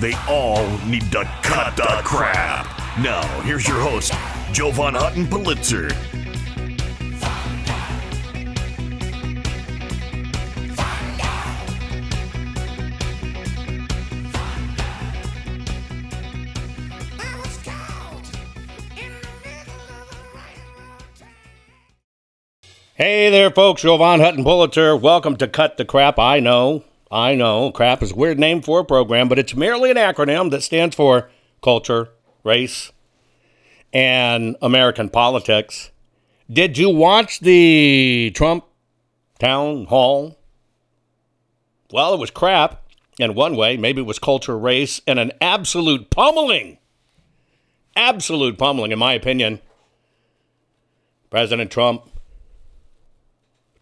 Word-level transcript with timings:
They 0.00 0.14
all 0.28 0.66
need 0.86 1.10
to 1.12 1.24
cut 1.42 1.76
the 1.76 2.00
crap. 2.04 2.66
Now, 2.98 3.22
here's 3.42 3.66
your 3.66 3.80
host, 3.80 4.12
Jovan 4.52 4.94
Hutton 4.94 5.26
Pulitzer. 5.28 5.88
Hey 22.96 23.28
there, 23.28 23.50
folks. 23.50 23.82
Jovan 23.82 24.20
Hutton 24.20 24.44
Pulitzer. 24.44 24.96
Welcome 24.96 25.36
to 25.38 25.48
Cut 25.48 25.78
the 25.78 25.84
Crap. 25.84 26.16
I 26.18 26.38
know, 26.38 26.84
I 27.14 27.36
know, 27.36 27.70
crap 27.70 28.02
is 28.02 28.10
a 28.10 28.16
weird 28.16 28.40
name 28.40 28.60
for 28.60 28.80
a 28.80 28.84
program, 28.84 29.28
but 29.28 29.38
it's 29.38 29.54
merely 29.54 29.88
an 29.88 29.96
acronym 29.96 30.50
that 30.50 30.64
stands 30.64 30.96
for 30.96 31.30
culture, 31.62 32.08
race, 32.42 32.90
and 33.92 34.56
American 34.60 35.08
politics. 35.08 35.92
Did 36.52 36.76
you 36.76 36.90
watch 36.90 37.38
the 37.38 38.32
Trump 38.34 38.64
town 39.38 39.84
hall? 39.84 40.36
Well, 41.92 42.14
it 42.14 42.18
was 42.18 42.32
crap 42.32 42.82
in 43.20 43.36
one 43.36 43.54
way. 43.54 43.76
Maybe 43.76 44.00
it 44.00 44.06
was 44.06 44.18
culture, 44.18 44.58
race, 44.58 45.00
and 45.06 45.20
an 45.20 45.30
absolute 45.40 46.10
pummeling. 46.10 46.78
Absolute 47.94 48.58
pummeling, 48.58 48.90
in 48.90 48.98
my 48.98 49.12
opinion. 49.12 49.60
President 51.30 51.70
Trump 51.70 52.10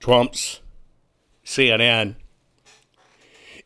Trump's 0.00 0.60
CNN. 1.46 2.16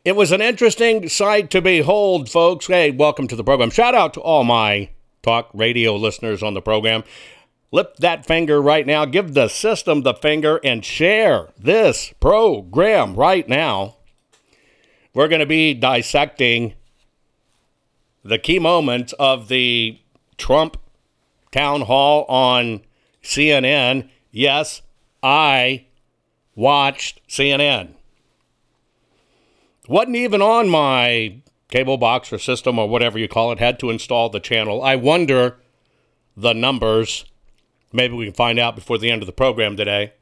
It 0.07 0.15
was 0.15 0.31
an 0.31 0.41
interesting 0.41 1.09
sight 1.09 1.49
to 1.49 1.61
behold, 1.61 2.29
folks. 2.29 2.67
Hey, 2.67 2.91
welcome 2.91 3.27
to 3.27 3.35
the 3.35 3.43
program. 3.43 3.69
Shout 3.69 3.93
out 3.93 4.13
to 4.13 4.21
all 4.21 4.45
my 4.45 4.89
talk 5.21 5.49
radio 5.53 5.97
listeners 5.97 6.41
on 6.41 6.53
the 6.53 6.61
program. 6.61 7.03
Lift 7.73 7.99
that 7.99 8.25
finger 8.25 8.61
right 8.61 8.87
now. 8.87 9.03
Give 9.03 9.33
the 9.33 9.49
system 9.49 10.03
the 10.03 10.13
finger 10.13 10.61
and 10.63 10.85
share 10.85 11.49
this 11.57 12.13
program 12.21 13.15
right 13.15 13.49
now. 13.49 13.97
We're 15.13 15.27
going 15.27 15.41
to 15.41 15.45
be 15.45 15.73
dissecting 15.73 16.75
the 18.23 18.37
key 18.37 18.59
moments 18.59 19.11
of 19.19 19.49
the 19.49 19.99
Trump 20.37 20.77
town 21.51 21.81
hall 21.81 22.23
on 22.29 22.79
CNN. 23.21 24.07
Yes, 24.31 24.83
I 25.21 25.87
watched 26.55 27.19
CNN. 27.27 27.96
Wasn't 29.87 30.15
even 30.15 30.41
on 30.41 30.69
my 30.69 31.41
cable 31.69 31.97
box 31.97 32.31
or 32.31 32.39
system 32.39 32.79
or 32.79 32.87
whatever 32.87 33.17
you 33.17 33.27
call 33.27 33.51
it, 33.51 33.59
had 33.59 33.79
to 33.79 33.89
install 33.89 34.29
the 34.29 34.39
channel. 34.39 34.81
I 34.81 34.95
wonder 34.95 35.57
the 36.35 36.53
numbers. 36.53 37.25
Maybe 37.91 38.13
we 38.13 38.25
can 38.25 38.33
find 38.33 38.59
out 38.59 38.75
before 38.75 38.97
the 38.97 39.09
end 39.09 39.21
of 39.21 39.25
the 39.25 39.33
program 39.33 39.77
today. 39.77 40.13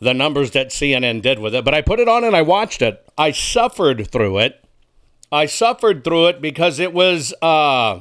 The 0.00 0.14
numbers 0.14 0.50
that 0.50 0.70
CNN 0.70 1.22
did 1.22 1.38
with 1.38 1.54
it. 1.54 1.64
But 1.64 1.74
I 1.74 1.80
put 1.80 2.00
it 2.00 2.08
on 2.08 2.24
and 2.24 2.34
I 2.34 2.42
watched 2.42 2.82
it. 2.82 3.08
I 3.16 3.30
suffered 3.30 4.08
through 4.10 4.38
it. 4.38 4.64
I 5.30 5.46
suffered 5.46 6.04
through 6.04 6.26
it 6.26 6.42
because 6.42 6.78
it 6.78 6.92
was, 6.92 7.32
uh, 7.40 8.00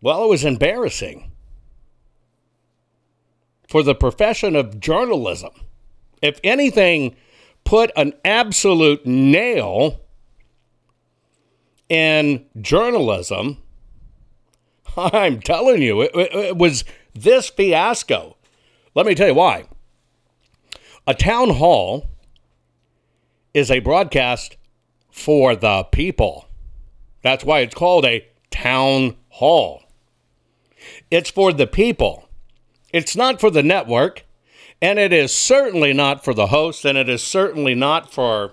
well, 0.00 0.24
it 0.24 0.28
was 0.28 0.44
embarrassing 0.44 1.32
for 3.68 3.82
the 3.82 3.94
profession 3.94 4.56
of 4.56 4.80
journalism. 4.80 5.50
If 6.26 6.40
anything, 6.42 7.14
put 7.64 7.90
an 7.96 8.12
absolute 8.24 9.06
nail 9.06 10.00
in 11.88 12.44
journalism. 12.60 13.58
I'm 14.96 15.40
telling 15.40 15.82
you, 15.82 16.02
it, 16.02 16.10
it, 16.14 16.34
it, 16.34 16.56
was 16.56 16.84
this 17.14 17.48
fiasco. 17.48 18.36
Let 18.94 19.06
me 19.06 19.14
tell 19.14 19.28
you 19.28 19.34
why. 19.34 19.66
A 21.06 21.14
town 21.14 21.50
hall 21.50 22.10
is 23.54 23.70
a 23.70 23.78
broadcast 23.78 24.56
for 25.10 25.54
the 25.54 25.84
people. 25.84 26.48
That's 27.22 27.44
why 27.44 27.60
it's 27.60 27.74
called 27.74 28.04
a 28.04 28.26
town 28.50 29.16
hall. 29.28 29.84
It's 31.10 31.30
for 31.30 31.52
the 31.52 31.66
people. 31.66 32.28
It's 32.92 33.16
not 33.16 33.40
for 33.40 33.50
the 33.50 33.62
network, 33.62 34.25
and 34.80 34.98
it 34.98 35.12
is 35.12 35.34
certainly 35.34 35.92
not 35.92 36.24
for 36.24 36.34
the 36.34 36.48
host, 36.48 36.84
and 36.84 36.98
it 36.98 37.08
is 37.08 37.22
certainly 37.22 37.74
not 37.74 38.12
for 38.12 38.52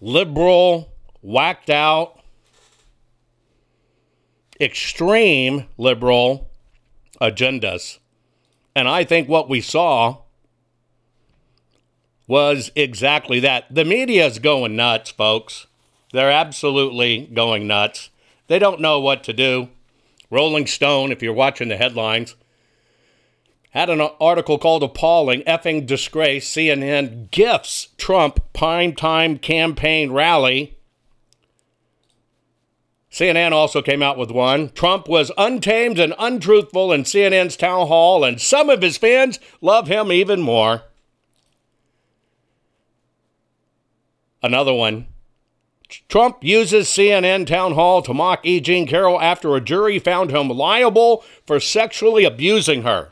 liberal, 0.00 0.92
whacked 1.22 1.70
out, 1.70 2.20
extreme 4.60 5.66
liberal 5.76 6.50
agendas. 7.20 7.98
And 8.74 8.88
I 8.88 9.04
think 9.04 9.28
what 9.28 9.48
we 9.48 9.60
saw 9.60 10.18
was 12.26 12.70
exactly 12.76 13.40
that. 13.40 13.64
The 13.74 13.84
media 13.84 14.26
is 14.26 14.38
going 14.38 14.76
nuts, 14.76 15.10
folks. 15.10 15.66
They're 16.12 16.30
absolutely 16.30 17.26
going 17.26 17.66
nuts. 17.66 18.10
They 18.46 18.58
don't 18.58 18.80
know 18.80 19.00
what 19.00 19.24
to 19.24 19.32
do. 19.32 19.68
Rolling 20.30 20.66
Stone, 20.66 21.10
if 21.10 21.22
you're 21.22 21.32
watching 21.32 21.68
the 21.68 21.76
headlines, 21.76 22.34
had 23.70 23.90
an 23.90 24.00
article 24.00 24.58
called 24.58 24.82
Appalling 24.82 25.42
Effing 25.42 25.86
Disgrace. 25.86 26.48
CNN 26.48 27.30
gifts 27.30 27.88
Trump 27.98 28.40
primetime 28.54 29.40
campaign 29.40 30.12
rally. 30.12 30.76
CNN 33.10 33.52
also 33.52 33.82
came 33.82 34.02
out 34.02 34.18
with 34.18 34.30
one. 34.30 34.70
Trump 34.70 35.08
was 35.08 35.32
untamed 35.36 35.98
and 35.98 36.14
untruthful 36.18 36.92
in 36.92 37.02
CNN's 37.02 37.56
town 37.56 37.86
hall, 37.86 38.22
and 38.22 38.40
some 38.40 38.70
of 38.70 38.82
his 38.82 38.98
fans 38.98 39.38
love 39.60 39.88
him 39.88 40.12
even 40.12 40.40
more. 40.40 40.82
Another 44.42 44.72
one. 44.72 45.06
Trump 46.08 46.44
uses 46.44 46.86
CNN 46.86 47.46
town 47.46 47.72
hall 47.72 48.02
to 48.02 48.12
mock 48.12 48.44
E. 48.44 48.60
Jean 48.60 48.86
Carroll 48.86 49.20
after 49.20 49.56
a 49.56 49.60
jury 49.60 49.98
found 49.98 50.30
him 50.30 50.48
liable 50.48 51.24
for 51.46 51.58
sexually 51.58 52.24
abusing 52.24 52.82
her. 52.82 53.10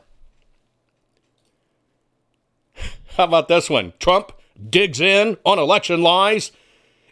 How 3.17 3.25
about 3.25 3.49
this 3.49 3.71
one? 3.71 3.95
Trump 3.99 4.33
digs 4.69 5.01
in 5.01 5.39
on 5.45 5.59
election 5.59 6.03
lies, 6.03 6.53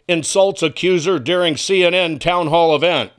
insults 0.07 0.61
accuser 0.61 1.17
during 1.17 1.55
CNN 1.55 2.19
town 2.19 2.47
hall 2.47 2.75
event. 2.75 3.11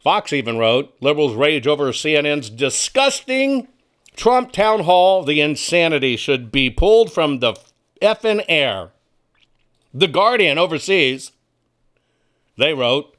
Fox 0.00 0.32
even 0.32 0.58
wrote 0.58 0.92
liberals 1.00 1.34
rage 1.34 1.68
over 1.68 1.92
CNN's 1.92 2.50
disgusting 2.50 3.68
Trump 4.16 4.50
town 4.50 4.80
hall. 4.80 5.22
The 5.22 5.40
insanity 5.40 6.16
should 6.16 6.50
be 6.50 6.68
pulled 6.68 7.12
from 7.12 7.38
the 7.38 7.54
effing 8.02 8.44
air. 8.48 8.90
The 9.94 10.08
Guardian 10.08 10.58
overseas, 10.58 11.30
they 12.56 12.74
wrote, 12.74 13.16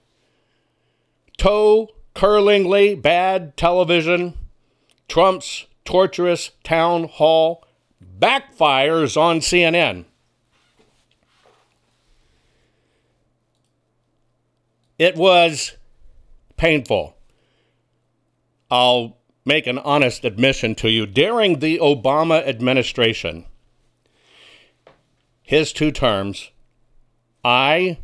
toe 1.37 1.89
curlingly 2.13 2.95
bad 2.95 3.55
television, 3.55 4.33
Trump's 5.07 5.65
torturous 5.85 6.51
town 6.63 7.05
hall 7.05 7.63
backfires 8.21 9.19
on 9.19 9.39
CNN. 9.39 10.05
It 14.99 15.15
was 15.15 15.75
painful. 16.57 17.17
I'll 18.69 19.17
make 19.45 19.65
an 19.65 19.79
honest 19.79 20.23
admission 20.23 20.75
to 20.75 20.89
you. 20.89 21.07
During 21.07 21.59
the 21.59 21.79
Obama 21.79 22.47
administration, 22.47 23.45
his 25.41 25.73
two 25.73 25.91
terms, 25.91 26.51
I 27.43 27.97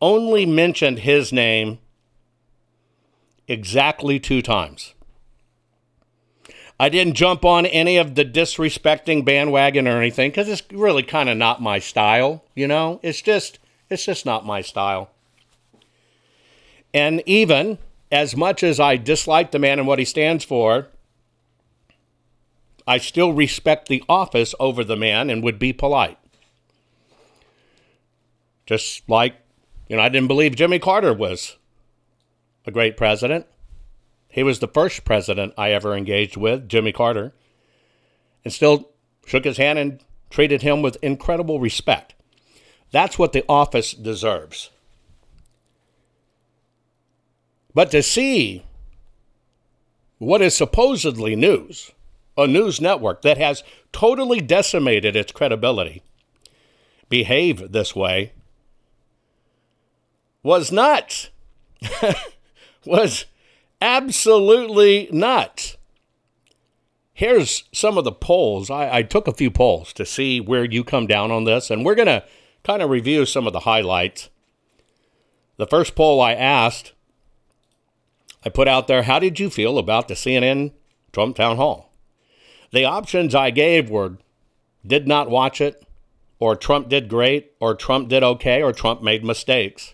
only 0.00 0.44
mentioned 0.44 1.00
his 1.00 1.32
name 1.32 1.78
exactly 3.48 4.20
two 4.20 4.42
times. 4.42 4.93
I 6.78 6.88
didn't 6.88 7.14
jump 7.14 7.44
on 7.44 7.66
any 7.66 7.96
of 7.96 8.14
the 8.14 8.24
disrespecting 8.24 9.24
bandwagon 9.24 9.86
or 9.86 9.98
anything 9.98 10.30
because 10.30 10.48
it's 10.48 10.62
really 10.72 11.02
kind 11.02 11.28
of 11.28 11.36
not 11.36 11.62
my 11.62 11.78
style, 11.78 12.44
you 12.54 12.66
know? 12.66 12.98
It's 13.02 13.22
just 13.22 13.58
it's 13.88 14.04
just 14.04 14.26
not 14.26 14.44
my 14.44 14.60
style. 14.60 15.10
And 16.92 17.22
even 17.26 17.78
as 18.10 18.36
much 18.36 18.62
as 18.62 18.80
I 18.80 18.96
dislike 18.96 19.50
the 19.50 19.58
man 19.58 19.78
and 19.78 19.86
what 19.86 19.98
he 19.98 20.04
stands 20.04 20.44
for, 20.44 20.88
I 22.86 22.98
still 22.98 23.32
respect 23.32 23.88
the 23.88 24.04
office 24.08 24.54
over 24.60 24.84
the 24.84 24.96
man 24.96 25.30
and 25.30 25.42
would 25.42 25.58
be 25.58 25.72
polite. 25.72 26.18
Just 28.66 29.08
like, 29.08 29.36
you 29.88 29.96
know, 29.96 30.02
I 30.02 30.08
didn't 30.08 30.28
believe 30.28 30.56
Jimmy 30.56 30.78
Carter 30.78 31.12
was 31.12 31.56
a 32.66 32.70
great 32.70 32.96
president. 32.96 33.46
He 34.34 34.42
was 34.42 34.58
the 34.58 34.66
first 34.66 35.04
president 35.04 35.54
I 35.56 35.70
ever 35.70 35.96
engaged 35.96 36.36
with, 36.36 36.68
Jimmy 36.68 36.90
Carter, 36.90 37.32
and 38.44 38.52
still 38.52 38.90
shook 39.24 39.44
his 39.44 39.58
hand 39.58 39.78
and 39.78 40.00
treated 40.28 40.60
him 40.60 40.82
with 40.82 40.96
incredible 41.02 41.60
respect. 41.60 42.16
That's 42.90 43.16
what 43.16 43.32
the 43.32 43.44
office 43.48 43.92
deserves. 43.92 44.70
But 47.74 47.92
to 47.92 48.02
see 48.02 48.64
what 50.18 50.42
is 50.42 50.56
supposedly 50.56 51.36
news, 51.36 51.92
a 52.36 52.48
news 52.48 52.80
network 52.80 53.22
that 53.22 53.38
has 53.38 53.62
totally 53.92 54.40
decimated 54.40 55.14
its 55.14 55.30
credibility, 55.30 56.02
behave 57.08 57.70
this 57.70 57.94
way 57.94 58.32
was 60.42 60.72
nuts. 60.72 61.30
was 62.84 63.26
absolutely 63.84 65.10
nuts. 65.12 65.76
Here's 67.12 67.64
some 67.70 67.98
of 67.98 68.04
the 68.04 68.12
polls. 68.12 68.70
I, 68.70 68.96
I, 68.96 69.02
took 69.02 69.28
a 69.28 69.34
few 69.34 69.50
polls 69.50 69.92
to 69.92 70.06
see 70.06 70.40
where 70.40 70.64
you 70.64 70.82
come 70.82 71.06
down 71.06 71.30
on 71.30 71.44
this, 71.44 71.70
and 71.70 71.84
we're 71.84 71.94
going 71.94 72.06
to 72.06 72.24
kind 72.64 72.80
of 72.80 72.88
review 72.88 73.26
some 73.26 73.46
of 73.46 73.52
the 73.52 73.60
highlights. 73.60 74.30
The 75.58 75.66
first 75.66 75.94
poll 75.94 76.20
I 76.20 76.32
asked, 76.32 76.92
I 78.42 78.48
put 78.48 78.68
out 78.68 78.88
there, 78.88 79.02
how 79.02 79.18
did 79.18 79.38
you 79.38 79.50
feel 79.50 79.78
about 79.78 80.08
the 80.08 80.14
CNN 80.14 80.72
Trump 81.12 81.36
town 81.36 81.56
hall? 81.56 81.92
The 82.72 82.86
options 82.86 83.34
I 83.34 83.50
gave 83.50 83.90
were 83.90 84.16
did 84.84 85.06
not 85.06 85.30
watch 85.30 85.60
it, 85.60 85.86
or 86.38 86.56
Trump 86.56 86.88
did 86.88 87.08
great, 87.08 87.52
or 87.60 87.74
Trump 87.74 88.08
did 88.08 88.24
okay, 88.24 88.62
or 88.62 88.72
Trump 88.72 89.02
made 89.02 89.24
mistakes. 89.24 89.93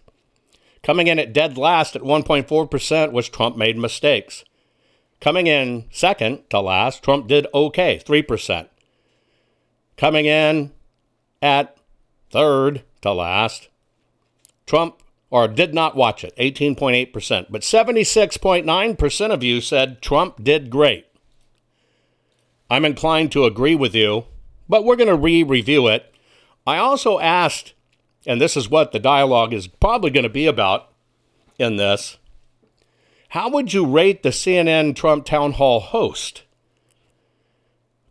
Coming 0.82 1.08
in 1.08 1.18
at 1.18 1.32
dead 1.32 1.58
last 1.58 1.94
at 1.94 2.02
1.4% 2.02 3.12
was 3.12 3.28
Trump 3.28 3.56
made 3.56 3.76
mistakes. 3.76 4.44
Coming 5.20 5.46
in 5.46 5.84
second 5.90 6.48
to 6.50 6.60
last, 6.60 7.02
Trump 7.02 7.26
did 7.26 7.46
okay, 7.52 8.00
3%. 8.04 8.68
Coming 9.96 10.24
in 10.24 10.72
at 11.42 11.76
third 12.30 12.82
to 13.02 13.12
last, 13.12 13.68
Trump 14.66 15.02
or 15.30 15.46
did 15.46 15.72
not 15.74 15.94
watch 15.94 16.24
it, 16.24 16.34
18.8%. 16.36 17.46
But 17.50 17.62
76.9% 17.62 19.30
of 19.30 19.42
you 19.44 19.60
said 19.60 20.02
Trump 20.02 20.42
did 20.42 20.70
great. 20.70 21.06
I'm 22.68 22.84
inclined 22.84 23.32
to 23.32 23.44
agree 23.44 23.74
with 23.74 23.94
you, 23.94 24.24
but 24.68 24.84
we're 24.84 24.96
going 24.96 25.08
to 25.08 25.16
re 25.16 25.42
review 25.42 25.88
it. 25.88 26.12
I 26.66 26.78
also 26.78 27.18
asked 27.18 27.74
and 28.26 28.40
this 28.40 28.56
is 28.56 28.68
what 28.68 28.92
the 28.92 28.98
dialogue 28.98 29.52
is 29.52 29.66
probably 29.66 30.10
going 30.10 30.24
to 30.24 30.28
be 30.28 30.46
about 30.46 30.90
in 31.58 31.76
this. 31.76 32.18
How 33.30 33.48
would 33.48 33.72
you 33.72 33.86
rate 33.86 34.22
the 34.22 34.30
CNN 34.30 34.96
Trump 34.96 35.24
town 35.24 35.52
hall 35.52 35.80
host? 35.80 36.42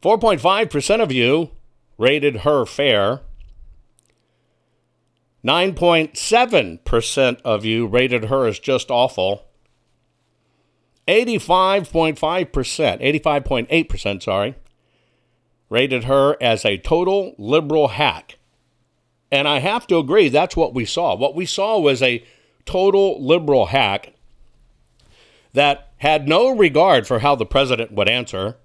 4.5% 0.01 1.01
of 1.01 1.11
you 1.11 1.51
rated 1.97 2.38
her 2.38 2.65
fair. 2.65 3.19
9.7% 5.44 7.41
of 7.44 7.65
you 7.65 7.85
rated 7.85 8.25
her 8.25 8.45
as 8.47 8.59
just 8.59 8.89
awful. 8.89 9.45
85.5%, 11.07 12.51
85.8%, 12.51 14.23
sorry, 14.23 14.56
rated 15.69 16.03
her 16.06 16.38
as 16.41 16.63
a 16.63 16.77
total 16.77 17.35
liberal 17.38 17.89
hack. 17.89 18.38
And 19.31 19.47
I 19.47 19.59
have 19.59 19.85
to 19.87 19.97
agree, 19.97 20.29
that's 20.29 20.55
what 20.55 20.73
we 20.73 20.85
saw. 20.85 21.15
What 21.15 21.35
we 21.35 21.45
saw 21.45 21.79
was 21.79 22.01
a 22.01 22.23
total 22.65 23.23
liberal 23.23 23.67
hack 23.67 24.13
that 25.53 25.91
had 25.97 26.27
no 26.27 26.55
regard 26.55 27.05
for 27.07 27.19
how 27.19 27.35
the 27.35 27.45
president 27.45 27.91
would 27.91 28.09
answer 28.09 28.55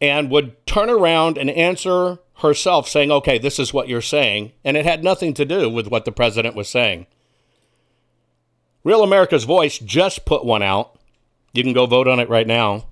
and 0.00 0.30
would 0.30 0.66
turn 0.66 0.90
around 0.90 1.38
and 1.38 1.50
answer 1.50 2.18
herself 2.40 2.88
saying, 2.88 3.10
okay, 3.10 3.38
this 3.38 3.58
is 3.58 3.72
what 3.72 3.88
you're 3.88 4.02
saying. 4.02 4.52
And 4.64 4.76
it 4.76 4.84
had 4.84 5.02
nothing 5.02 5.32
to 5.34 5.44
do 5.44 5.70
with 5.70 5.88
what 5.88 6.04
the 6.04 6.12
president 6.12 6.54
was 6.54 6.68
saying. 6.68 7.06
Real 8.84 9.02
America's 9.02 9.44
Voice 9.44 9.78
just 9.78 10.24
put 10.24 10.44
one 10.44 10.62
out. 10.62 11.00
You 11.52 11.62
can 11.62 11.72
go 11.72 11.86
vote 11.86 12.06
on 12.06 12.20
it 12.20 12.28
right 12.28 12.46
now. 12.46 12.86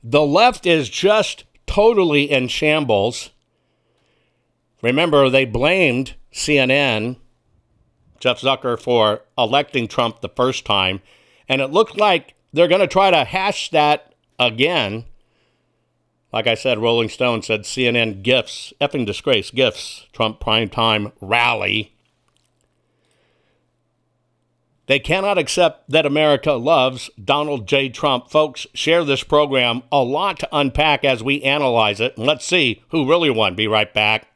The 0.03 0.23
left 0.23 0.65
is 0.65 0.89
just 0.89 1.43
totally 1.67 2.23
in 2.23 2.47
shambles. 2.47 3.29
Remember, 4.81 5.29
they 5.29 5.45
blamed 5.45 6.15
CNN, 6.33 7.17
Jeff 8.19 8.41
Zucker, 8.41 8.79
for 8.79 9.21
electing 9.37 9.87
Trump 9.87 10.21
the 10.21 10.29
first 10.29 10.65
time, 10.65 11.01
and 11.47 11.61
it 11.61 11.69
looked 11.69 11.97
like 11.97 12.33
they're 12.51 12.67
going 12.67 12.81
to 12.81 12.87
try 12.87 13.11
to 13.11 13.25
hash 13.25 13.69
that 13.69 14.15
again 14.39 15.05
like 16.35 16.47
I 16.47 16.55
said, 16.55 16.79
Rolling 16.79 17.07
Stone 17.07 17.43
said 17.43 17.61
CNN 17.61 18.21
gifts, 18.21 18.73
effing 18.81 19.05
disgrace, 19.05 19.51
gifts, 19.51 20.05
Trump 20.11 20.41
primetime 20.41 21.13
rally. 21.21 21.93
They 24.87 24.99
cannot 24.99 25.37
accept 25.37 25.89
that 25.89 26.05
America 26.05 26.51
loves 26.51 27.09
Donald 27.23 27.69
J. 27.69 27.87
Trump. 27.87 28.29
Folks, 28.29 28.67
share 28.73 29.05
this 29.05 29.23
program. 29.23 29.83
A 29.93 30.03
lot 30.03 30.37
to 30.39 30.49
unpack 30.51 31.05
as 31.05 31.23
we 31.23 31.41
analyze 31.41 32.01
it. 32.01 32.17
And 32.17 32.27
let's 32.27 32.45
see 32.45 32.83
who 32.89 33.09
really 33.09 33.29
won. 33.29 33.55
Be 33.55 33.69
right 33.69 33.91
back. 33.93 34.27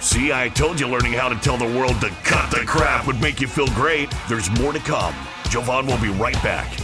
See, 0.00 0.32
I 0.32 0.48
told 0.54 0.80
you 0.80 0.88
learning 0.88 1.12
how 1.12 1.28
to 1.28 1.36
tell 1.36 1.58
the 1.58 1.78
world 1.78 2.00
to 2.00 2.08
cut 2.24 2.50
the 2.50 2.64
crap 2.66 3.06
would 3.06 3.20
make 3.20 3.42
you 3.42 3.46
feel 3.46 3.68
great. 3.68 4.12
There's 4.26 4.50
more 4.58 4.72
to 4.72 4.80
come. 4.80 5.14
Jovan 5.50 5.86
will 5.86 6.00
be 6.00 6.08
right 6.08 6.42
back. 6.42 6.83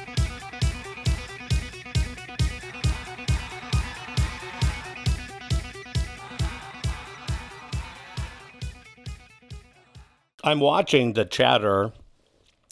I'm 10.43 10.59
watching 10.59 11.13
the 11.13 11.25
chatter. 11.25 11.93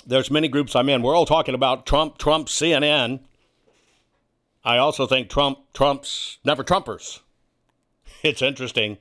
There's 0.06 0.32
many 0.32 0.48
groups 0.48 0.76
I'm 0.76 0.90
in. 0.90 1.02
We're 1.02 1.16
all 1.16 1.26
talking 1.26 1.54
about 1.54 1.86
Trump, 1.86 2.18
Trump, 2.18 2.48
CNN. 2.48 3.20
I 4.64 4.78
also 4.78 5.06
think 5.06 5.30
Trump, 5.30 5.60
Trump's 5.74 6.40
never 6.44 6.64
Trumpers. 6.64 7.20
It's 8.22 8.42
interesting. 8.42 8.98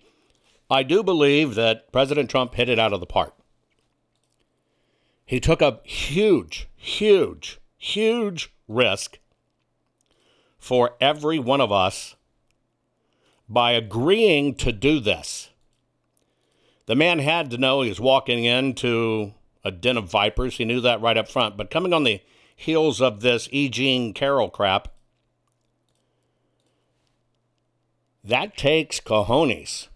I 0.70 0.84
do 0.84 1.02
believe 1.02 1.56
that 1.56 1.90
President 1.90 2.30
Trump 2.30 2.54
hit 2.54 2.68
it 2.68 2.78
out 2.78 2.92
of 2.92 3.00
the 3.00 3.06
park. 3.06 3.34
He 5.26 5.40
took 5.40 5.60
a 5.60 5.80
huge, 5.82 6.68
huge, 6.76 7.58
huge 7.76 8.52
risk 8.68 9.18
for 10.58 10.94
every 11.00 11.40
one 11.40 11.60
of 11.60 11.72
us 11.72 12.14
by 13.48 13.72
agreeing 13.72 14.54
to 14.56 14.70
do 14.70 15.00
this. 15.00 15.47
The 16.88 16.96
man 16.96 17.18
had 17.18 17.50
to 17.50 17.58
know 17.58 17.82
he 17.82 17.90
was 17.90 18.00
walking 18.00 18.46
into 18.46 19.34
a 19.62 19.70
den 19.70 19.98
of 19.98 20.10
vipers. 20.10 20.56
He 20.56 20.64
knew 20.64 20.80
that 20.80 21.02
right 21.02 21.18
up 21.18 21.28
front. 21.28 21.54
But 21.54 21.70
coming 21.70 21.92
on 21.92 22.04
the 22.04 22.22
heels 22.56 23.02
of 23.02 23.20
this 23.20 23.46
E. 23.52 23.68
Jean 23.68 24.14
Carroll 24.14 24.48
crap, 24.48 24.88
that 28.24 28.56
takes 28.56 29.00
cojones, 29.00 29.88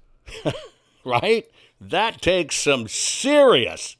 right? 1.04 1.50
That 1.80 2.20
takes 2.20 2.56
some 2.56 2.86
serious 2.88 3.96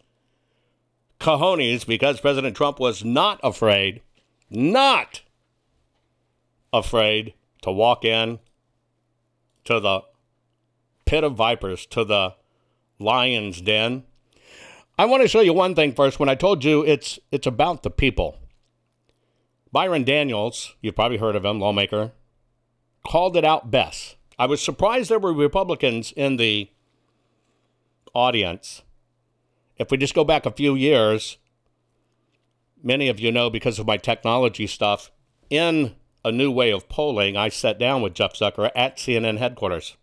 cojones 1.18 1.87
because 1.87 2.20
President 2.20 2.54
Trump 2.54 2.78
was 2.78 3.02
not 3.02 3.40
afraid, 3.42 4.02
not 4.50 5.22
afraid 6.75 7.32
to 7.62 7.72
walk 7.72 8.04
in 8.04 8.38
to 9.64 9.80
the 9.80 10.02
pit 11.06 11.25
of 11.25 11.37
vipers, 11.37 11.87
to 11.87 12.04
the 12.04 12.34
lion's 13.02 13.61
den. 13.61 14.04
I 14.99 15.04
want 15.04 15.23
to 15.23 15.28
show 15.28 15.40
you 15.40 15.52
one 15.52 15.75
thing 15.75 15.94
first. 15.94 16.21
When 16.21 16.28
I 16.28 16.35
told 16.35 16.64
you 16.64 16.85
it's 16.85 17.18
it's 17.30 17.47
about 17.47 17.82
the 17.82 17.90
people. 17.90 18.38
Byron 19.73 20.04
Donalds, 20.04 20.75
you've 20.82 20.94
probably 20.94 21.16
heard 21.16 21.35
of 21.35 21.44
him, 21.44 21.59
lawmaker, 21.59 22.12
called 23.06 23.37
it 23.37 23.44
out 23.44 23.71
best. 23.71 24.16
I 24.38 24.47
was 24.47 24.61
surprised 24.61 25.11
there 25.11 25.18
were 25.18 25.32
Republicans 25.32 26.12
in 26.12 26.37
the 26.37 26.71
audience. 28.14 28.82
If 29.78 29.90
we 29.90 29.97
just 29.97 30.14
go 30.14 30.25
back 30.25 30.44
a 30.44 30.50
few 30.50 30.75
years, 30.75 31.38
many 32.82 33.09
of 33.09 33.18
you 33.18 33.32
know 33.32 33.49
because 33.49 33.78
of 33.78 33.87
my 33.87 33.97
technology 33.97 34.66
stuff, 34.66 35.11
in 35.49 35.94
a 36.25 36.30
new 36.30 36.50
way 36.50 36.71
of 36.71 36.88
polling, 36.88 37.37
I 37.37 37.49
sat 37.49 37.78
down 37.78 38.02
with 38.02 38.14
Jeff 38.14 38.35
Zucker 38.35 38.71
at 38.76 38.99
CNN 38.99 39.38
headquarters 39.38 39.97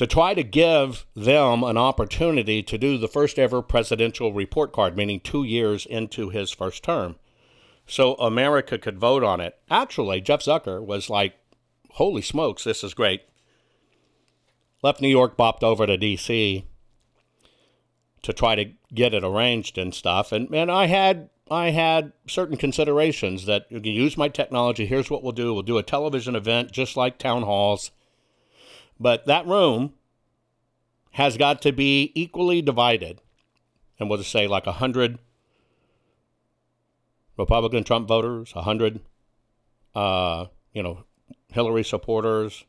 to 0.00 0.06
try 0.06 0.32
to 0.32 0.42
give 0.42 1.04
them 1.14 1.62
an 1.62 1.76
opportunity 1.76 2.62
to 2.62 2.78
do 2.78 2.96
the 2.96 3.06
first 3.06 3.38
ever 3.38 3.60
presidential 3.60 4.32
report 4.32 4.72
card, 4.72 4.96
meaning 4.96 5.20
two 5.20 5.44
years 5.44 5.84
into 5.84 6.30
his 6.30 6.50
first 6.50 6.82
term. 6.82 7.16
so 7.86 8.14
America 8.14 8.78
could 8.78 8.98
vote 8.98 9.22
on 9.22 9.42
it. 9.42 9.58
Actually, 9.70 10.22
Jeff 10.22 10.40
Zucker 10.40 10.82
was 10.82 11.10
like, 11.10 11.34
holy 11.90 12.22
smokes, 12.22 12.64
this 12.64 12.82
is 12.82 12.94
great. 12.94 13.24
Left 14.82 15.02
New 15.02 15.08
York, 15.08 15.36
bopped 15.36 15.62
over 15.62 15.86
to 15.86 15.98
D.C. 15.98 16.64
to 18.22 18.32
try 18.32 18.54
to 18.54 18.72
get 18.94 19.12
it 19.12 19.22
arranged 19.22 19.76
and 19.76 19.94
stuff. 19.94 20.32
And, 20.32 20.48
and 20.54 20.70
I 20.70 20.86
had 20.86 21.28
I 21.50 21.72
had 21.72 22.14
certain 22.26 22.56
considerations 22.56 23.44
that 23.44 23.66
you 23.68 23.80
can 23.80 23.92
use 23.92 24.16
my 24.16 24.28
technology. 24.28 24.86
Here's 24.86 25.10
what 25.10 25.22
we'll 25.22 25.32
do. 25.32 25.52
We'll 25.52 25.62
do 25.62 25.76
a 25.76 25.82
television 25.82 26.34
event 26.34 26.72
just 26.72 26.96
like 26.96 27.18
town 27.18 27.42
halls. 27.42 27.90
But 29.00 29.26
that 29.26 29.46
room 29.46 29.94
has 31.12 31.38
got 31.38 31.62
to 31.62 31.72
be 31.72 32.12
equally 32.14 32.60
divided. 32.60 33.22
And 33.98 34.08
we'll 34.08 34.18
just 34.18 34.30
say 34.30 34.46
like 34.46 34.66
100 34.66 35.18
Republican 37.36 37.82
Trump 37.82 38.06
voters, 38.06 38.54
100, 38.54 39.00
uh, 39.94 40.46
you 40.74 40.82
know, 40.82 41.04
Hillary 41.48 41.82
supporters, 41.82 42.64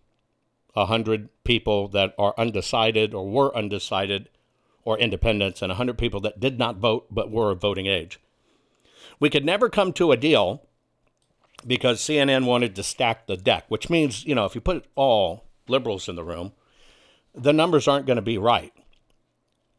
100 0.73 1.29
people 1.43 1.89
that 1.89 2.15
are 2.17 2.33
undecided 2.37 3.13
or 3.13 3.29
were 3.29 3.55
undecided 3.55 4.29
or 4.83 4.97
independents, 4.97 5.61
and 5.61 5.69
100 5.69 5.97
people 5.97 6.19
that 6.21 6.39
did 6.39 6.57
not 6.57 6.77
vote 6.77 7.05
but 7.11 7.29
were 7.29 7.51
of 7.51 7.61
voting 7.61 7.85
age. 7.85 8.19
We 9.19 9.29
could 9.29 9.45
never 9.45 9.69
come 9.69 9.93
to 9.93 10.11
a 10.11 10.17
deal 10.17 10.63
because 11.67 11.99
CNN 11.99 12.45
wanted 12.45 12.75
to 12.75 12.83
stack 12.83 13.27
the 13.27 13.37
deck, 13.37 13.65
which 13.67 13.89
means, 13.89 14.25
you 14.25 14.33
know, 14.33 14.45
if 14.45 14.55
you 14.55 14.61
put 14.61 14.77
it 14.77 14.85
all 14.95 15.45
liberals 15.71 16.07
in 16.07 16.15
the 16.15 16.23
room, 16.23 16.53
the 17.33 17.53
numbers 17.53 17.87
aren't 17.87 18.05
going 18.05 18.17
to 18.17 18.21
be 18.21 18.37
right. 18.37 18.73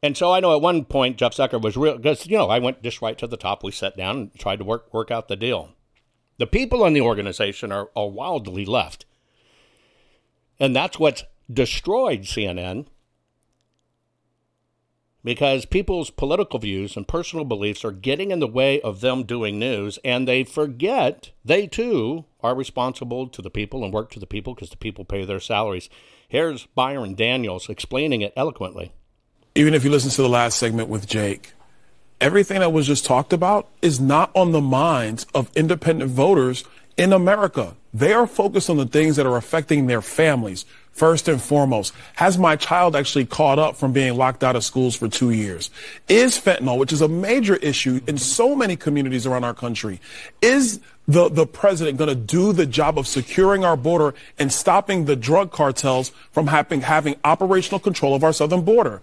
And 0.02 0.16
so 0.16 0.32
I 0.32 0.40
know 0.40 0.54
at 0.54 0.60
one 0.60 0.84
point 0.84 1.16
Jeff 1.16 1.34
Zucker 1.34 1.62
was 1.62 1.76
real 1.76 1.96
because 1.96 2.26
you 2.26 2.36
know 2.36 2.50
I 2.50 2.58
went 2.58 2.82
just 2.82 3.00
right 3.00 3.16
to 3.18 3.28
the 3.28 3.36
top. 3.36 3.62
We 3.62 3.70
sat 3.70 3.96
down 3.96 4.16
and 4.16 4.34
tried 4.34 4.58
to 4.58 4.64
work 4.64 4.92
work 4.92 5.12
out 5.12 5.28
the 5.28 5.36
deal. 5.36 5.70
The 6.38 6.46
people 6.46 6.84
in 6.84 6.92
the 6.92 7.02
organization 7.02 7.70
are, 7.70 7.90
are 7.94 8.08
wildly 8.08 8.64
left, 8.64 9.04
and 10.58 10.74
that's 10.74 10.98
what's 10.98 11.22
destroyed 11.52 12.22
CNN 12.22 12.86
because 15.24 15.64
people's 15.64 16.10
political 16.10 16.58
views 16.58 16.96
and 16.96 17.06
personal 17.06 17.44
beliefs 17.44 17.84
are 17.84 17.92
getting 17.92 18.30
in 18.30 18.40
the 18.40 18.46
way 18.46 18.80
of 18.80 19.00
them 19.00 19.24
doing 19.24 19.58
news, 19.58 19.98
and 20.04 20.26
they 20.26 20.44
forget 20.44 21.30
they 21.44 21.66
too 21.66 22.24
are 22.42 22.54
responsible 22.54 23.28
to 23.28 23.42
the 23.42 23.50
people 23.50 23.84
and 23.84 23.92
work 23.92 24.10
to 24.10 24.20
the 24.20 24.26
people 24.26 24.54
because 24.54 24.70
the 24.70 24.76
people 24.76 25.04
pay 25.04 25.24
their 25.24 25.40
salaries. 25.40 25.88
Here's 26.28 26.66
Byron 26.66 27.14
Donalds 27.14 27.68
explaining 27.68 28.22
it 28.22 28.32
eloquently. 28.36 28.92
Even 29.54 29.74
if 29.74 29.84
you 29.84 29.90
listen 29.90 30.10
to 30.10 30.22
the 30.22 30.28
last 30.28 30.58
segment 30.58 30.88
with 30.88 31.06
Jake, 31.06 31.52
everything 32.20 32.60
that 32.60 32.72
was 32.72 32.86
just 32.86 33.04
talked 33.04 33.32
about 33.32 33.68
is 33.82 34.00
not 34.00 34.30
on 34.34 34.52
the 34.52 34.60
minds 34.60 35.26
of 35.34 35.50
independent 35.54 36.10
voters 36.10 36.64
in 36.96 37.12
America. 37.12 37.76
They 37.92 38.12
are 38.12 38.26
focused 38.26 38.70
on 38.70 38.78
the 38.78 38.86
things 38.86 39.16
that 39.16 39.26
are 39.26 39.36
affecting 39.36 39.86
their 39.86 40.02
families, 40.02 40.64
first 40.92 41.28
and 41.28 41.40
foremost. 41.40 41.94
Has 42.14 42.38
my 42.38 42.56
child 42.56 42.94
actually 42.94 43.24
caught 43.24 43.58
up 43.58 43.76
from 43.76 43.92
being 43.92 44.16
locked 44.16 44.44
out 44.44 44.56
of 44.56 44.64
schools 44.64 44.94
for 44.94 45.08
two 45.08 45.30
years? 45.30 45.70
Is 46.08 46.38
fentanyl, 46.38 46.78
which 46.78 46.92
is 46.92 47.00
a 47.00 47.08
major 47.08 47.56
issue 47.56 48.00
in 48.06 48.18
so 48.18 48.54
many 48.54 48.76
communities 48.76 49.26
around 49.26 49.44
our 49.44 49.54
country, 49.54 50.00
is 50.40 50.80
the, 51.08 51.28
the 51.28 51.46
president 51.46 51.98
going 51.98 52.08
to 52.08 52.14
do 52.14 52.52
the 52.52 52.66
job 52.66 52.98
of 52.98 53.06
securing 53.06 53.64
our 53.64 53.76
border 53.76 54.14
and 54.38 54.52
stopping 54.52 55.06
the 55.06 55.16
drug 55.16 55.50
cartels 55.50 56.12
from 56.30 56.46
having, 56.46 56.82
having 56.82 57.16
operational 57.24 57.80
control 57.80 58.14
of 58.14 58.22
our 58.22 58.32
southern 58.32 58.62
border? 58.62 59.02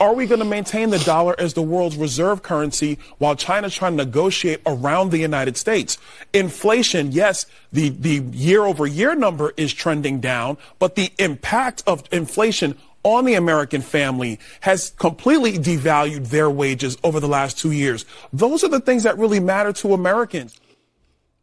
Are 0.00 0.14
we 0.14 0.26
going 0.26 0.40
to 0.40 0.44
maintain 0.44 0.90
the 0.90 0.98
dollar 0.98 1.34
as 1.38 1.54
the 1.54 1.62
world's 1.62 1.96
reserve 1.96 2.42
currency 2.42 2.98
while 3.18 3.36
China's 3.36 3.74
trying 3.74 3.96
to 3.96 4.04
negotiate 4.04 4.60
around 4.66 5.10
the 5.10 5.18
United 5.18 5.56
States? 5.56 5.98
Inflation, 6.32 7.12
yes, 7.12 7.46
the, 7.72 7.90
the 7.90 8.22
year 8.32 8.62
over 8.64 8.86
year 8.86 9.14
number 9.14 9.52
is 9.56 9.72
trending 9.72 10.20
down, 10.20 10.58
but 10.78 10.96
the 10.96 11.12
impact 11.18 11.82
of 11.86 12.02
inflation 12.10 12.76
on 13.04 13.24
the 13.24 13.34
American 13.34 13.82
family 13.82 14.40
has 14.60 14.90
completely 14.90 15.52
devalued 15.52 16.28
their 16.28 16.50
wages 16.50 16.96
over 17.04 17.20
the 17.20 17.28
last 17.28 17.58
two 17.58 17.70
years. 17.70 18.04
Those 18.32 18.64
are 18.64 18.68
the 18.68 18.80
things 18.80 19.04
that 19.04 19.16
really 19.18 19.40
matter 19.40 19.72
to 19.74 19.92
Americans. 19.92 20.58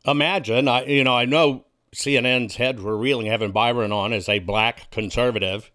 Imagine, 0.06 0.68
I, 0.68 0.84
you 0.86 1.04
know, 1.04 1.16
I 1.16 1.26
know 1.26 1.66
CNN's 1.96 2.56
heads 2.56 2.82
were 2.82 2.98
reeling 2.98 3.28
having 3.28 3.52
Byron 3.52 3.92
on 3.92 4.12
as 4.12 4.28
a 4.28 4.40
black 4.40 4.90
conservative 4.92 5.72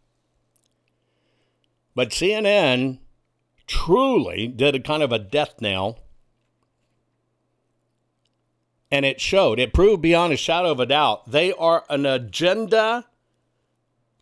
but 1.96 2.10
CNN 2.10 2.98
truly 3.66 4.46
did 4.46 4.76
a 4.76 4.80
kind 4.80 5.02
of 5.02 5.10
a 5.10 5.18
death 5.18 5.54
knell. 5.60 5.98
And 8.92 9.04
it 9.04 9.20
showed, 9.20 9.58
it 9.58 9.72
proved 9.72 10.02
beyond 10.02 10.32
a 10.32 10.36
shadow 10.36 10.70
of 10.70 10.78
a 10.78 10.86
doubt, 10.86 11.28
they 11.28 11.52
are 11.54 11.84
an 11.88 12.06
agenda 12.06 13.06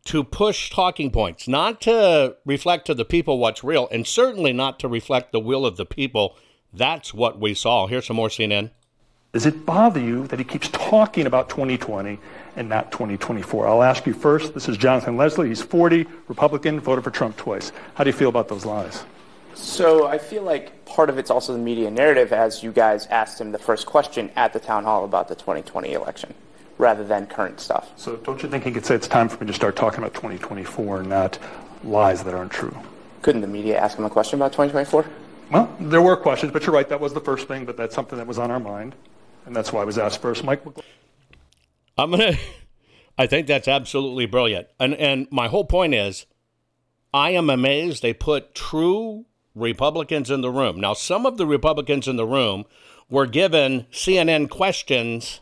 to 0.05 0.23
push 0.23 0.71
talking 0.71 1.11
points, 1.11 1.49
not 1.49 1.81
to 1.83 2.37
reflect 2.47 2.87
to 2.87 2.95
the 2.95 3.05
people 3.05 3.39
what's 3.39 3.65
real, 3.65 3.89
and 3.91 4.07
certainly 4.07 4.53
not 4.53 4.79
to 4.81 4.89
reflect 4.89 5.33
the 5.33 5.41
will 5.41 5.67
of 5.67 5.77
the 5.77 5.85
people. 5.85 6.37
That's 6.73 7.13
what 7.13 7.41
we 7.41 7.55
saw. 7.55 7.89
Here's 7.89 8.07
some 8.07 8.17
more 8.17 8.29
CNN. 8.29 8.71
Does 9.35 9.47
it 9.47 9.67
bother 9.67 9.99
you 9.99 10.29
that 10.29 10.39
he 10.39 10.45
keeps 10.45 10.69
talking 10.69 11.27
about 11.27 11.49
2020 11.49 12.21
and 12.55 12.69
not 12.69 12.93
2024? 12.93 13.67
I'll 13.67 13.83
ask 13.83 14.07
you 14.07 14.15
first. 14.15 14.55
This 14.55 14.69
is 14.69 14.77
Jonathan 14.77 15.17
Leslie. 15.17 15.49
He's 15.49 15.61
40, 15.61 16.07
Republican, 16.29 16.79
voted 16.79 17.03
for 17.03 17.11
Trump 17.11 17.37
twice. 17.37 17.73
How 17.95 18.05
do 18.05 18.11
you 18.11 18.15
feel 18.15 18.29
about 18.29 18.47
those 18.47 18.65
lies? 18.65 19.05
So 19.55 20.07
I 20.07 20.19
feel 20.19 20.45
like 20.45 20.85
part 20.85 21.11
of 21.11 21.19
it's 21.19 21.33
also 21.33 21.53
the 21.53 21.59
media 21.59 21.91
narrative, 21.91 22.33
as 22.33 22.63
you 22.63 22.71
guys 22.71 23.07
asked 23.07 23.41
him 23.41 23.51
the 23.51 23.59
first 23.59 23.87
question 23.87 24.31
at 24.37 24.53
the 24.53 24.61
town 24.61 24.85
hall 24.85 25.05
about 25.05 25.27
the 25.27 25.35
2020 25.35 25.95
election, 25.95 26.33
rather 26.79 27.03
than 27.03 27.27
current 27.27 27.59
stuff. 27.59 27.91
So 27.97 28.15
don't 28.15 28.41
you 28.41 28.49
think 28.49 28.63
he 28.63 28.71
could 28.71 28.87
say 28.87 28.95
it's 28.95 29.09
time 29.09 29.29
for 29.29 29.43
me 29.43 29.49
to 29.49 29.53
start 29.53 29.75
talking 29.75 29.99
about 29.99 30.15
2024, 30.15 31.01
and 31.01 31.09
not 31.09 31.41
lies 31.83 32.23
that 32.23 32.35
aren't 32.35 32.53
true? 32.53 32.77
Couldn't 33.23 33.41
the 33.41 33.49
media 33.49 33.81
ask 33.81 33.99
him 33.99 34.05
a 34.05 34.11
question 34.11 34.39
about 34.39 34.53
2024? 34.53 35.05
Well, 35.51 35.77
there 35.81 36.03
were 36.03 36.17
questions, 36.17 36.53
but 36.53 36.65
you're 36.65 36.75
right. 36.75 36.89
That 36.89 37.01
was 37.01 37.13
the 37.13 37.21
first 37.21 37.49
thing, 37.49 37.65
but 37.65 37.77
that's 37.77 37.97
something 37.97 38.17
that 38.17 38.29
was 38.29 38.39
on 38.39 38.53
our 38.53 38.61
mind 38.61 38.95
and 39.47 39.55
that's 39.55 39.73
why 39.73 39.83
I 39.83 39.85
was 39.85 39.99
asked 39.99 40.21
first. 40.21 40.45
Mike, 40.45 40.63
I'm 41.97 42.11
gonna. 42.11 42.37
I 43.19 43.29
think 43.29 43.47
that's 43.47 43.69
absolutely 43.69 44.27
brilliant, 44.27 44.69
and 44.81 44.95
and 44.95 45.29
my 45.31 45.49
whole 45.49 45.65
point 45.65 45.95
is, 45.95 46.27
I 47.13 47.31
am 47.31 47.49
amazed 47.49 48.03
they 48.03 48.13
put 48.13 48.55
true 48.55 49.27
Republicans 49.55 50.31
in 50.31 50.41
the 50.41 50.51
room. 50.51 50.81
Now, 50.81 50.95
some 50.95 51.25
of 51.27 51.37
the 51.37 51.47
Republicans 51.47 52.09
in 52.09 52.17
the 52.17 52.27
room 52.27 52.65
were 53.09 53.27
given 53.27 53.87
CNN 53.93 54.51
questions 54.51 55.41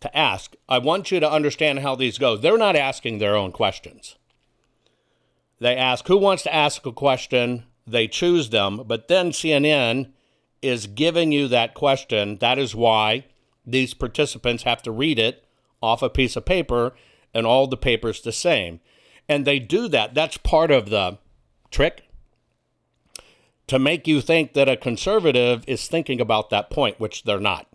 to 0.00 0.16
ask. 0.16 0.54
I 0.68 0.78
want 0.78 1.10
you 1.10 1.18
to 1.18 1.30
understand 1.30 1.80
how 1.80 1.96
these 1.96 2.18
go. 2.18 2.36
They're 2.36 2.58
not 2.58 2.76
asking 2.76 3.18
their 3.18 3.34
own 3.34 3.50
questions. 3.50 4.16
They 5.58 5.76
ask 5.76 6.06
who 6.06 6.18
wants 6.18 6.42
to 6.44 6.54
ask 6.54 6.84
a 6.86 6.92
question. 6.92 7.64
They 7.86 8.06
choose 8.06 8.50
them, 8.50 8.82
but 8.86 9.08
then 9.08 9.30
CNN 9.30 10.12
is 10.64 10.86
giving 10.86 11.30
you 11.30 11.46
that 11.48 11.74
question. 11.74 12.38
That 12.38 12.58
is 12.58 12.74
why 12.74 13.26
these 13.66 13.94
participants 13.94 14.62
have 14.64 14.82
to 14.82 14.90
read 14.90 15.18
it 15.18 15.44
off 15.82 16.02
a 16.02 16.08
piece 16.10 16.36
of 16.36 16.44
paper 16.44 16.94
and 17.32 17.46
all 17.46 17.66
the 17.66 17.76
papers 17.76 18.20
the 18.22 18.32
same. 18.32 18.80
And 19.28 19.44
they 19.44 19.58
do 19.58 19.88
that. 19.88 20.14
That's 20.14 20.36
part 20.36 20.70
of 20.70 20.90
the 20.90 21.18
trick 21.70 22.02
to 23.66 23.78
make 23.78 24.06
you 24.06 24.20
think 24.20 24.52
that 24.52 24.68
a 24.68 24.76
conservative 24.76 25.64
is 25.66 25.88
thinking 25.88 26.20
about 26.20 26.50
that 26.50 26.70
point, 26.70 27.00
which 27.00 27.24
they're 27.24 27.40
not. 27.40 27.66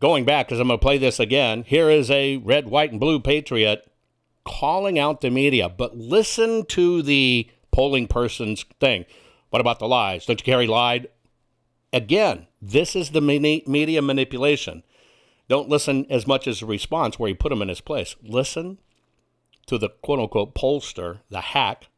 Going 0.00 0.24
back, 0.24 0.46
because 0.46 0.60
I'm 0.60 0.68
going 0.68 0.78
to 0.78 0.82
play 0.82 0.98
this 0.98 1.18
again, 1.18 1.64
here 1.66 1.90
is 1.90 2.10
a 2.10 2.36
red, 2.38 2.68
white, 2.68 2.90
and 2.90 3.00
blue 3.00 3.20
patriot 3.20 3.90
calling 4.44 4.98
out 4.98 5.20
the 5.20 5.30
media. 5.30 5.68
But 5.68 5.96
listen 5.96 6.64
to 6.66 7.02
the 7.02 7.50
polling 7.72 8.06
person's 8.06 8.64
thing. 8.80 9.04
What 9.50 9.60
about 9.60 9.78
the 9.78 9.88
lies? 9.88 10.26
Don't 10.26 10.40
you 10.40 10.44
carry 10.44 10.66
lied? 10.66 11.08
Again, 11.92 12.46
this 12.60 12.96
is 12.96 13.10
the 13.10 13.20
media 13.20 14.02
manipulation. 14.02 14.82
Don't 15.48 15.68
listen 15.68 16.06
as 16.10 16.26
much 16.26 16.46
as 16.46 16.60
a 16.60 16.66
response 16.66 17.18
where 17.18 17.28
you 17.28 17.36
put 17.36 17.52
him 17.52 17.62
in 17.62 17.68
his 17.68 17.80
place. 17.80 18.16
Listen 18.22 18.78
to 19.66 19.78
the 19.78 19.90
quote 20.02 20.18
unquote 20.18 20.54
pollster, 20.54 21.20
the 21.30 21.40
hack, 21.40 21.88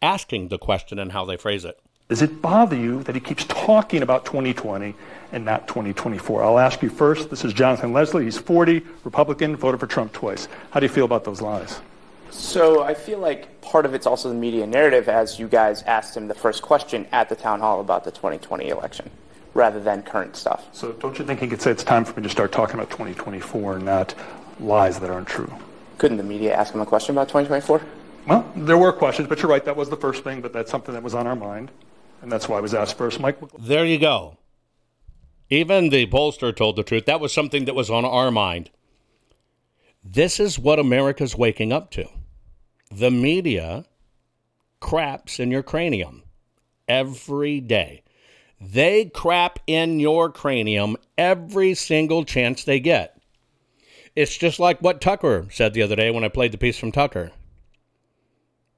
asking 0.00 0.48
the 0.48 0.58
question 0.58 0.98
and 0.98 1.12
how 1.12 1.24
they 1.24 1.36
phrase 1.36 1.64
it. 1.64 1.78
Does 2.08 2.22
it 2.22 2.42
bother 2.42 2.76
you 2.76 3.02
that 3.04 3.14
he 3.14 3.20
keeps 3.20 3.44
talking 3.44 4.02
about 4.02 4.24
2020 4.24 4.94
and 5.32 5.44
not 5.44 5.66
2024? 5.66 6.44
I'll 6.44 6.58
ask 6.58 6.82
you 6.82 6.90
first. 6.90 7.30
This 7.30 7.44
is 7.44 7.52
Jonathan 7.52 7.92
Leslie. 7.92 8.24
He's 8.24 8.38
40, 8.38 8.82
Republican, 9.04 9.56
voted 9.56 9.80
for 9.80 9.86
Trump 9.86 10.12
twice. 10.12 10.46
How 10.70 10.80
do 10.80 10.86
you 10.86 10.92
feel 10.92 11.06
about 11.06 11.24
those 11.24 11.40
lies? 11.40 11.80
So 12.32 12.82
I 12.82 12.94
feel 12.94 13.18
like 13.18 13.60
part 13.60 13.84
of 13.86 13.94
it's 13.94 14.06
also 14.06 14.28
the 14.28 14.34
media 14.34 14.66
narrative, 14.66 15.08
as 15.08 15.38
you 15.38 15.48
guys 15.48 15.82
asked 15.82 16.16
him 16.16 16.28
the 16.28 16.34
first 16.34 16.62
question 16.62 17.06
at 17.12 17.28
the 17.28 17.36
town 17.36 17.60
hall 17.60 17.80
about 17.80 18.04
the 18.04 18.10
2020 18.10 18.68
election, 18.68 19.10
rather 19.54 19.80
than 19.80 20.02
current 20.02 20.34
stuff. 20.34 20.66
So 20.72 20.92
don't 20.92 21.18
you 21.18 21.24
think 21.24 21.40
he 21.40 21.46
could 21.46 21.60
say 21.60 21.70
it's 21.70 21.84
time 21.84 22.04
for 22.04 22.18
me 22.18 22.22
to 22.24 22.30
start 22.30 22.50
talking 22.50 22.74
about 22.74 22.90
2024, 22.90 23.78
not 23.78 24.14
lies 24.60 24.98
that 25.00 25.10
aren't 25.10 25.28
true? 25.28 25.52
Couldn't 25.98 26.16
the 26.16 26.22
media 26.24 26.54
ask 26.54 26.74
him 26.74 26.80
a 26.80 26.86
question 26.86 27.14
about 27.14 27.28
2024? 27.28 27.82
Well, 28.26 28.50
there 28.56 28.78
were 28.78 28.92
questions, 28.92 29.28
but 29.28 29.42
you're 29.42 29.50
right. 29.50 29.64
That 29.64 29.76
was 29.76 29.90
the 29.90 29.96
first 29.96 30.24
thing, 30.24 30.40
but 30.40 30.52
that's 30.52 30.70
something 30.70 30.94
that 30.94 31.02
was 31.02 31.14
on 31.14 31.26
our 31.26 31.36
mind, 31.36 31.70
and 32.22 32.32
that's 32.32 32.48
why 32.48 32.56
I 32.56 32.60
was 32.60 32.72
asked 32.72 32.96
first. 32.96 33.20
Mike. 33.20 33.38
There 33.58 33.84
you 33.84 33.98
go. 33.98 34.38
Even 35.50 35.90
the 35.90 36.06
pollster 36.06 36.56
told 36.56 36.76
the 36.76 36.82
truth. 36.82 37.04
That 37.04 37.20
was 37.20 37.32
something 37.32 37.66
that 37.66 37.74
was 37.74 37.90
on 37.90 38.06
our 38.06 38.30
mind. 38.30 38.70
This 40.02 40.40
is 40.40 40.58
what 40.58 40.78
America's 40.78 41.36
waking 41.36 41.72
up 41.72 41.90
to. 41.92 42.08
The 42.94 43.10
media 43.10 43.86
craps 44.78 45.40
in 45.40 45.50
your 45.50 45.62
cranium 45.62 46.24
every 46.86 47.58
day. 47.58 48.02
They 48.60 49.06
crap 49.06 49.58
in 49.66 49.98
your 49.98 50.30
cranium 50.30 50.98
every 51.16 51.72
single 51.72 52.26
chance 52.26 52.64
they 52.64 52.80
get. 52.80 53.18
It's 54.14 54.36
just 54.36 54.60
like 54.60 54.80
what 54.80 55.00
Tucker 55.00 55.46
said 55.50 55.72
the 55.72 55.80
other 55.80 55.96
day 55.96 56.10
when 56.10 56.22
I 56.22 56.28
played 56.28 56.52
the 56.52 56.58
piece 56.58 56.76
from 56.76 56.92
Tucker. 56.92 57.32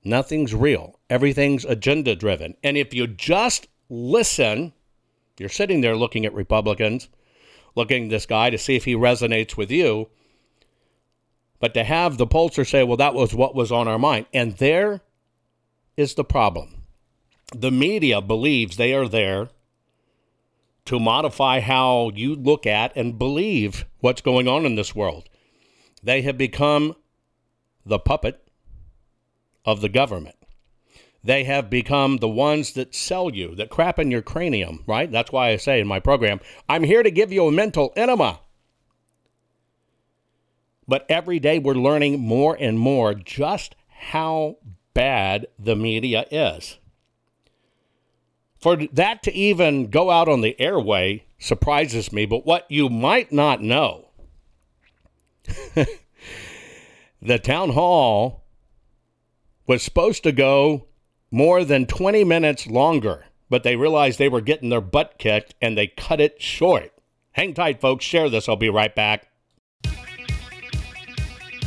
Nothing's 0.05 0.55
real. 0.55 1.01
Everything's 1.11 1.65
agenda 1.65 2.15
driven. 2.15 2.55
And 2.63 2.77
if 2.77 2.95
you 2.95 3.09
just 3.09 3.67
listen, 3.89 4.75
you're 5.41 5.49
sitting 5.49 5.81
there 5.81 5.97
looking 5.97 6.25
at 6.25 6.33
Republicans, 6.35 7.09
looking 7.75 8.05
at 8.05 8.11
this 8.11 8.27
guy 8.27 8.51
to 8.51 8.59
see 8.59 8.77
if 8.77 8.85
he 8.85 8.95
resonates 8.95 9.57
with 9.57 9.73
you. 9.73 10.09
But 11.61 11.75
to 11.75 11.85
have 11.85 12.19
the 12.19 12.27
pollster 12.27 12.69
say, 12.69 12.85
well, 12.85 12.97
that 12.97 13.15
was 13.15 13.35
what 13.35 13.55
was 13.55 13.73
on 13.73 13.89
our 13.89 13.99
mind. 13.99 14.27
And 14.33 14.57
there 14.59 15.01
is 15.97 16.15
the 16.15 16.25
problem. 16.25 16.83
The 17.55 17.71
media 17.71 18.21
believes 18.21 18.77
they 18.77 18.95
are 18.95 19.09
there 19.09 19.49
to 20.87 21.01
modify 21.01 21.61
how 21.61 22.11
you 22.15 22.35
look 22.35 22.67
at 22.67 22.95
and 22.97 23.19
believe 23.19 23.87
what's 24.01 24.21
going 24.21 24.49
on 24.49 24.67
in 24.67 24.75
this 24.75 24.95
world. 24.95 25.29
They 26.03 26.23
have 26.23 26.37
become 26.37 26.97
the 27.87 27.99
puppet 27.99 28.47
of 29.65 29.81
the 29.81 29.89
government. 29.89 30.37
They 31.23 31.45
have 31.45 31.71
become 31.71 32.19
the 32.19 32.29
ones 32.29 32.73
that 32.73 32.95
sell 32.95 33.35
you, 33.35 33.55
that 33.55 33.71
crap 33.71 33.99
in 33.99 34.11
your 34.11 34.21
cranium, 34.21 34.85
right? 34.87 35.11
That's 35.11 35.33
why 35.33 35.49
I 35.49 35.57
say 35.57 35.81
in 35.81 35.87
my 35.87 36.01
program, 36.01 36.41
I'm 36.69 36.85
here 36.85 37.03
to 37.03 37.11
give 37.11 37.33
you 37.33 37.47
a 37.47 37.53
mental 37.53 37.95
enema. 37.97 38.41
But 40.87 41.07
every 41.09 41.39
day 41.39 41.59
we're 41.59 41.75
learning 41.75 42.21
more 42.21 42.57
and 42.59 42.79
more 42.79 43.15
just 43.15 43.75
how 43.89 44.57
bad 44.93 45.47
the 45.59 45.77
media 45.77 46.27
is. 46.31 46.79
For 48.59 48.77
that 48.77 49.23
to 49.25 49.33
even 49.35 49.91
go 49.91 50.11
out 50.11 50.29
on 50.29 50.41
the 50.41 50.59
airway 50.61 51.27
surprises 51.39 52.13
me, 52.13 52.25
but 52.25 52.47
what 52.47 52.71
you 52.71 52.89
might 52.89 53.31
not 53.31 53.61
know 53.61 54.09
the 57.21 57.39
town 57.39 57.71
hall 57.71 58.45
was 59.67 59.83
supposed 59.83 60.23
to 60.23 60.33
go 60.33 60.87
more 61.31 61.65
than 61.65 61.87
20 61.87 62.25
minutes 62.25 62.67
longer, 62.67 63.27
but 63.51 63.63
they 63.63 63.77
realized 63.77 64.19
they 64.19 64.29
were 64.29 64.41
getting 64.41 64.71
their 64.71 64.81
butt 64.81 65.17
kicked 65.19 65.55
and 65.61 65.77
they 65.77 65.87
cut 65.87 66.21
it 66.21 66.41
short. 66.41 66.93
Hang 67.33 67.53
tight, 67.53 67.81
folks. 67.81 68.05
Share 68.05 68.31
this. 68.31 68.49
I'll 68.49 68.57
be 68.57 68.71
right 68.71 68.95
back. 68.95 69.27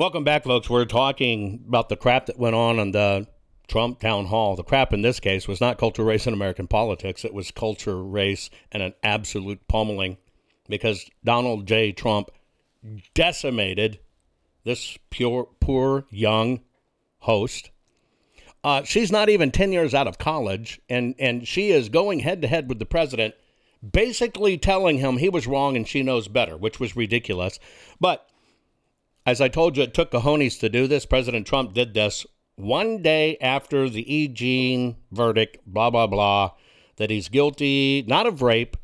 Welcome 0.00 0.24
back, 0.24 0.44
folks. 0.44 0.70
We're 0.70 0.86
talking 0.86 1.62
about 1.68 1.90
the 1.90 1.96
crap 1.96 2.24
that 2.24 2.38
went 2.38 2.54
on 2.54 2.78
in 2.78 2.92
the 2.92 3.26
Trump 3.68 4.00
town 4.00 4.24
hall. 4.24 4.56
The 4.56 4.62
crap 4.62 4.94
in 4.94 5.02
this 5.02 5.20
case 5.20 5.46
was 5.46 5.60
not 5.60 5.76
culture, 5.76 6.02
race, 6.02 6.26
and 6.26 6.32
American 6.32 6.68
politics. 6.68 7.22
It 7.22 7.34
was 7.34 7.50
culture, 7.50 8.02
race, 8.02 8.48
and 8.72 8.82
an 8.82 8.94
absolute 9.02 9.68
pummeling 9.68 10.16
because 10.70 11.10
Donald 11.22 11.66
J. 11.66 11.92
Trump 11.92 12.30
decimated 13.12 14.00
this 14.64 14.96
pure, 15.10 15.48
poor 15.60 16.06
young 16.08 16.62
host. 17.18 17.70
Uh, 18.64 18.82
she's 18.84 19.12
not 19.12 19.28
even 19.28 19.50
10 19.50 19.70
years 19.70 19.92
out 19.92 20.08
of 20.08 20.16
college, 20.16 20.80
and, 20.88 21.14
and 21.18 21.46
she 21.46 21.72
is 21.72 21.90
going 21.90 22.20
head 22.20 22.40
to 22.40 22.48
head 22.48 22.70
with 22.70 22.78
the 22.78 22.86
president, 22.86 23.34
basically 23.86 24.56
telling 24.56 24.96
him 24.96 25.18
he 25.18 25.28
was 25.28 25.46
wrong 25.46 25.76
and 25.76 25.86
she 25.86 26.02
knows 26.02 26.26
better, 26.26 26.56
which 26.56 26.80
was 26.80 26.96
ridiculous. 26.96 27.60
But 28.00 28.26
as 29.30 29.40
I 29.40 29.46
told 29.46 29.76
you, 29.76 29.84
it 29.84 29.94
took 29.94 30.10
cojones 30.10 30.58
to 30.58 30.68
do 30.68 30.88
this. 30.88 31.06
President 31.06 31.46
Trump 31.46 31.72
did 31.72 31.94
this 31.94 32.26
one 32.56 33.00
day 33.00 33.38
after 33.40 33.88
the 33.88 34.12
E. 34.12 34.26
Jean 34.26 34.96
verdict, 35.12 35.58
blah, 35.64 35.88
blah, 35.88 36.08
blah, 36.08 36.50
that 36.96 37.10
he's 37.10 37.28
guilty, 37.28 38.04
not 38.08 38.26
of 38.26 38.42
rape, 38.42 38.76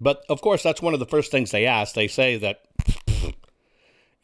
but 0.00 0.24
of 0.28 0.42
course, 0.42 0.62
that's 0.62 0.82
one 0.82 0.92
of 0.92 0.98
the 0.98 1.06
first 1.06 1.30
things 1.30 1.52
they 1.52 1.66
ask. 1.66 1.94
They 1.94 2.08
say 2.08 2.36
that, 2.38 2.62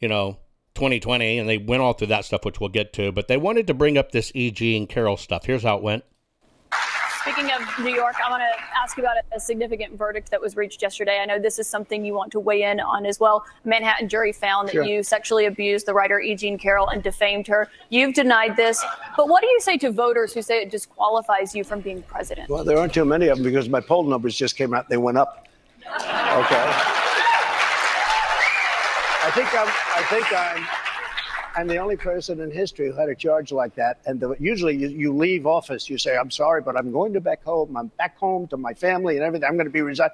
you 0.01 0.09
know, 0.09 0.37
2020, 0.75 1.37
and 1.37 1.47
they 1.47 1.57
went 1.57 1.81
all 1.81 1.93
through 1.93 2.07
that 2.07 2.25
stuff, 2.25 2.43
which 2.43 2.59
we'll 2.59 2.69
get 2.69 2.91
to, 2.93 3.13
but 3.13 3.29
they 3.29 3.37
wanted 3.37 3.65
to 3.67 3.73
bring 3.73 3.97
up 3.97 4.11
this 4.11 4.33
E. 4.35 4.51
Jean 4.51 4.85
Carroll 4.85 5.15
stuff. 5.15 5.45
Here's 5.45 5.63
how 5.63 5.77
it 5.77 5.83
went. 5.83 6.03
Speaking 7.31 7.51
of 7.51 7.61
New 7.85 7.93
York, 7.93 8.15
I 8.25 8.31
want 8.31 8.41
to 8.41 8.63
ask 8.81 8.97
you 8.97 9.03
about 9.03 9.17
a 9.31 9.39
significant 9.39 9.95
verdict 9.95 10.31
that 10.31 10.41
was 10.41 10.55
reached 10.55 10.81
yesterday. 10.81 11.19
I 11.21 11.25
know 11.25 11.37
this 11.37 11.59
is 11.59 11.67
something 11.67 12.03
you 12.03 12.15
want 12.15 12.31
to 12.31 12.39
weigh 12.39 12.63
in 12.63 12.79
on 12.79 13.05
as 13.05 13.19
well. 13.19 13.45
Manhattan 13.65 14.09
jury 14.09 14.31
found 14.31 14.69
that 14.69 14.73
Sure. 14.73 14.83
you 14.83 15.03
sexually 15.03 15.45
abused 15.45 15.85
the 15.85 15.93
writer 15.93 16.19
E. 16.19 16.33
Jean 16.35 16.57
Carroll 16.57 16.87
and 16.87 17.03
defamed 17.03 17.45
her. 17.45 17.67
You've 17.89 18.15
denied 18.15 18.55
this, 18.55 18.83
but 19.15 19.27
what 19.29 19.43
do 19.43 19.47
you 19.47 19.59
say 19.59 19.77
to 19.77 19.91
voters 19.91 20.33
who 20.33 20.41
say 20.41 20.63
it 20.63 20.71
disqualifies 20.71 21.53
you 21.53 21.63
from 21.63 21.81
being 21.81 22.01
president? 22.01 22.49
Well, 22.49 22.63
there 22.63 22.79
aren't 22.79 22.95
too 22.95 23.05
many 23.05 23.27
of 23.27 23.37
them 23.37 23.43
because 23.43 23.69
my 23.69 23.79
poll 23.79 24.03
numbers 24.05 24.35
just 24.35 24.55
came 24.55 24.73
out. 24.73 24.89
They 24.89 24.97
went 24.97 25.19
up. 25.19 25.47
Okay. 25.85 26.65
I 29.21 29.31
think 29.35 29.53
I'm. 29.53 29.67
I 29.67 30.03
think 30.09 30.33
I'm. 30.33 30.88
I'm 31.55 31.67
the 31.67 31.77
only 31.77 31.97
person 31.97 32.39
in 32.41 32.51
history 32.51 32.87
who 32.87 32.93
had 32.93 33.09
a 33.09 33.15
charge 33.15 33.51
like 33.51 33.75
that. 33.75 33.99
And 34.05 34.19
the, 34.19 34.35
usually, 34.39 34.75
you, 34.75 34.87
you 34.89 35.15
leave 35.15 35.45
office, 35.45 35.89
you 35.89 35.97
say, 35.97 36.17
"I'm 36.17 36.31
sorry, 36.31 36.61
but 36.61 36.77
I'm 36.77 36.91
going 36.91 37.13
to 37.13 37.21
back 37.21 37.43
home. 37.43 37.75
I'm 37.75 37.87
back 37.97 38.17
home 38.17 38.47
to 38.47 38.57
my 38.57 38.73
family 38.73 39.15
and 39.15 39.25
everything. 39.25 39.47
I'm 39.47 39.55
going 39.55 39.67
to 39.67 39.71
be 39.71 39.81
resign." 39.81 40.09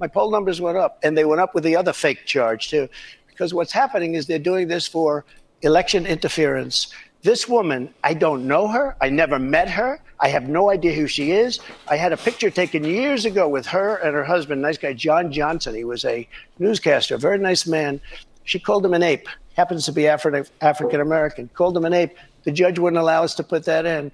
My 0.00 0.06
poll 0.06 0.30
numbers 0.30 0.60
went 0.60 0.78
up, 0.78 0.98
and 1.02 1.16
they 1.18 1.24
went 1.24 1.40
up 1.40 1.54
with 1.54 1.64
the 1.64 1.76
other 1.76 1.92
fake 1.92 2.24
charge 2.24 2.68
too, 2.70 2.88
because 3.26 3.52
what's 3.52 3.72
happening 3.72 4.14
is 4.14 4.26
they're 4.26 4.38
doing 4.38 4.68
this 4.68 4.86
for 4.86 5.24
election 5.62 6.06
interference. 6.06 6.92
This 7.22 7.48
woman, 7.48 7.92
I 8.04 8.14
don't 8.14 8.46
know 8.46 8.68
her. 8.68 8.96
I 9.00 9.08
never 9.08 9.40
met 9.40 9.68
her. 9.70 10.00
I 10.20 10.28
have 10.28 10.48
no 10.48 10.70
idea 10.70 10.92
who 10.92 11.06
she 11.06 11.32
is. 11.32 11.60
I 11.88 11.96
had 11.96 12.12
a 12.12 12.16
picture 12.16 12.50
taken 12.50 12.84
years 12.84 13.24
ago 13.24 13.48
with 13.48 13.66
her 13.66 13.96
and 13.96 14.14
her 14.14 14.24
husband, 14.24 14.62
nice 14.62 14.78
guy, 14.78 14.92
John 14.92 15.32
Johnson. 15.32 15.74
He 15.74 15.84
was 15.84 16.04
a 16.04 16.28
newscaster, 16.58 17.16
a 17.16 17.18
very 17.18 17.38
nice 17.38 17.66
man. 17.66 18.00
She 18.48 18.58
called 18.58 18.82
him 18.82 18.94
an 18.94 19.02
ape, 19.02 19.28
happens 19.56 19.84
to 19.84 19.92
be 19.92 20.04
Afri- 20.04 20.48
African 20.62 21.02
American, 21.02 21.50
called 21.52 21.76
him 21.76 21.84
an 21.84 21.92
ape. 21.92 22.16
The 22.44 22.50
judge 22.50 22.78
wouldn't 22.78 22.98
allow 22.98 23.22
us 23.22 23.34
to 23.34 23.44
put 23.44 23.66
that 23.66 23.84
in. 23.84 24.10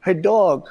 Her 0.00 0.12
dog 0.12 0.68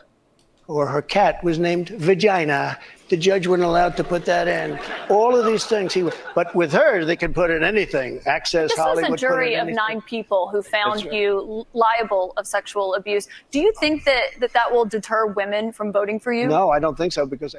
or 0.67 0.86
her 0.86 1.01
cat 1.01 1.43
was 1.43 1.58
named 1.58 1.89
Vagina. 1.89 2.77
The 3.10 3.17
judge 3.17 3.47
wasn't 3.47 3.67
allowed 3.67 3.97
to 3.97 4.03
put 4.03 4.25
that 4.25 4.47
in. 4.47 4.79
All 5.10 5.36
of 5.36 5.43
these 5.47 5.65
things, 5.65 5.91
he. 5.91 6.08
But 6.36 6.53
with 6.53 6.71
her, 6.71 7.03
they 7.03 7.15
can 7.15 7.34
put 7.34 7.49
in 7.49 7.63
anything. 7.63 8.21
Access 8.27 8.69
This 8.69 8.77
Hollywood. 8.77 9.10
was 9.10 9.23
a 9.23 9.25
jury 9.25 9.56
of 9.56 9.67
nine 9.69 10.01
people 10.01 10.49
who 10.49 10.62
found 10.62 11.03
right. 11.03 11.13
you 11.13 11.65
liable 11.73 12.34
of 12.38 12.45
sexual 12.45 12.93
abuse. 12.93 13.27
Do 13.49 13.60
you 13.60 13.73
think 13.79 14.03
that, 14.03 14.39
that 14.39 14.53
that 14.53 14.71
will 14.71 14.86
deter 14.86 15.25
women 15.25 15.71
from 15.71 15.91
voting 15.91 16.19
for 16.19 16.32
you? 16.32 16.47
No, 16.47 16.69
I 16.69 16.79
don't 16.79 16.95
think 16.95 17.12
so 17.12 17.25
because 17.25 17.56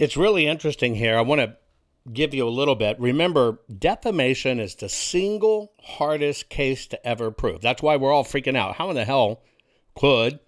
It's 0.00 0.16
really 0.16 0.48
interesting 0.48 0.96
here. 0.96 1.16
I 1.16 1.20
want 1.20 1.40
to 1.40 1.56
give 2.12 2.34
you 2.34 2.46
a 2.46 2.50
little 2.50 2.74
bit. 2.74 2.98
Remember, 3.00 3.60
defamation 3.78 4.60
is 4.60 4.74
the 4.74 4.88
single 4.88 5.72
hardest 5.82 6.48
case 6.48 6.86
to 6.88 7.06
ever 7.06 7.30
prove. 7.30 7.60
That's 7.60 7.82
why 7.82 7.96
we're 7.96 8.12
all 8.12 8.24
freaking 8.24 8.56
out. 8.56 8.76
How 8.76 8.90
in 8.90 8.96
the 8.96 9.04
hell 9.04 9.42
could 9.94 10.40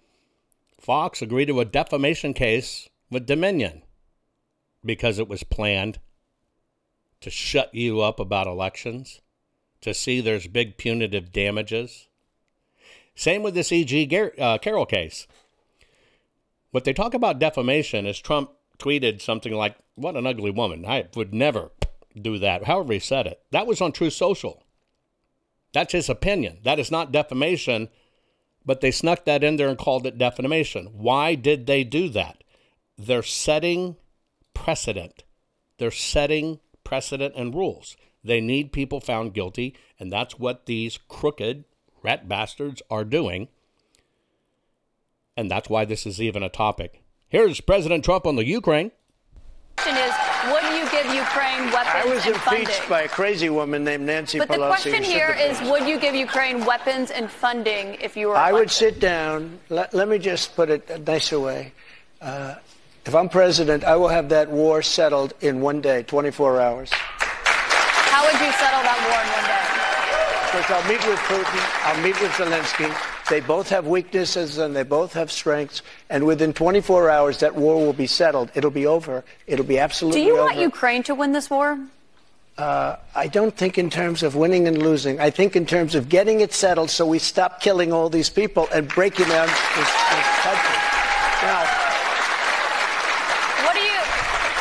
Fox 0.79 1.21
agree 1.21 1.45
to 1.45 1.59
a 1.59 1.65
defamation 1.65 2.33
case 2.33 2.89
with 3.09 3.25
Dominion? 3.25 3.83
Because 4.83 5.19
it 5.19 5.27
was 5.27 5.43
planned 5.43 5.99
to 7.21 7.29
shut 7.29 7.73
you 7.75 8.01
up 8.01 8.19
about 8.19 8.47
elections, 8.47 9.21
to 9.81 9.93
see 9.93 10.21
there's 10.21 10.47
big 10.47 10.77
punitive 10.77 11.31
damages. 11.31 12.07
Same 13.15 13.43
with 13.43 13.53
this 13.53 13.71
E.G. 13.71 14.05
Gar- 14.05 14.33
uh, 14.37 14.57
Carroll 14.57 14.85
case. 14.85 15.27
What 16.71 16.85
they 16.85 16.93
talk 16.93 17.13
about 17.13 17.39
defamation 17.39 18.05
is 18.05 18.19
Trump 18.19 18.51
tweeted 18.77 19.21
something 19.21 19.53
like, 19.53 19.75
What 19.99 20.15
an 20.15 20.25
ugly 20.25 20.51
woman. 20.51 20.85
I 20.85 21.07
would 21.15 21.33
never 21.33 21.71
do 22.19 22.37
that. 22.39 22.65
However, 22.65 22.93
he 22.93 22.99
said 22.99 23.27
it. 23.27 23.41
That 23.51 23.67
was 23.67 23.81
on 23.81 23.91
Truth 23.91 24.13
Social. 24.13 24.63
That's 25.73 25.93
his 25.93 26.09
opinion. 26.09 26.59
That 26.63 26.79
is 26.79 26.89
not 26.89 27.11
defamation, 27.11 27.89
but 28.65 28.81
they 28.81 28.91
snuck 28.91 29.25
that 29.25 29.43
in 29.43 29.57
there 29.57 29.69
and 29.69 29.77
called 29.77 30.07
it 30.07 30.17
defamation. 30.17 30.87
Why 30.93 31.35
did 31.35 31.67
they 31.67 31.83
do 31.83 32.09
that? 32.09 32.43
They're 32.97 33.23
setting 33.23 33.97
precedent. 34.53 35.23
They're 35.77 35.91
setting 35.91 36.59
precedent 36.83 37.35
and 37.35 37.53
rules. 37.53 37.95
They 38.23 38.41
need 38.41 38.71
people 38.71 38.99
found 38.99 39.33
guilty, 39.33 39.75
and 39.99 40.11
that's 40.11 40.39
what 40.39 40.65
these 40.65 40.97
crooked 41.07 41.65
rat 42.03 42.27
bastards 42.27 42.81
are 42.89 43.05
doing. 43.05 43.47
And 45.37 45.49
that's 45.49 45.69
why 45.69 45.85
this 45.85 46.05
is 46.05 46.21
even 46.21 46.43
a 46.43 46.49
topic. 46.49 47.01
Here's 47.29 47.61
President 47.61 48.03
Trump 48.03 48.25
on 48.25 48.35
the 48.35 48.45
Ukraine. 48.45 48.91
Question 49.81 50.03
is, 50.03 50.13
would 50.51 50.63
you 50.77 50.89
give 50.91 51.05
Ukraine 51.13 51.71
weapons 51.71 51.95
I 51.95 52.05
was 52.05 52.25
and 52.25 52.35
impeached 52.35 52.71
funding? 52.79 52.89
by 52.89 53.01
a 53.03 53.07
crazy 53.07 53.49
woman 53.49 53.83
named 53.83 54.05
Nancy 54.05 54.39
but 54.39 54.49
Pelosi. 54.49 54.57
the 54.59 54.67
question 54.67 55.03
here 55.03 55.33
the 55.37 55.51
is, 55.51 55.61
would 55.71 55.87
you 55.87 55.99
give 55.99 56.15
Ukraine 56.15 56.65
weapons 56.65 57.11
and 57.11 57.29
funding 57.31 57.95
if 58.01 58.17
you 58.17 58.27
were 58.29 58.35
I 58.35 58.51
would 58.51 58.71
sit 58.71 58.99
down. 58.99 59.59
Let, 59.69 59.93
let 59.93 60.07
me 60.07 60.17
just 60.19 60.55
put 60.55 60.69
it 60.69 60.89
a 60.89 60.97
nicer 60.99 61.39
way. 61.39 61.71
Uh, 62.21 62.55
If 63.05 63.15
I'm 63.15 63.29
president, 63.29 63.83
I 63.85 63.95
will 63.95 64.09
have 64.09 64.29
that 64.29 64.49
war 64.51 64.81
settled 64.81 65.33
in 65.41 65.61
one 65.61 65.79
day, 65.81 66.03
24 66.03 66.59
hours. 66.61 66.89
How 66.93 68.21
would 68.25 68.39
you 68.45 68.51
settle 68.61 68.83
that 68.83 68.99
war 69.07 69.19
in 69.23 69.29
one 69.39 69.47
day? 69.47 69.65
Because 70.51 70.67
I'll 70.75 70.87
meet 70.91 71.03
with 71.07 71.19
Putin, 71.31 71.63
I'll 71.87 72.01
meet 72.03 72.17
with 72.21 72.31
Zelensky. 72.41 72.89
They 73.29 73.39
both 73.41 73.69
have 73.69 73.85
weaknesses 73.85 74.57
and 74.57 74.75
they 74.75 74.83
both 74.83 75.13
have 75.13 75.31
strengths. 75.31 75.81
And 76.09 76.25
within 76.25 76.51
24 76.53 77.09
hours, 77.09 77.39
that 77.39 77.55
war 77.55 77.75
will 77.75 77.93
be 77.93 78.07
settled. 78.07 78.49
It'll 78.55 78.71
be 78.71 78.87
over. 78.87 79.23
It'll 79.45 79.65
be 79.65 79.77
absolutely 79.77 80.21
Do 80.21 80.25
you 80.27 80.33
over. 80.37 80.45
want 80.45 80.57
Ukraine 80.57 81.03
to 81.03 81.13
win 81.15 81.31
this 81.31 81.49
war? 81.49 81.77
Uh, 82.57 82.95
I 83.15 83.27
don't 83.27 83.55
think 83.55 83.77
in 83.77 83.89
terms 83.89 84.23
of 84.23 84.35
winning 84.35 84.67
and 84.67 84.81
losing. 84.81 85.19
I 85.19 85.29
think 85.29 85.55
in 85.55 85.65
terms 85.65 85.95
of 85.95 86.09
getting 86.09 86.41
it 86.41 86.53
settled 86.53 86.89
so 86.89 87.05
we 87.05 87.19
stop 87.19 87.61
killing 87.61 87.93
all 87.93 88.09
these 88.09 88.29
people 88.29 88.67
and 88.73 88.87
breaking 88.87 89.27
down 89.29 89.47
this, 89.47 89.55
this 89.77 90.29
country. 90.43 90.77
Now, 91.45 91.63
What 93.63 93.75
do 93.75 93.81
you? 93.81 93.99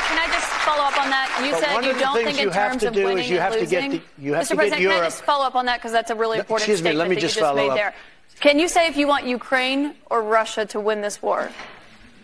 Can 0.07 0.19
I 0.21 0.29
just 0.33 0.47
follow 0.63 0.85
up 0.85 0.97
on 1.03 1.11
that? 1.11 1.27
You 1.45 1.53
said 1.59 1.85
you 1.85 1.99
don't 1.99 2.15
think 2.23 2.39
in 2.39 2.51
terms 2.53 2.83
of 2.85 2.95
winning 2.95 3.29
you 3.29 3.41
have 3.41 3.53
and 3.55 3.63
to 3.65 3.67
get 3.67 3.83
losing. 3.85 4.01
the- 4.17 4.23
you 4.23 4.35
have 4.35 4.45
Mr. 4.45 4.49
to 4.51 4.55
get 4.55 4.59
President, 4.59 4.91
can 4.93 5.01
I 5.01 5.05
just 5.07 5.23
follow 5.25 5.45
up 5.47 5.55
on 5.57 5.67
that 5.67 5.79
because 5.79 5.91
that's 5.93 6.11
a 6.11 6.15
really 6.15 6.37
No, 6.37 6.43
important 6.43 6.69
excuse 6.69 6.83
me, 6.83 6.91
statement 6.91 6.99
let 6.99 7.09
me 7.11 7.17
just 7.17 7.35
just 7.35 7.41
follow 7.45 7.69
up. 7.71 7.77
there. 7.77 7.95
Can 8.41 8.61
you 8.61 8.69
say 8.69 8.87
if 8.87 8.97
you 8.97 9.09
want 9.09 9.27
Ukraine 9.27 9.95
or 10.07 10.23
Russia 10.23 10.65
to 10.67 10.79
win 10.79 11.01
this 11.01 11.21
war? 11.21 11.51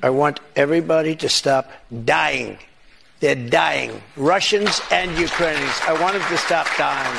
I 0.00 0.11
want 0.11 0.38
everybody 0.55 1.16
to 1.16 1.29
stop 1.29 1.72
dying. 2.05 2.59
They're 3.18 3.35
dying. 3.35 4.00
Russians 4.16 4.81
and 4.92 5.16
Ukrainians. 5.18 5.81
I 5.83 6.00
want 6.00 6.14
them 6.14 6.22
to 6.29 6.38
stop 6.38 6.68
dying. 6.77 7.18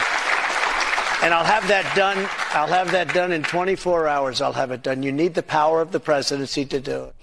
And 1.24 1.34
I'll 1.34 1.44
have 1.44 1.68
that 1.68 1.92
done. 1.96 2.18
I'll 2.52 2.68
have 2.68 2.92
that 2.92 3.14
done 3.14 3.32
in 3.34 3.44
24 3.44 4.08
hours. 4.08 4.40
I'll 4.40 4.54
have 4.54 4.72
it 4.72 4.84
done. 4.84 5.04
You 5.04 5.12
need 5.12 5.34
the 5.34 5.44
power 5.44 5.82
of 5.82 5.92
the 5.92 6.00
presidency 6.00 6.66
to 6.66 6.80
do 6.80 7.06
it. 7.06 7.16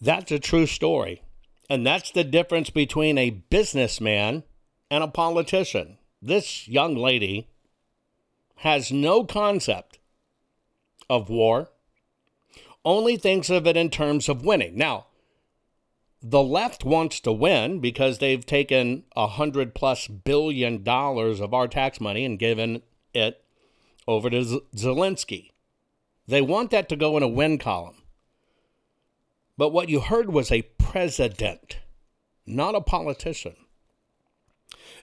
That's 0.00 0.30
a 0.30 0.38
true 0.38 0.66
story. 0.66 1.22
And 1.68 1.86
that's 1.86 2.10
the 2.10 2.24
difference 2.24 2.70
between 2.70 3.18
a 3.18 3.30
businessman 3.30 4.44
and 4.90 5.02
a 5.02 5.08
politician. 5.08 5.98
This 6.20 6.68
young 6.68 6.94
lady 6.96 7.48
has 8.56 8.92
no 8.92 9.24
concept 9.24 9.99
of 11.10 11.28
war, 11.28 11.68
only 12.84 13.16
thinks 13.18 13.50
of 13.50 13.66
it 13.66 13.76
in 13.76 13.90
terms 13.90 14.28
of 14.28 14.44
winning. 14.44 14.78
Now, 14.78 15.06
the 16.22 16.42
left 16.42 16.84
wants 16.84 17.20
to 17.20 17.32
win 17.32 17.80
because 17.80 18.18
they've 18.18 18.44
taken 18.44 19.04
a 19.16 19.26
hundred 19.26 19.74
plus 19.74 20.06
billion 20.06 20.82
dollars 20.82 21.40
of 21.40 21.52
our 21.52 21.66
tax 21.66 22.00
money 22.00 22.24
and 22.24 22.38
given 22.38 22.82
it 23.12 23.42
over 24.06 24.30
to 24.30 24.44
Z- 24.44 24.60
Zelensky. 24.74 25.50
They 26.26 26.40
want 26.40 26.70
that 26.70 26.88
to 26.90 26.96
go 26.96 27.16
in 27.16 27.22
a 27.22 27.28
win 27.28 27.58
column. 27.58 28.02
But 29.58 29.70
what 29.70 29.88
you 29.88 30.00
heard 30.00 30.30
was 30.30 30.52
a 30.52 30.62
president, 30.78 31.78
not 32.46 32.74
a 32.74 32.80
politician. 32.80 33.56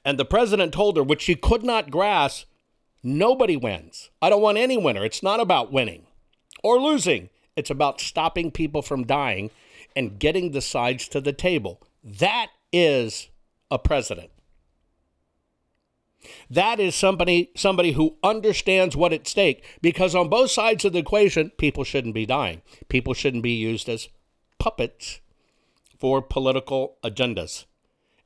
And 0.06 0.17
the 0.17 0.26
president 0.26 0.74
told 0.74 0.98
her, 0.98 1.04
which 1.04 1.24
she 1.24 1.36
could 1.36 1.63
not 1.63 1.91
grasp, 1.91 2.48
nobody 3.08 3.58
wins. 3.58 4.10
I 4.22 4.30
don't 4.30 4.41
want 4.41 4.58
any 4.58 4.78
winner. 4.78 5.06
It's 5.06 5.24
not 5.24 5.39
about 5.39 5.72
winning 5.72 6.06
or 6.63 6.80
losing, 6.80 7.30
it's 7.56 7.70
about 7.70 8.02
stopping 8.02 8.52
people 8.52 8.82
from 8.82 9.06
dying 9.06 9.52
and 9.96 10.20
getting 10.20 10.52
the 10.52 10.62
sides 10.62 11.08
to 11.08 11.22
the 11.22 11.34
table. 11.34 11.82
That 12.04 12.48
is 12.72 13.30
a 13.72 13.80
president. 13.80 14.30
That 16.50 16.80
is 16.80 16.96
somebody 16.96 17.52
somebody 17.56 17.93
who 17.93 18.17
understands 18.24 18.96
what 18.96 19.13
at 19.13 19.28
stake 19.28 19.63
because 19.82 20.13
on 20.13 20.30
both 20.30 20.52
sides 20.52 20.84
of 20.84 20.93
the 20.93 21.00
equation 21.00 21.52
people 21.58 21.84
shouldn't 21.84 22.15
be 22.15 22.26
dying. 22.26 22.62
People 22.89 23.13
shouldn't 23.13 23.43
be 23.43 23.52
used 23.52 23.88
as 23.88 24.10
puppets 24.60 25.22
for 26.00 26.22
political 26.22 26.98
agendas. 27.04 27.65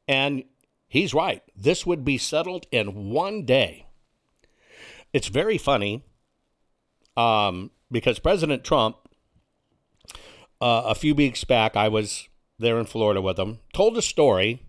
And 0.07 0.43
he's 0.87 1.13
right. 1.13 1.43
This 1.55 1.85
would 1.85 2.03
be 2.03 2.17
settled 2.17 2.65
in 2.71 3.11
one 3.11 3.45
day. 3.45 3.85
It's 5.13 5.27
very 5.27 5.57
funny 5.57 6.03
um, 7.17 7.71
because 7.91 8.19
President 8.19 8.63
Trump, 8.63 8.97
uh, 10.61 10.83
a 10.85 10.95
few 10.95 11.13
weeks 11.15 11.43
back, 11.43 11.75
I 11.75 11.87
was 11.87 12.27
there 12.59 12.79
in 12.79 12.85
Florida 12.85 13.21
with 13.21 13.37
him, 13.37 13.59
told 13.73 13.97
a 13.97 14.01
story 14.01 14.63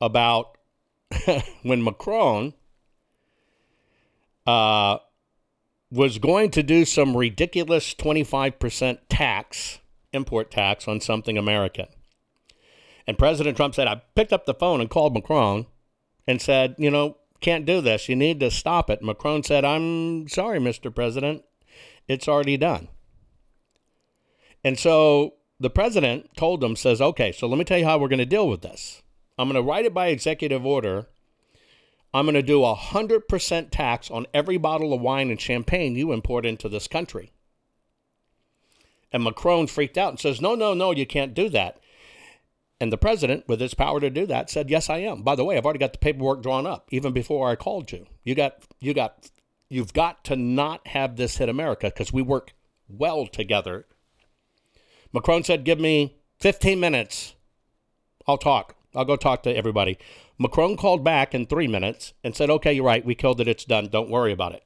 about 0.00 0.56
when 1.62 1.82
Macron 1.82 2.54
uh, 4.46 4.98
was 5.90 6.18
going 6.18 6.50
to 6.52 6.62
do 6.62 6.84
some 6.84 7.16
ridiculous 7.16 7.94
25% 7.94 8.98
tax, 9.08 9.78
import 10.12 10.50
tax 10.50 10.88
on 10.88 11.00
something 11.00 11.36
American. 11.36 11.86
And 13.06 13.18
President 13.18 13.56
Trump 13.56 13.74
said, 13.74 13.88
I 13.88 14.02
picked 14.14 14.32
up 14.32 14.46
the 14.46 14.54
phone 14.54 14.80
and 14.80 14.90
called 14.90 15.14
Macron 15.14 15.66
and 16.26 16.40
said, 16.40 16.74
you 16.78 16.90
know, 16.90 17.16
can't 17.40 17.66
do 17.66 17.80
this. 17.80 18.08
You 18.08 18.16
need 18.16 18.40
to 18.40 18.50
stop 18.50 18.90
it. 18.90 19.02
Macron 19.02 19.42
said, 19.42 19.64
I'm 19.64 20.28
sorry, 20.28 20.58
Mr. 20.58 20.94
President. 20.94 21.44
It's 22.06 22.28
already 22.28 22.56
done. 22.56 22.88
And 24.64 24.78
so 24.78 25.34
the 25.60 25.70
president 25.70 26.30
told 26.36 26.62
him, 26.62 26.76
says, 26.76 27.00
okay, 27.00 27.32
so 27.32 27.46
let 27.46 27.58
me 27.58 27.64
tell 27.64 27.78
you 27.78 27.84
how 27.84 27.98
we're 27.98 28.08
going 28.08 28.18
to 28.18 28.26
deal 28.26 28.48
with 28.48 28.62
this. 28.62 29.02
I'm 29.38 29.48
going 29.48 29.62
to 29.62 29.68
write 29.68 29.84
it 29.84 29.94
by 29.94 30.08
executive 30.08 30.66
order. 30.66 31.06
I'm 32.12 32.24
going 32.24 32.34
to 32.34 32.42
do 32.42 32.64
a 32.64 32.74
100% 32.74 33.68
tax 33.70 34.10
on 34.10 34.26
every 34.32 34.56
bottle 34.56 34.92
of 34.92 35.00
wine 35.00 35.30
and 35.30 35.40
champagne 35.40 35.94
you 35.94 36.12
import 36.12 36.46
into 36.46 36.68
this 36.68 36.88
country. 36.88 37.32
And 39.12 39.22
Macron 39.22 39.66
freaked 39.66 39.98
out 39.98 40.10
and 40.10 40.20
says, 40.20 40.40
no, 40.40 40.54
no, 40.54 40.74
no, 40.74 40.90
you 40.90 41.06
can't 41.06 41.34
do 41.34 41.48
that. 41.50 41.78
And 42.80 42.92
the 42.92 42.98
president, 42.98 43.48
with 43.48 43.60
his 43.60 43.74
power 43.74 43.98
to 44.00 44.08
do 44.08 44.24
that, 44.26 44.50
said, 44.50 44.70
"Yes, 44.70 44.88
I 44.88 44.98
am. 44.98 45.22
By 45.22 45.34
the 45.34 45.44
way, 45.44 45.56
I've 45.56 45.64
already 45.64 45.80
got 45.80 45.92
the 45.92 45.98
paperwork 45.98 46.42
drawn 46.42 46.66
up, 46.66 46.88
even 46.92 47.12
before 47.12 47.48
I 47.48 47.56
called 47.56 47.90
you. 47.90 48.06
You 48.22 48.34
got, 48.34 48.62
you 48.80 48.94
got, 48.94 49.30
you've 49.68 49.92
got 49.92 50.24
to 50.24 50.36
not 50.36 50.86
have 50.88 51.16
this 51.16 51.38
hit 51.38 51.48
America 51.48 51.88
because 51.88 52.12
we 52.12 52.22
work 52.22 52.52
well 52.88 53.26
together." 53.26 53.86
Macron 55.12 55.42
said, 55.42 55.64
"Give 55.64 55.80
me 55.80 56.18
15 56.38 56.78
minutes. 56.78 57.34
I'll 58.26 58.38
talk. 58.38 58.76
I'll 58.94 59.04
go 59.04 59.16
talk 59.16 59.42
to 59.42 59.56
everybody." 59.56 59.98
Macron 60.38 60.76
called 60.76 61.02
back 61.02 61.34
in 61.34 61.46
three 61.46 61.66
minutes 61.66 62.12
and 62.22 62.36
said, 62.36 62.48
"Okay, 62.48 62.74
you're 62.74 62.84
right. 62.84 63.04
We 63.04 63.16
killed 63.16 63.40
it. 63.40 63.48
It's 63.48 63.64
done. 63.64 63.88
Don't 63.88 64.10
worry 64.10 64.30
about 64.30 64.54
it." 64.54 64.62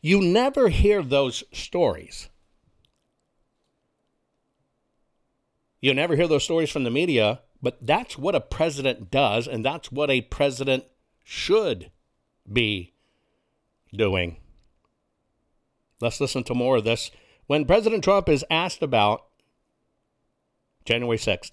You 0.00 0.20
never 0.20 0.68
hear 0.68 1.02
those 1.02 1.42
stories. 1.52 2.28
You 5.80 5.94
never 5.94 6.16
hear 6.16 6.28
those 6.28 6.44
stories 6.44 6.70
from 6.70 6.84
the 6.84 6.90
media, 6.90 7.40
but 7.62 7.78
that's 7.80 8.18
what 8.18 8.34
a 8.34 8.40
president 8.40 9.10
does, 9.10 9.46
and 9.48 9.64
that's 9.64 9.90
what 9.90 10.10
a 10.10 10.20
president 10.22 10.84
should 11.24 11.90
be 12.50 12.94
doing. 13.94 14.36
Let's 16.00 16.20
listen 16.20 16.44
to 16.44 16.54
more 16.54 16.76
of 16.76 16.84
this. 16.84 17.10
When 17.46 17.64
President 17.64 18.04
Trump 18.04 18.28
is 18.28 18.44
asked 18.50 18.82
about 18.82 19.26
January 20.84 21.18
6th, 21.18 21.52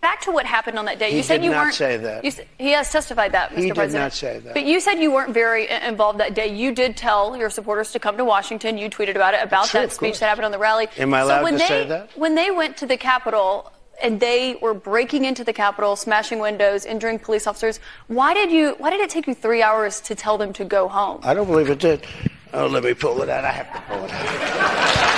Back 0.00 0.20
to 0.22 0.30
what 0.30 0.46
happened 0.46 0.78
on 0.78 0.84
that 0.84 1.00
day. 1.00 1.10
He 1.10 1.16
you 1.18 1.22
said 1.24 1.38
did 1.38 1.46
you 1.46 1.50
not 1.50 1.64
weren't. 1.64 1.74
say 1.74 1.96
that. 1.96 2.24
You, 2.24 2.30
he 2.56 2.70
has 2.70 2.92
testified 2.92 3.32
that, 3.32 3.50
Mr. 3.50 3.56
He 3.56 3.66
did 3.66 3.74
President. 3.74 4.04
not 4.04 4.12
say 4.12 4.38
that. 4.38 4.54
But 4.54 4.64
you 4.64 4.78
said 4.78 5.00
you 5.00 5.10
weren't 5.12 5.34
very 5.34 5.68
uh, 5.68 5.88
involved 5.88 6.20
that 6.20 6.34
day. 6.34 6.54
You 6.54 6.72
did 6.72 6.96
tell 6.96 7.36
your 7.36 7.50
supporters 7.50 7.90
to 7.92 7.98
come 7.98 8.16
to 8.16 8.24
Washington. 8.24 8.78
You 8.78 8.88
tweeted 8.90 9.16
about 9.16 9.34
it, 9.34 9.42
about 9.42 9.66
True, 9.66 9.80
that 9.80 9.92
speech 9.92 10.20
that 10.20 10.28
happened 10.28 10.44
on 10.46 10.52
the 10.52 10.58
rally. 10.58 10.86
Am 10.98 11.12
I 11.12 11.20
so 11.22 11.26
allowed 11.26 11.42
when 11.42 11.52
to 11.54 11.58
they, 11.58 11.66
say 11.66 11.86
that? 11.88 12.16
When 12.16 12.36
they 12.36 12.52
went 12.52 12.76
to 12.76 12.86
the 12.86 12.96
Capitol 12.96 13.72
and 14.00 14.20
they 14.20 14.56
were 14.62 14.74
breaking 14.74 15.24
into 15.24 15.42
the 15.42 15.52
Capitol, 15.52 15.96
smashing 15.96 16.38
windows, 16.38 16.84
injuring 16.84 17.18
police 17.18 17.48
officers, 17.48 17.80
why 18.06 18.34
did 18.34 18.52
you? 18.52 18.76
Why 18.78 18.90
did 18.90 19.00
it 19.00 19.10
take 19.10 19.26
you 19.26 19.34
three 19.34 19.62
hours 19.64 20.00
to 20.02 20.14
tell 20.14 20.38
them 20.38 20.52
to 20.52 20.64
go 20.64 20.86
home? 20.86 21.20
I 21.24 21.34
don't 21.34 21.48
believe 21.48 21.70
it 21.70 21.80
did. 21.80 22.06
Oh, 22.52 22.68
let 22.68 22.84
me 22.84 22.94
pull 22.94 23.20
it 23.22 23.28
out. 23.28 23.44
I 23.44 23.50
have 23.50 23.74
to 23.74 23.80
pull 23.92 24.04
it 24.04 24.12
out. 24.12 25.17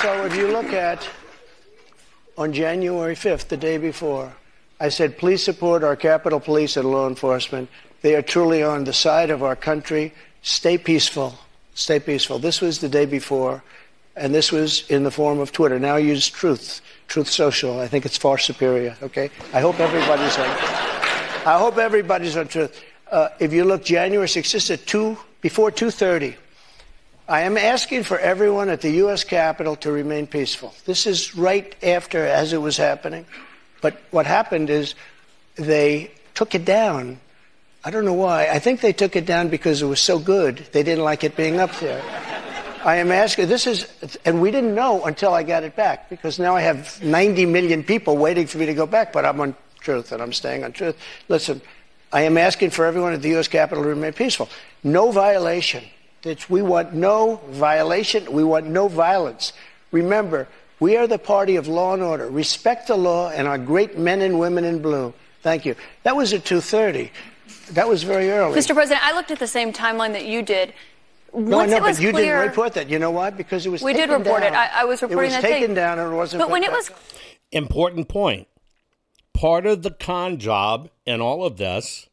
So, 0.00 0.24
if 0.24 0.36
you 0.36 0.46
look 0.46 0.72
at 0.72 1.08
on 2.36 2.52
January 2.52 3.16
5th, 3.16 3.48
the 3.48 3.56
day 3.56 3.78
before, 3.78 4.32
I 4.78 4.90
said, 4.90 5.18
please 5.18 5.42
support 5.42 5.82
our 5.82 5.96
Capitol 5.96 6.38
Police 6.38 6.76
and 6.76 6.88
law 6.88 7.08
enforcement. 7.08 7.68
They 8.02 8.14
are 8.14 8.22
truly 8.22 8.62
on 8.62 8.84
the 8.84 8.92
side 8.92 9.30
of 9.30 9.42
our 9.42 9.56
country. 9.56 10.14
Stay 10.42 10.78
peaceful. 10.78 11.36
Stay 11.74 11.98
peaceful. 11.98 12.38
This 12.38 12.60
was 12.60 12.78
the 12.78 12.88
day 12.88 13.06
before, 13.06 13.64
and 14.14 14.32
this 14.32 14.52
was 14.52 14.88
in 14.88 15.02
the 15.02 15.10
form 15.10 15.40
of 15.40 15.50
Twitter. 15.50 15.80
Now 15.80 15.96
use 15.96 16.28
Truth, 16.28 16.80
Truth 17.08 17.28
Social. 17.28 17.80
I 17.80 17.88
think 17.88 18.06
it's 18.06 18.16
far 18.16 18.38
superior. 18.38 18.96
Okay. 19.02 19.30
I 19.52 19.58
hope 19.58 19.80
everybody's 19.80 20.38
on. 20.38 20.46
I 21.44 21.58
hope 21.58 21.76
everybody's 21.76 22.36
on 22.36 22.46
Truth. 22.46 22.84
Uh, 23.10 23.30
if 23.40 23.52
you 23.52 23.64
look 23.64 23.84
January 23.84 24.28
6th, 24.28 24.52
this 24.52 24.54
is 24.54 24.70
at 24.70 24.86
two 24.86 25.18
before 25.40 25.72
2:30. 25.72 26.36
I 27.28 27.42
am 27.42 27.58
asking 27.58 28.04
for 28.04 28.18
everyone 28.18 28.70
at 28.70 28.80
the 28.80 28.90
U.S. 29.02 29.22
Capitol 29.22 29.76
to 29.76 29.92
remain 29.92 30.26
peaceful. 30.26 30.74
This 30.86 31.06
is 31.06 31.36
right 31.36 31.74
after 31.84 32.24
as 32.24 32.52
it 32.52 32.58
was 32.58 32.76
happening. 32.76 33.26
But 33.82 34.00
what 34.10 34.26
happened 34.26 34.70
is 34.70 34.94
they 35.56 36.10
took 36.34 36.54
it 36.54 36.64
down 36.64 37.20
I 37.84 37.90
don't 37.90 38.04
know 38.04 38.12
why. 38.12 38.48
I 38.48 38.58
think 38.58 38.80
they 38.80 38.92
took 38.92 39.14
it 39.14 39.24
down 39.24 39.48
because 39.48 39.82
it 39.82 39.86
was 39.86 40.00
so 40.00 40.18
good. 40.18 40.58
They 40.72 40.82
didn't 40.82 41.04
like 41.04 41.22
it 41.24 41.36
being 41.36 41.60
up 41.60 41.74
there. 41.76 42.02
I 42.84 42.96
am 42.96 43.10
asking, 43.10 43.48
this 43.48 43.66
is, 43.66 43.86
and 44.24 44.42
we 44.42 44.50
didn't 44.50 44.74
know 44.74 45.04
until 45.04 45.32
I 45.32 45.42
got 45.42 45.62
it 45.62 45.76
back 45.76 46.10
because 46.10 46.38
now 46.38 46.54
I 46.54 46.60
have 46.60 47.02
90 47.02 47.46
million 47.46 47.82
people 47.82 48.16
waiting 48.16 48.46
for 48.46 48.58
me 48.58 48.66
to 48.66 48.74
go 48.74 48.86
back, 48.86 49.12
but 49.12 49.24
I'm 49.24 49.40
on 49.40 49.54
truth 49.80 50.12
and 50.12 50.22
I'm 50.22 50.32
staying 50.32 50.64
on 50.64 50.72
truth. 50.72 50.96
Listen, 51.28 51.60
I 52.12 52.22
am 52.22 52.36
asking 52.36 52.70
for 52.70 52.84
everyone 52.84 53.12
at 53.12 53.22
the 53.22 53.30
U.S. 53.30 53.48
Capitol 53.48 53.84
to 53.84 53.88
remain 53.88 54.12
peaceful. 54.12 54.48
No 54.82 55.10
violation. 55.10 55.84
It's, 56.24 56.50
we 56.50 56.62
want 56.62 56.94
no 56.94 57.40
violation. 57.50 58.30
We 58.32 58.44
want 58.44 58.66
no 58.66 58.88
violence. 58.88 59.52
Remember, 59.92 60.48
we 60.80 60.96
are 60.96 61.06
the 61.06 61.18
party 61.18 61.56
of 61.56 61.68
law 61.68 61.94
and 61.94 62.02
order. 62.02 62.28
Respect 62.28 62.88
the 62.88 62.96
law 62.96 63.30
and 63.30 63.46
our 63.48 63.58
great 63.58 63.96
men 63.98 64.20
and 64.22 64.38
women 64.38 64.64
in 64.64 64.80
blue. 64.82 65.14
Thank 65.42 65.64
you. 65.64 65.76
That 66.02 66.16
was 66.16 66.32
at 66.32 66.44
2:30. 66.44 67.10
That 67.72 67.88
was 67.88 68.02
very 68.02 68.30
early. 68.30 68.58
Mr. 68.58 68.74
President, 68.74 69.04
I 69.04 69.12
looked 69.14 69.30
at 69.30 69.38
the 69.38 69.46
same 69.46 69.72
timeline 69.72 70.12
that 70.12 70.24
you 70.26 70.42
did. 70.42 70.74
No, 71.34 71.58
Once 71.58 71.70
no, 71.70 71.76
it 71.76 71.82
was 71.82 71.96
but 71.98 72.02
you 72.04 72.10
clear, 72.12 72.36
didn't 72.36 72.48
report 72.48 72.72
that. 72.74 72.88
You 72.88 72.98
know 72.98 73.10
why? 73.10 73.30
Because 73.30 73.66
it 73.66 73.68
was 73.68 73.82
We 73.82 73.92
did 73.92 74.08
taken 74.08 74.22
report 74.22 74.42
it. 74.42 74.46
down. 74.50 74.54
I- 74.54 74.80
I 74.80 74.84
was 74.84 75.02
reporting 75.02 75.30
it 75.30 75.34
was 75.36 75.42
that 75.42 75.48
taken 75.48 75.66
thing. 75.68 75.74
down 75.74 75.98
and 75.98 76.12
it 76.12 76.16
wasn't. 76.16 76.40
But 76.40 76.50
when 76.50 76.64
it 76.64 76.72
was 76.72 76.90
Important 77.52 78.08
point. 78.08 78.46
Part 79.32 79.66
of 79.66 79.82
the 79.82 79.90
con 79.90 80.38
job 80.38 80.90
in 81.06 81.20
all 81.20 81.44
of 81.44 81.56
this, 81.58 82.08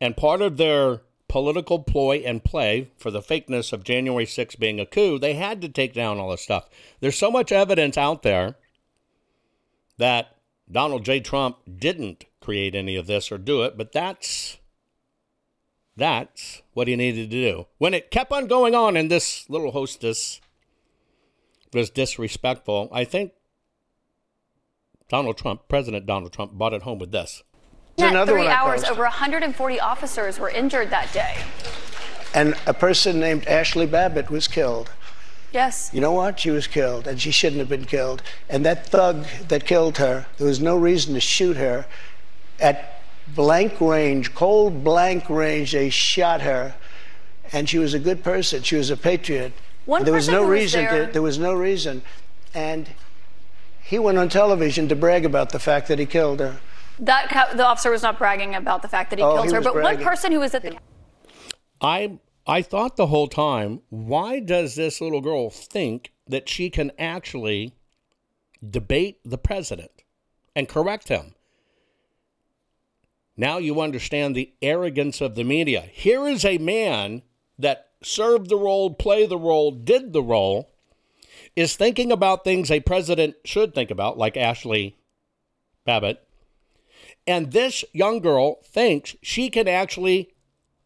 and 0.00 0.16
part 0.16 0.42
of 0.42 0.56
their 0.56 1.00
political 1.32 1.78
ploy 1.78 2.16
and 2.26 2.44
play 2.44 2.90
for 2.98 3.10
the 3.10 3.22
fakeness 3.22 3.72
of 3.72 3.84
January 3.84 4.26
6th 4.26 4.58
being 4.58 4.78
a 4.78 4.84
coup, 4.84 5.18
they 5.18 5.32
had 5.32 5.62
to 5.62 5.68
take 5.70 5.94
down 5.94 6.18
all 6.18 6.30
this 6.30 6.42
stuff. 6.42 6.68
There's 7.00 7.16
so 7.16 7.30
much 7.30 7.50
evidence 7.50 7.96
out 7.96 8.22
there 8.22 8.56
that 9.96 10.36
Donald 10.70 11.06
J. 11.06 11.20
Trump 11.20 11.56
didn't 11.78 12.26
create 12.42 12.74
any 12.74 12.96
of 12.96 13.06
this 13.06 13.32
or 13.32 13.38
do 13.38 13.62
it, 13.62 13.78
but 13.78 13.92
that's 13.92 14.58
that's 15.96 16.60
what 16.74 16.86
he 16.86 16.96
needed 16.96 17.30
to 17.30 17.50
do. 17.50 17.66
When 17.78 17.94
it 17.94 18.10
kept 18.10 18.30
on 18.30 18.46
going 18.46 18.74
on 18.74 18.94
and 18.94 19.10
this 19.10 19.48
little 19.48 19.70
hostess 19.70 20.38
was 21.72 21.88
disrespectful, 21.88 22.90
I 22.92 23.04
think 23.04 23.32
Donald 25.08 25.38
Trump, 25.38 25.62
President 25.66 26.04
Donald 26.04 26.34
Trump, 26.34 26.58
bought 26.58 26.74
it 26.74 26.82
home 26.82 26.98
with 26.98 27.10
this. 27.10 27.42
Another 27.98 28.32
three 28.32 28.48
hours, 28.48 28.84
over 28.84 29.02
140 29.02 29.80
officers 29.80 30.38
were 30.38 30.48
injured 30.50 30.90
that 30.90 31.12
day. 31.12 31.36
and 32.34 32.54
a 32.66 32.72
person 32.74 33.20
named 33.20 33.42
Ashli 33.44 33.88
Babbitt 33.90 34.30
was 34.30 34.48
killed. 34.48 34.90
Yes. 35.52 35.90
You 35.92 36.00
know 36.00 36.12
what? 36.12 36.40
She 36.40 36.50
was 36.50 36.66
killed, 36.66 37.06
and 37.06 37.20
she 37.20 37.30
shouldn't 37.30 37.58
have 37.58 37.68
been 37.68 37.84
killed. 37.84 38.22
And 38.48 38.64
that 38.64 38.86
thug 38.86 39.26
that 39.48 39.66
killed 39.66 39.98
her, 39.98 40.24
there 40.38 40.46
was 40.46 40.60
no 40.60 40.74
reason 40.76 41.12
to 41.12 41.20
shoot 41.20 41.58
her. 41.58 41.84
At 42.58 43.02
blank 43.28 43.78
range, 43.80 44.34
cold 44.34 44.82
blank 44.82 45.28
range, 45.28 45.72
they 45.72 45.90
shot 45.90 46.40
her, 46.40 46.74
and 47.52 47.68
she 47.68 47.78
was 47.78 47.92
a 47.92 47.98
good 47.98 48.24
person. 48.24 48.62
She 48.62 48.76
was 48.76 48.88
a 48.88 48.96
patriot. 48.96 49.52
One 49.84 50.04
there 50.04 50.14
was 50.14 50.28
no 50.28 50.40
was 50.42 50.50
reason. 50.50 50.84
there- 50.86 51.06
To, 51.08 51.12
there 51.12 51.22
was 51.22 51.38
no 51.38 51.52
reason, 51.52 52.00
and 52.54 52.88
he 53.82 53.98
went 53.98 54.16
on 54.16 54.30
television 54.30 54.88
to 54.88 54.96
brag 54.96 55.26
about 55.26 55.50
the 55.50 55.58
fact 55.58 55.86
that 55.88 55.98
he 55.98 56.06
killed 56.06 56.40
her. 56.40 56.60
That 56.98 57.28
ca- 57.30 57.54
the 57.54 57.64
officer 57.66 57.90
was 57.90 58.02
not 58.02 58.18
bragging 58.18 58.54
about 58.54 58.82
the 58.82 58.88
fact 58.88 59.10
that 59.10 59.18
he 59.18 59.24
Oh, 59.24 59.34
killed 59.34 59.46
he 59.46 59.52
her, 59.52 59.58
was 59.58 59.66
but 59.66 59.82
one 59.82 59.98
person 59.98 60.32
who 60.32 60.40
was 60.40 60.54
at 60.54 60.62
the 60.62 60.76
I 61.80 62.18
I 62.46 62.62
thought 62.62 62.96
the 62.96 63.06
whole 63.06 63.28
time, 63.28 63.82
why 63.88 64.40
does 64.40 64.74
this 64.74 65.00
little 65.00 65.20
girl 65.20 65.48
think 65.50 66.12
that 66.26 66.48
she 66.48 66.70
can 66.70 66.90
actually 66.98 67.74
debate 68.68 69.18
the 69.24 69.38
president 69.38 70.02
and 70.54 70.68
correct 70.68 71.08
him? 71.08 71.34
Now 73.36 73.58
you 73.58 73.80
understand 73.80 74.34
the 74.34 74.52
arrogance 74.60 75.20
of 75.20 75.34
the 75.34 75.44
media. 75.44 75.88
Here 75.92 76.26
is 76.28 76.44
a 76.44 76.58
man 76.58 77.22
that 77.58 77.88
served 78.02 78.48
the 78.48 78.56
role, 78.56 78.92
played 78.92 79.30
the 79.30 79.38
role, 79.38 79.70
did 79.70 80.12
the 80.12 80.22
role, 80.22 80.70
is 81.56 81.76
thinking 81.76 82.12
about 82.12 82.44
things 82.44 82.70
a 82.70 82.80
president 82.80 83.36
should 83.44 83.74
think 83.74 83.90
about, 83.90 84.18
like 84.18 84.34
Ashli 84.34 84.94
Babbitt. 85.84 86.22
And 87.26 87.52
this 87.52 87.84
young 87.92 88.20
girl 88.20 88.60
thinks 88.64 89.16
she 89.22 89.48
can 89.48 89.68
actually 89.68 90.34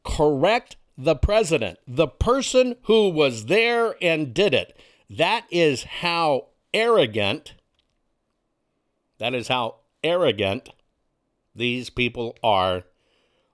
correct 0.05 0.76
the 0.99 1.16
president, 1.16 1.78
the 1.87 2.09
person 2.09 2.76
who 2.82 3.09
was 3.09 3.47
there 3.47 3.97
and 4.01 4.32
did 4.32 4.55
it. 4.55 4.78
That 5.11 5.45
is 5.51 5.84
how 5.84 6.49
arrogant, 6.72 7.55
that 9.18 9.34
is 9.34 9.49
how 9.49 9.76
arrogant 10.03 10.70
these 11.55 11.91
people 11.91 12.37
are. 12.43 12.84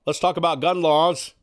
Let's 0.06 0.18
talk 0.18 0.36
about 0.36 0.60
gun 0.60 0.82
laws. 0.82 1.34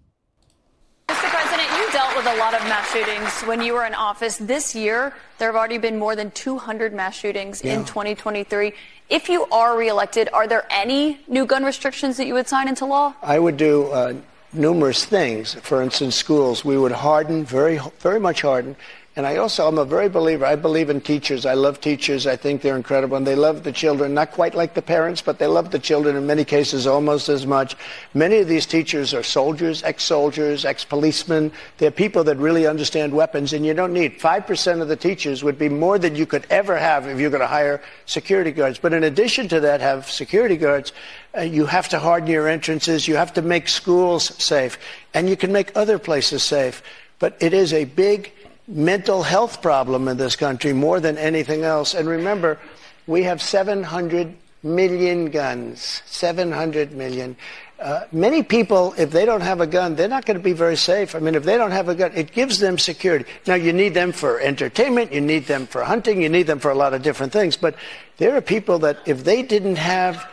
Mr. 1.08 1.30
President, 1.30 1.70
you 1.78 1.92
dealt 1.92 2.09
with 2.20 2.28
a 2.28 2.38
lot 2.38 2.54
of 2.54 2.62
mass 2.64 2.92
shootings 2.92 3.32
when 3.44 3.62
you 3.62 3.72
were 3.72 3.86
in 3.86 3.94
office. 3.94 4.36
This 4.36 4.76
year, 4.76 5.14
there 5.38 5.48
have 5.48 5.56
already 5.56 5.78
been 5.78 5.98
more 5.98 6.18
than 6.18 6.32
200 6.32 6.94
mass 6.94 7.16
shootings 7.16 7.62
in 7.62 7.86
2023. 7.86 8.74
If 9.08 9.30
you 9.30 9.46
are 9.46 9.78
reelected, 9.78 10.28
are 10.34 10.46
there 10.46 10.66
any 10.70 11.22
new 11.30 11.46
gun 11.46 11.64
restrictions 11.64 12.18
that 12.18 12.28
you 12.28 12.34
would 12.34 12.50
sign 12.50 12.68
into 12.68 12.86
law? 12.86 13.14
I 13.24 13.40
would 13.40 13.56
do 13.56 13.86
uh, 13.92 14.16
numerous 14.52 15.06
things. 15.06 15.54
For 15.54 15.82
instance, 15.82 16.18
schools, 16.18 16.66
we 16.66 16.78
would 16.78 16.92
harden, 16.92 17.46
very, 17.46 17.80
very 18.00 18.20
much 18.20 18.42
harden. 18.42 18.76
And 19.16 19.26
I 19.26 19.38
also, 19.38 19.68
I'm 19.68 19.80
a 19.80 19.86
very 19.86 20.08
believer. 20.08 20.46
I 20.46 20.56
believe 20.56 20.90
in 20.90 21.02
teachers. 21.02 21.46
I 21.46 21.56
love 21.56 21.82
teachers. 21.82 22.28
I 22.28 22.36
think 22.36 22.62
they're 22.62 22.78
incredible. 22.78 23.18
And 23.18 23.26
they 23.26 23.36
love 23.36 23.64
the 23.64 23.72
children, 23.72 24.14
not 24.14 24.32
quite 24.32 24.54
like 24.54 24.76
the 24.76 24.84
parents, 24.84 25.20
but 25.22 25.40
they 25.40 25.48
love 25.48 25.72
the 25.72 25.80
children 25.80 26.16
in 26.16 26.28
many 26.28 26.46
cases 26.46 26.86
almost 26.86 27.28
as 27.28 27.46
much. 27.46 27.76
Many 28.14 28.38
of 28.38 28.48
these 28.48 28.68
teachers 28.68 29.14
are 29.16 29.24
soldiers, 29.24 29.82
ex 29.84 30.04
soldiers, 30.04 30.64
ex 30.64 30.86
policemen. 30.86 31.52
They're 31.80 31.90
people 31.90 32.24
that 32.26 32.38
really 32.38 32.68
understand 32.68 33.12
weapons. 33.12 33.52
And 33.52 33.66
you 33.66 33.74
don't 33.74 33.94
need 33.94 34.20
5% 34.20 34.82
of 34.82 34.88
the 34.88 34.96
teachers 34.96 35.44
would 35.44 35.58
be 35.58 35.70
more 35.70 35.98
than 35.98 36.16
you 36.16 36.28
could 36.28 36.46
ever 36.52 36.78
have 36.78 37.08
if 37.08 37.20
you're 37.20 37.32
going 37.32 37.42
to 37.42 37.48
hire 37.48 37.82
security 38.06 38.52
guards. 38.52 38.78
But 38.78 38.94
in 38.94 39.04
addition 39.04 39.48
to 39.50 39.60
that, 39.62 39.82
have 39.82 40.10
security 40.10 40.56
guards. 40.56 40.94
Uh, 41.36 41.42
you 41.42 41.66
have 41.66 41.90
to 41.90 42.00
harden 42.00 42.30
your 42.30 42.48
entrances. 42.48 43.08
You 43.08 43.16
have 43.16 43.34
to 43.34 43.42
make 43.42 43.70
schools 43.70 44.26
safe. 44.42 44.78
And 45.16 45.28
you 45.28 45.36
can 45.36 45.52
make 45.52 45.76
other 45.76 45.98
places 45.98 46.44
safe. 46.44 46.84
But 47.18 47.36
it 47.42 47.54
is 47.54 47.74
a 47.74 47.84
big 47.84 48.32
mental 48.70 49.24
health 49.24 49.62
problem 49.62 50.08
in 50.08 50.18
this 50.18 50.36
country 50.36 50.74
more 50.74 51.00
than 51.00 51.18
anything 51.18 51.64
else. 51.64 51.94
And 51.94 52.08
remember, 52.08 52.60
we 53.08 53.24
have 53.24 53.42
700 53.42 54.36
million 54.62 55.32
guns. 55.32 56.04
700 56.06 56.92
million. 56.94 57.36
Uh, 57.80 58.04
many 58.12 58.44
people, 58.44 58.94
if 58.98 59.10
they 59.12 59.26
don't 59.26 59.42
have 59.42 59.62
a 59.62 59.68
gun, 59.68 59.96
they're 59.96 60.10
not 60.10 60.26
going 60.26 60.38
to 60.38 60.44
be 60.44 60.52
very 60.52 60.76
safe. 60.76 61.16
I 61.16 61.20
mean, 61.20 61.34
if 61.34 61.44
they 61.44 61.58
don't 61.58 61.72
have 61.72 61.88
a 61.88 61.96
gun, 61.96 62.12
it 62.14 62.34
gives 62.34 62.60
them 62.60 62.78
security. 62.78 63.26
Now, 63.48 63.56
you 63.56 63.72
need 63.72 63.94
them 63.94 64.12
for 64.12 64.40
entertainment, 64.40 65.14
you 65.14 65.22
need 65.22 65.46
them 65.46 65.66
for 65.66 65.84
hunting, 65.84 66.22
you 66.22 66.30
need 66.30 66.46
them 66.46 66.60
for 66.60 66.72
a 66.72 66.76
lot 66.76 66.94
of 66.94 67.02
different 67.02 67.32
things. 67.32 67.56
But 67.56 67.76
there 68.18 68.36
are 68.36 68.42
people 68.42 68.80
that, 68.80 68.98
if 69.06 69.24
they 69.24 69.42
didn't 69.42 69.78
have 69.78 70.30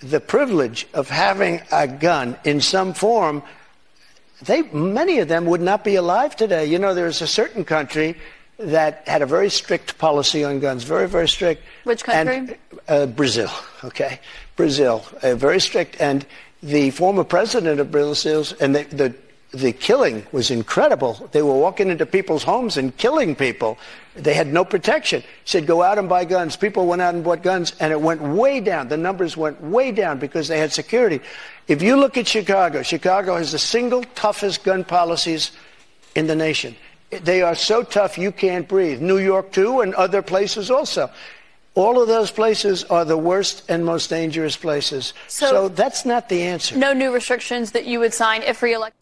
the 0.00 0.20
privilege 0.20 0.86
of 0.92 1.08
having 1.08 1.62
a 1.72 1.88
gun 1.88 2.36
in 2.44 2.60
some 2.60 2.92
form, 2.92 3.42
they 4.42 4.62
many 4.62 5.18
of 5.18 5.28
them 5.28 5.46
would 5.46 5.60
not 5.60 5.84
be 5.84 5.96
alive 5.96 6.36
today. 6.36 6.66
You 6.66 6.78
know, 6.78 6.94
there's 6.94 7.22
a 7.22 7.26
certain 7.26 7.64
country 7.64 8.16
that 8.58 9.06
had 9.08 9.22
a 9.22 9.26
very 9.26 9.50
strict 9.50 9.96
policy 9.98 10.44
on 10.44 10.60
guns, 10.60 10.84
very 10.84 11.08
very 11.08 11.28
strict. 11.28 11.62
Which 11.84 12.04
country? 12.04 12.36
And, 12.36 12.56
uh, 12.88 13.06
Brazil. 13.06 13.50
Okay, 13.84 14.20
Brazil, 14.56 15.04
uh, 15.22 15.34
very 15.34 15.60
strict. 15.60 16.00
And 16.00 16.26
the 16.62 16.90
former 16.90 17.24
president 17.24 17.80
of 17.80 17.90
Brazil, 17.90 18.44
and 18.60 18.74
the, 18.74 18.84
the 18.84 19.14
the 19.52 19.72
killing 19.72 20.24
was 20.30 20.50
incredible. 20.50 21.28
They 21.32 21.42
were 21.42 21.58
walking 21.58 21.88
into 21.90 22.06
people's 22.06 22.44
homes 22.44 22.76
and 22.76 22.96
killing 22.96 23.34
people. 23.34 23.78
They 24.14 24.34
had 24.34 24.46
no 24.46 24.64
protection. 24.64 25.22
He 25.22 25.26
said, 25.44 25.66
go 25.66 25.82
out 25.82 25.98
and 25.98 26.08
buy 26.08 26.24
guns. 26.24 26.56
People 26.56 26.86
went 26.86 27.02
out 27.02 27.14
and 27.14 27.24
bought 27.24 27.42
guns, 27.42 27.74
and 27.80 27.92
it 27.92 28.00
went 28.00 28.20
way 28.22 28.60
down. 28.60 28.88
The 28.88 28.96
numbers 28.96 29.36
went 29.36 29.60
way 29.60 29.90
down 29.90 30.18
because 30.18 30.46
they 30.48 30.58
had 30.58 30.72
security. 30.72 31.20
If 31.66 31.82
you 31.82 31.96
look 31.96 32.16
at 32.16 32.28
Chicago, 32.28 32.82
Chicago 32.82 33.36
has 33.36 33.50
the 33.52 33.58
single 33.58 34.04
toughest 34.14 34.62
gun 34.62 34.84
policies 34.84 35.50
in 36.14 36.26
the 36.28 36.36
nation. 36.36 36.76
They 37.10 37.42
are 37.42 37.56
so 37.56 37.82
tough 37.82 38.18
you 38.18 38.30
can't 38.30 38.68
breathe. 38.68 39.00
New 39.00 39.18
York, 39.18 39.50
too, 39.50 39.80
and 39.80 39.94
other 39.96 40.22
places 40.22 40.70
also. 40.70 41.10
All 41.76 42.00
of 42.02 42.08
those 42.08 42.30
places 42.32 42.84
are 42.84 43.04
the 43.04 43.16
worst 43.16 43.64
and 43.68 43.84
most 43.84 44.10
dangerous 44.10 44.56
places. 44.56 45.12
So- 45.28 45.46
so 45.50 45.68
that's 45.68 46.04
not 46.04 46.28
the 46.28 46.42
answer. 46.42 46.76
No 46.76 46.92
new 46.92 47.12
restrictions 47.12 47.72
that 47.72 47.84
you 47.86 47.98
would 48.00 48.12
sign 48.14 48.42
if 48.42 48.60
reelected. 48.62 48.99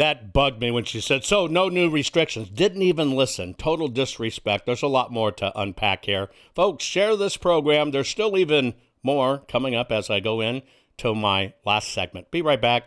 That 0.00 0.32
bugged 0.32 0.62
me 0.62 0.70
when 0.70 0.84
she 0.84 0.98
said, 0.98 1.24
so 1.24 1.46
no 1.46 1.68
new 1.68 1.90
restrictions. 1.90 2.48
Didn't 2.48 2.80
even 2.80 3.14
listen. 3.14 3.52
Total 3.52 3.86
disrespect. 3.86 4.64
There's 4.64 4.80
a 4.80 4.86
lot 4.86 5.12
more 5.12 5.30
to 5.32 5.52
unpack 5.60 6.06
here. 6.06 6.30
Folks, 6.54 6.84
share 6.84 7.16
this 7.16 7.36
program. 7.36 7.90
There's 7.90 8.08
still 8.08 8.38
even 8.38 8.72
more 9.02 9.42
coming 9.46 9.74
up 9.74 9.92
as 9.92 10.08
I 10.08 10.20
go 10.20 10.40
in 10.40 10.62
to 10.96 11.14
my 11.14 11.52
last 11.66 11.92
segment. 11.92 12.30
Be 12.30 12.40
right 12.40 12.62
back. 12.62 12.84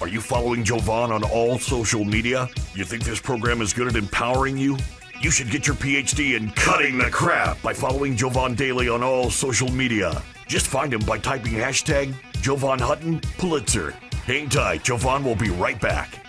Are 0.00 0.08
you 0.08 0.22
following 0.22 0.64
Jovan 0.64 1.12
on 1.12 1.22
all 1.22 1.58
social 1.58 2.06
media? 2.06 2.48
You 2.74 2.86
think 2.86 3.04
this 3.04 3.20
program 3.20 3.60
is 3.60 3.74
good 3.74 3.88
at 3.88 3.96
empowering 3.96 4.56
you? 4.56 4.78
You 5.20 5.30
should 5.30 5.50
get 5.50 5.66
your 5.66 5.76
PhD 5.76 6.38
in 6.38 6.52
cutting 6.52 6.96
the 6.96 7.10
crap 7.10 7.60
by 7.60 7.74
following 7.74 8.16
Jovan 8.16 8.54
Daily 8.54 8.88
on 8.88 9.02
all 9.02 9.28
social 9.28 9.70
media. 9.70 10.22
Just 10.50 10.66
find 10.66 10.92
him 10.92 11.02
by 11.02 11.16
typing 11.16 11.52
hashtag 11.52 12.12
Jovan 12.42 12.80
Hutton 12.80 13.20
Pulitzer. 13.38 13.92
Hang 14.26 14.48
tight, 14.48 14.82
Jovan 14.82 15.22
will 15.22 15.36
be 15.36 15.48
right 15.48 15.80
back. 15.80 16.26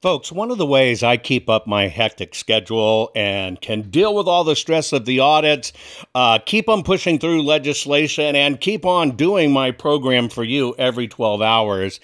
Folks, 0.00 0.30
one 0.30 0.52
of 0.52 0.58
the 0.58 0.64
ways 0.64 1.02
I 1.02 1.16
keep 1.16 1.50
up 1.50 1.66
my 1.66 1.88
hectic 1.88 2.36
schedule 2.36 3.10
and 3.16 3.60
can 3.60 3.90
deal 3.90 4.14
with 4.14 4.28
all 4.28 4.44
the 4.44 4.54
stress 4.54 4.92
of 4.92 5.04
the 5.04 5.18
audits, 5.18 5.72
uh, 6.14 6.38
keep 6.38 6.68
on 6.68 6.84
pushing 6.84 7.18
through 7.18 7.42
legislation, 7.42 8.36
and 8.36 8.60
keep 8.60 8.86
on 8.86 9.16
doing 9.16 9.52
my 9.52 9.72
program 9.72 10.28
for 10.28 10.44
you 10.44 10.76
every 10.78 11.08
12 11.08 11.42
hours 11.42 11.98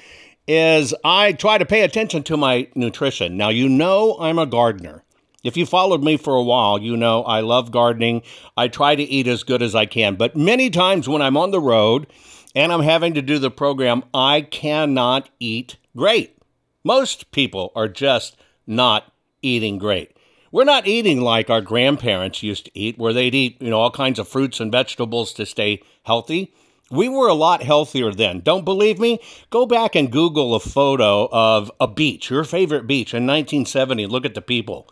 is 0.46 0.94
I 1.04 1.32
try 1.32 1.58
to 1.58 1.66
pay 1.66 1.82
attention 1.82 2.22
to 2.24 2.36
my 2.36 2.68
nutrition. 2.74 3.36
Now, 3.36 3.48
you 3.48 3.68
know 3.68 4.16
I'm 4.20 4.38
a 4.38 4.46
gardener. 4.46 5.02
If 5.42 5.56
you 5.56 5.66
followed 5.66 6.02
me 6.02 6.16
for 6.16 6.34
a 6.34 6.42
while, 6.42 6.80
you 6.80 6.96
know 6.96 7.22
I 7.22 7.40
love 7.40 7.70
gardening. 7.70 8.22
I 8.56 8.68
try 8.68 8.96
to 8.96 9.02
eat 9.02 9.28
as 9.28 9.44
good 9.44 9.62
as 9.62 9.74
I 9.74 9.86
can. 9.86 10.16
But 10.16 10.36
many 10.36 10.70
times 10.70 11.08
when 11.08 11.22
I'm 11.22 11.36
on 11.36 11.52
the 11.52 11.60
road 11.60 12.08
and 12.54 12.72
I'm 12.72 12.82
having 12.82 13.14
to 13.14 13.22
do 13.22 13.38
the 13.38 13.50
program, 13.50 14.02
I 14.12 14.40
cannot 14.40 15.30
eat 15.38 15.76
great. 15.96 16.36
Most 16.82 17.30
people 17.30 17.72
are 17.76 17.88
just 17.88 18.36
not 18.66 19.12
eating 19.42 19.78
great. 19.78 20.16
We're 20.50 20.64
not 20.64 20.86
eating 20.86 21.20
like 21.20 21.50
our 21.50 21.60
grandparents 21.60 22.42
used 22.42 22.64
to 22.64 22.78
eat, 22.78 22.98
where 22.98 23.12
they'd 23.12 23.34
eat, 23.34 23.60
you 23.60 23.70
know, 23.70 23.80
all 23.80 23.90
kinds 23.90 24.18
of 24.18 24.26
fruits 24.26 24.58
and 24.58 24.72
vegetables 24.72 25.32
to 25.34 25.44
stay 25.44 25.82
healthy. 26.04 26.54
We 26.90 27.08
were 27.08 27.26
a 27.26 27.34
lot 27.34 27.64
healthier 27.64 28.12
then. 28.12 28.40
Don't 28.40 28.64
believe 28.64 29.00
me? 29.00 29.20
Go 29.50 29.66
back 29.66 29.96
and 29.96 30.12
Google 30.12 30.54
a 30.54 30.60
photo 30.60 31.28
of 31.32 31.70
a 31.80 31.88
beach, 31.88 32.30
your 32.30 32.44
favorite 32.44 32.86
beach 32.86 33.12
in 33.12 33.26
1970. 33.26 34.06
Look 34.06 34.24
at 34.24 34.34
the 34.34 34.42
people. 34.42 34.88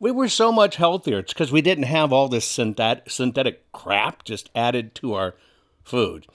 We 0.00 0.10
were 0.10 0.28
so 0.28 0.50
much 0.50 0.76
healthier. 0.76 1.20
It's 1.20 1.32
because 1.32 1.52
we 1.52 1.62
didn't 1.62 1.84
have 1.84 2.12
all 2.12 2.28
this 2.28 2.44
synthetic, 2.44 3.08
synthetic 3.08 3.70
crap 3.72 4.24
just 4.24 4.50
added 4.54 4.94
to 4.96 5.14
our 5.14 5.34
food. 5.84 6.26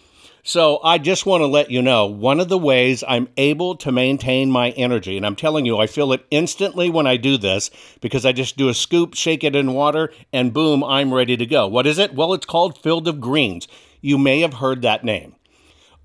So 0.43 0.79
I 0.83 0.97
just 0.97 1.27
want 1.27 1.41
to 1.41 1.47
let 1.47 1.69
you 1.69 1.83
know 1.83 2.07
one 2.07 2.39
of 2.39 2.49
the 2.49 2.57
ways 2.57 3.03
I'm 3.07 3.27
able 3.37 3.75
to 3.75 3.91
maintain 3.91 4.49
my 4.49 4.71
energy, 4.71 5.15
and 5.15 5.23
I'm 5.23 5.35
telling 5.35 5.67
you, 5.67 5.77
I 5.77 5.85
feel 5.85 6.13
it 6.13 6.25
instantly 6.31 6.89
when 6.89 7.05
I 7.05 7.17
do 7.17 7.37
this 7.37 7.69
because 7.99 8.25
I 8.25 8.31
just 8.31 8.57
do 8.57 8.67
a 8.67 8.73
scoop, 8.73 9.13
shake 9.13 9.43
it 9.43 9.55
in 9.55 9.73
water, 9.73 10.11
and 10.33 10.51
boom, 10.51 10.83
I'm 10.83 11.13
ready 11.13 11.37
to 11.37 11.45
go. 11.45 11.67
What 11.67 11.85
is 11.85 11.99
it? 11.99 12.15
Well, 12.15 12.33
it's 12.33 12.47
called 12.47 12.81
Field 12.81 13.07
of 13.07 13.21
Greens. 13.21 13.67
You 14.01 14.17
may 14.17 14.41
have 14.41 14.55
heard 14.55 14.81
that 14.81 15.03
name. 15.03 15.35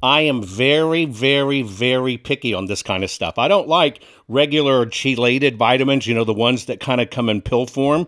I 0.03 0.21
am 0.23 0.43
very, 0.43 1.07
very, 1.07 1.63
very 1.63 2.19
picky 2.19 2.55
on 2.55 2.67
this 2.67 2.83
kind 2.83 3.03
of 3.03 3.11
stuff. 3.11 3.39
I 3.39 3.49
don't 3.49 3.67
like 3.67 4.03
regular 4.29 4.87
chelated 4.87 5.57
vitamins, 5.57 6.07
you 6.07 6.15
know, 6.15 6.25
the 6.25 6.35
ones 6.35 6.67
that 6.67 6.81
kind 6.81 7.01
of 7.01 7.11
come 7.11 7.29
in 7.29 7.41
pill 7.41 7.67
form. 7.67 8.07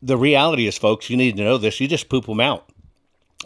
The 0.00 0.16
reality 0.16 0.66
is, 0.66 0.78
folks, 0.78 1.10
you 1.10 1.16
need 1.16 1.36
to 1.36 1.44
know 1.44 1.58
this. 1.58 1.80
You 1.80 1.88
just 1.88 2.08
poop 2.08 2.26
them 2.26 2.40
out 2.40 2.70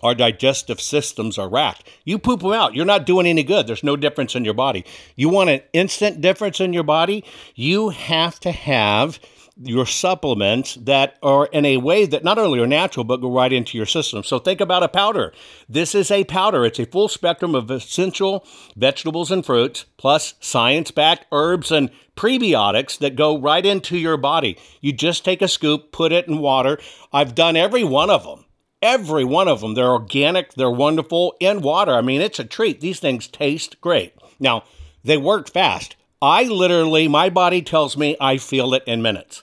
our 0.03 0.14
digestive 0.14 0.80
systems 0.80 1.39
are 1.39 1.49
racked. 1.49 1.89
You 2.05 2.18
poop 2.18 2.41
them 2.41 2.53
out. 2.53 2.74
You're 2.74 2.84
not 2.84 3.07
doing 3.07 3.26
any 3.26 3.43
good. 3.43 3.66
There's 3.66 3.84
no 3.84 3.97
difference 3.97 4.34
in 4.34 4.45
your 4.45 4.55
body. 4.55 4.84
You 5.16 5.28
want 5.28 5.51
an 5.51 5.61
instant 5.72 6.20
difference 6.20 6.61
in 6.61 6.72
your 6.72 6.84
body? 6.84 7.24
You 7.55 7.91
have 7.91 8.39
to 8.41 8.53
have 8.53 9.18
your 9.61 9.86
supplements 9.86 10.76
that 10.76 11.18
are 11.22 11.46
in 11.46 11.64
a 11.64 11.78
way 11.78 12.06
that 12.06 12.22
not 12.22 12.38
only 12.38 12.61
are 12.61 12.66
natural 12.66 13.04
but 13.04 13.20
go 13.20 13.32
right 13.32 13.52
into 13.52 13.76
your 13.76 13.86
system. 13.86 14.22
So 14.22 14.38
think 14.38 14.61
about 14.61 14.82
a 14.82 14.88
powder. 14.88 15.32
This 15.68 15.94
is 15.94 16.11
a 16.11 16.24
powder. 16.24 16.64
It's 16.64 16.78
a 16.78 16.86
full 16.86 17.09
spectrum 17.09 17.54
of 17.54 17.70
essential 17.70 18.46
vegetables 18.76 19.30
and 19.30 19.44
fruits 19.44 19.86
plus 19.96 20.34
science-backed 20.40 21.26
herbs 21.32 21.72
and 21.72 21.90
prebiotics 22.16 22.98
that 22.98 23.16
go 23.16 23.38
right 23.38 23.64
into 23.66 23.96
your 23.96 24.16
body. 24.16 24.56
You 24.80 24.92
just 24.92 25.24
take 25.24 25.42
a 25.42 25.48
scoop, 25.48 25.92
put 25.92 26.12
it 26.12 26.28
in 26.28 26.38
water. 26.38 26.78
I've 27.12 27.34
done 27.34 27.56
every 27.56 27.84
one 27.84 28.11
of 28.11 28.24
them. 28.24 28.44
Every 28.80 29.24
one 29.24 29.48
of 29.48 29.61
them. 29.61 29.74
They're 29.74 29.90
organic, 29.90 30.54
they're 30.54 30.70
wonderful 30.70 31.34
in 31.40 31.62
water. 31.62 31.94
I 31.94 32.00
mean, 32.00 32.20
it's 32.20 32.38
a 32.38 32.44
treat. 32.44 32.80
These 32.80 33.00
things 33.00 33.26
taste 33.26 33.80
great. 33.80 34.14
Now, 34.38 34.62
they 35.02 35.16
work 35.16 35.50
fast. 35.50 35.96
I 36.22 36.44
literally, 36.44 37.09
my 37.09 37.28
body 37.28 37.62
tells 37.62 37.96
me 37.96 38.16
I 38.20 38.38
feel 38.38 38.74
it 38.74 38.82
in 38.86 39.02
minutes 39.02 39.42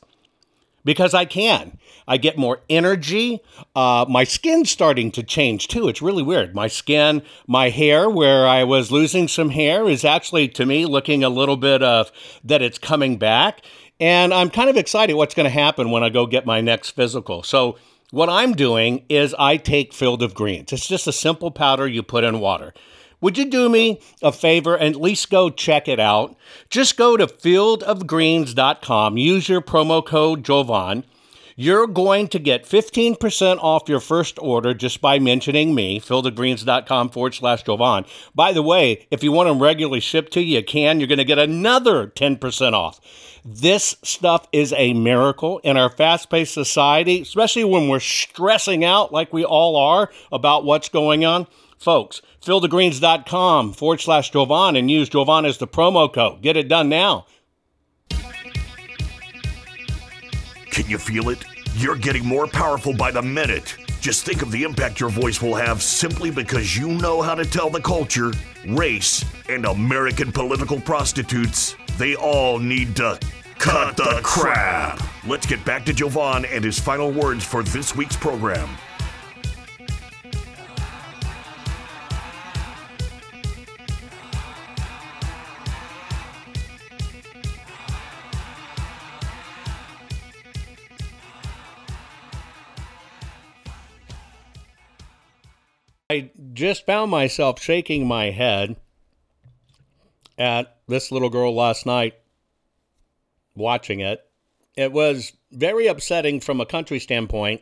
because 0.85 1.13
I 1.13 1.25
can. 1.25 1.77
I 2.07 2.17
get 2.17 2.37
more 2.37 2.61
energy. 2.69 3.41
Uh, 3.75 4.05
my 4.07 4.23
skin's 4.23 4.69
starting 4.69 5.11
to 5.11 5.23
change 5.23 5.67
too. 5.67 5.89
It's 5.89 6.01
really 6.01 6.23
weird. 6.23 6.55
My 6.55 6.67
skin, 6.67 7.23
my 7.47 7.69
hair, 7.69 8.09
where 8.09 8.47
I 8.47 8.63
was 8.63 8.91
losing 8.91 9.27
some 9.27 9.49
hair, 9.49 9.89
is 9.89 10.05
actually 10.05 10.47
to 10.49 10.65
me 10.65 10.85
looking 10.85 11.23
a 11.23 11.29
little 11.29 11.57
bit 11.57 11.83
of 11.83 12.11
that 12.43 12.61
it's 12.61 12.77
coming 12.77 13.17
back. 13.17 13.61
And 13.99 14.33
I'm 14.33 14.49
kind 14.49 14.69
of 14.69 14.77
excited 14.77 15.15
what's 15.15 15.33
going 15.35 15.45
to 15.45 15.49
happen 15.49 15.89
when 15.89 16.03
I 16.03 16.09
go 16.09 16.25
get 16.25 16.45
my 16.45 16.61
next 16.61 16.91
physical. 16.91 17.43
So, 17.43 17.77
what 18.11 18.29
I'm 18.29 18.53
doing 18.53 19.03
is 19.09 19.35
I 19.39 19.57
take 19.57 19.91
Field 19.91 20.21
of 20.21 20.35
Greens. 20.35 20.71
It's 20.71 20.87
just 20.87 21.07
a 21.07 21.11
simple 21.11 21.49
powder 21.49 21.87
you 21.87 22.03
put 22.03 22.23
in 22.23 22.39
water. 22.39 22.73
Would 23.25 23.39
you 23.39 23.45
do 23.45 23.69
me 23.69 23.99
a 24.21 24.31
favor 24.31 24.75
and 24.75 24.93
at 24.93 25.01
least 25.01 25.31
go 25.31 25.49
check 25.49 25.87
it 25.87 25.99
out? 25.99 26.37
Just 26.69 26.95
go 26.95 27.17
to 27.17 27.25
fieldofgreens.com, 27.25 29.17
use 29.17 29.49
your 29.49 29.61
promo 29.61 30.05
code 30.05 30.45
Jovan. 30.45 31.03
You're 31.55 31.87
going 31.87 32.27
to 32.27 32.37
get 32.37 32.65
15% 32.65 33.57
off 33.63 33.89
your 33.89 33.99
first 33.99 34.37
order 34.37 34.75
just 34.75 35.01
by 35.01 35.17
mentioning 35.17 35.73
me, 35.73 35.99
fieldofgreens.com 35.99 37.09
forward 37.09 37.33
slash 37.33 37.63
Jovan. 37.63 38.05
By 38.35 38.53
the 38.53 38.61
way, 38.61 39.07
if 39.09 39.23
you 39.23 39.31
want 39.31 39.49
them 39.49 39.59
regularly 39.59 40.01
shipped 40.01 40.31
to 40.33 40.41
you, 40.41 40.57
you 40.57 40.63
can. 40.63 40.99
You're 40.99 41.07
going 41.07 41.17
to 41.17 41.25
get 41.25 41.39
another 41.39 42.05
10% 42.05 42.73
off. 42.73 43.01
This 43.43 43.95
stuff 44.03 44.47
is 44.51 44.71
a 44.73 44.93
miracle 44.93 45.57
in 45.63 45.77
our 45.77 45.89
fast 45.89 46.29
paced 46.29 46.53
society, 46.53 47.21
especially 47.21 47.63
when 47.63 47.87
we're 47.87 47.99
stressing 47.99 48.85
out 48.85 49.11
like 49.11 49.33
we 49.33 49.43
all 49.43 49.75
are 49.77 50.11
about 50.31 50.63
what's 50.63 50.89
going 50.89 51.25
on. 51.25 51.47
Folks, 51.85 52.23
fieldofgreens.com 52.43 53.73
forward 53.73 54.01
slash 54.01 54.31
Jovan 54.31 54.75
and 54.75 54.89
use 54.89 55.07
Jovan 55.07 55.45
as 55.45 55.59
the 55.59 55.67
promo 55.67 56.11
code. 56.11 56.41
Get 56.41 56.57
it 56.57 56.67
done 56.67 56.89
now. 56.89 57.27
Can 60.71 60.89
you 60.89 60.97
feel 60.97 61.29
it? 61.29 61.45
You're 61.75 61.95
getting 61.95 62.25
more 62.25 62.47
powerful 62.47 62.95
by 62.95 63.11
the 63.11 63.21
minute. 63.21 63.77
Just 63.99 64.25
think 64.25 64.41
of 64.41 64.49
the 64.49 64.63
impact 64.63 64.99
your 64.99 65.11
voice 65.11 65.43
will 65.43 65.53
have 65.53 65.83
simply 65.83 66.31
because 66.31 66.75
you 66.75 66.87
know 66.87 67.21
how 67.21 67.35
to 67.35 67.45
tell 67.45 67.69
the 67.69 67.81
culture, 67.81 68.31
race, 68.67 69.23
and 69.47 69.65
American 69.65 70.31
political 70.31 70.81
prostitutes 70.81 71.75
they 71.99 72.15
all 72.15 72.57
need 72.57 72.95
to 72.95 73.19
cut 73.59 73.95
the 73.95 74.21
crap. 74.23 74.99
Let's 75.27 75.45
get 75.45 75.63
back 75.63 75.85
to 75.85 75.93
Jovan 75.93 76.45
and 76.45 76.63
his 76.63 76.79
final 76.79 77.11
words 77.11 77.45
for 77.45 77.61
this 77.61 77.95
week's 77.95 78.17
program. 78.17 78.75
Just 96.55 96.85
found 96.85 97.11
myself 97.11 97.61
shaking 97.61 98.07
my 98.07 98.31
head 98.31 98.77
at 100.37 100.77
this 100.87 101.11
little 101.11 101.29
girl 101.29 101.53
last 101.53 101.85
night 101.85 102.15
watching 103.55 103.99
it. 103.99 104.25
It 104.75 104.91
was 104.91 105.33
very 105.51 105.87
upsetting 105.87 106.39
from 106.39 106.59
a 106.59 106.65
country 106.65 106.99
standpoint. 106.99 107.61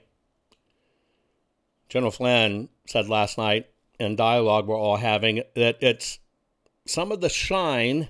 General 1.89 2.11
Flynn 2.11 2.69
said 2.87 3.09
last 3.09 3.37
night 3.37 3.67
in 3.99 4.15
dialogue 4.15 4.67
we're 4.67 4.77
all 4.77 4.97
having 4.97 5.43
that 5.55 5.77
it's 5.81 6.19
some 6.85 7.11
of 7.11 7.21
the 7.21 7.29
shine 7.29 8.09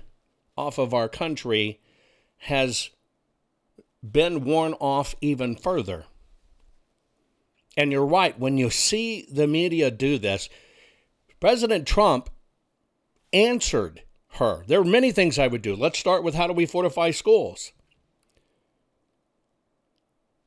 off 0.56 0.78
of 0.78 0.94
our 0.94 1.08
country 1.08 1.80
has 2.38 2.90
been 4.02 4.44
worn 4.44 4.74
off 4.74 5.14
even 5.20 5.56
further. 5.56 6.04
And 7.76 7.90
you're 7.90 8.06
right, 8.06 8.38
when 8.38 8.56
you 8.56 8.70
see 8.70 9.26
the 9.30 9.46
media 9.46 9.90
do 9.90 10.18
this, 10.18 10.48
President 11.44 11.86
Trump 11.86 12.30
answered 13.30 14.00
her. 14.38 14.64
There 14.66 14.80
are 14.80 14.82
many 14.82 15.12
things 15.12 15.38
I 15.38 15.46
would 15.46 15.60
do. 15.60 15.76
Let's 15.76 15.98
start 15.98 16.22
with 16.22 16.34
how 16.34 16.46
do 16.46 16.54
we 16.54 16.64
fortify 16.64 17.10
schools? 17.10 17.72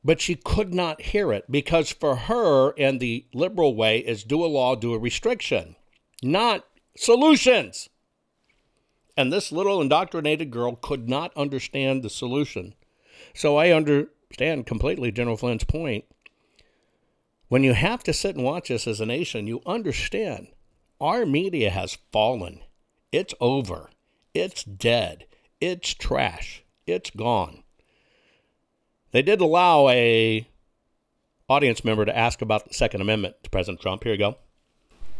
But 0.02 0.20
she 0.20 0.34
could 0.34 0.74
not 0.74 1.00
hear 1.00 1.32
it 1.32 1.44
because 1.48 1.92
for 1.92 2.16
her 2.16 2.74
and 2.76 2.98
the 2.98 3.26
liberal 3.32 3.76
way 3.76 4.00
is 4.00 4.24
do 4.24 4.44
a 4.44 4.50
law, 4.50 4.74
do 4.74 4.92
a 4.92 4.98
restriction, 4.98 5.76
not 6.20 6.66
solutions. 6.96 7.88
And 9.16 9.32
this 9.32 9.52
little 9.52 9.80
indoctrinated 9.80 10.50
girl 10.50 10.74
could 10.74 11.08
not 11.08 11.32
understand 11.36 12.02
the 12.02 12.10
solution. 12.10 12.74
So 13.36 13.56
I 13.56 13.70
understand 13.70 14.66
completely 14.66 15.12
General 15.12 15.36
Flynn's 15.36 15.62
point. 15.62 16.06
When 17.46 17.62
you 17.62 17.74
have 17.74 18.02
to 18.02 18.12
sit 18.12 18.34
and 18.34 18.44
watch 18.44 18.66
this 18.66 18.88
as 18.88 19.00
a 19.00 19.06
nation, 19.06 19.46
you 19.46 19.62
understand 19.64 20.48
our 21.00 21.24
media 21.24 21.70
has 21.70 21.98
fallen. 22.12 22.60
It's 23.12 23.34
over. 23.40 23.90
It's 24.34 24.64
dead. 24.64 25.26
It's 25.60 25.94
trash. 25.94 26.64
It's 26.86 27.10
gone. 27.10 27.62
They 29.12 29.22
did 29.22 29.40
allow 29.40 29.88
a 29.88 30.46
audience 31.48 31.84
member 31.84 32.04
to 32.04 32.16
ask 32.16 32.42
about 32.42 32.68
the 32.68 32.74
Second 32.74 33.00
Amendment 33.00 33.36
to 33.42 33.50
President 33.50 33.80
Trump. 33.80 34.04
Here 34.04 34.12
you 34.12 34.18
go. 34.18 34.36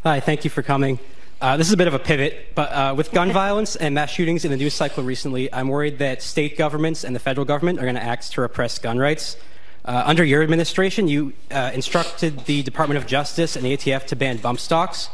Hi, 0.03 0.20
thank 0.20 0.45
you 0.45 0.51
for 0.51 0.62
coming. 0.62 0.99
Uh, 1.41 1.57
this 1.57 1.68
is 1.68 1.72
a 1.72 1.76
bit 1.76 1.87
of 1.87 1.95
a 1.95 1.99
pivot, 1.99 2.55
but 2.55 2.72
uh, 2.72 2.95
with 2.97 3.12
gun 3.12 3.31
violence 3.31 3.76
and 3.76 3.95
mass 3.95 4.11
shootings 4.11 4.45
in 4.45 4.51
the 4.51 4.57
news 4.57 4.74
cycle 4.74 5.05
recently, 5.05 5.53
I'm 5.53 5.68
worried 5.68 5.99
that 5.99 6.20
state 6.20 6.59
governments 6.59 7.05
and 7.05 7.14
the 7.14 7.20
federal 7.20 7.45
government 7.45 7.79
are 7.79 7.83
going 7.83 7.95
to 7.95 8.03
act 8.03 8.33
to 8.33 8.41
repress 8.41 8.79
gun 8.79 8.99
rights. 8.99 9.37
Uh, 9.85 10.03
under 10.05 10.24
your 10.24 10.43
administration, 10.43 11.07
you 11.07 11.33
uh, 11.51 11.70
instructed 11.72 12.45
the 12.47 12.62
Department 12.62 12.99
of 12.99 13.07
Justice 13.07 13.55
and 13.55 13.64
ATF 13.64 14.07
to 14.07 14.16
ban 14.16 14.39
bump 14.39 14.59
stocks. 14.59 15.09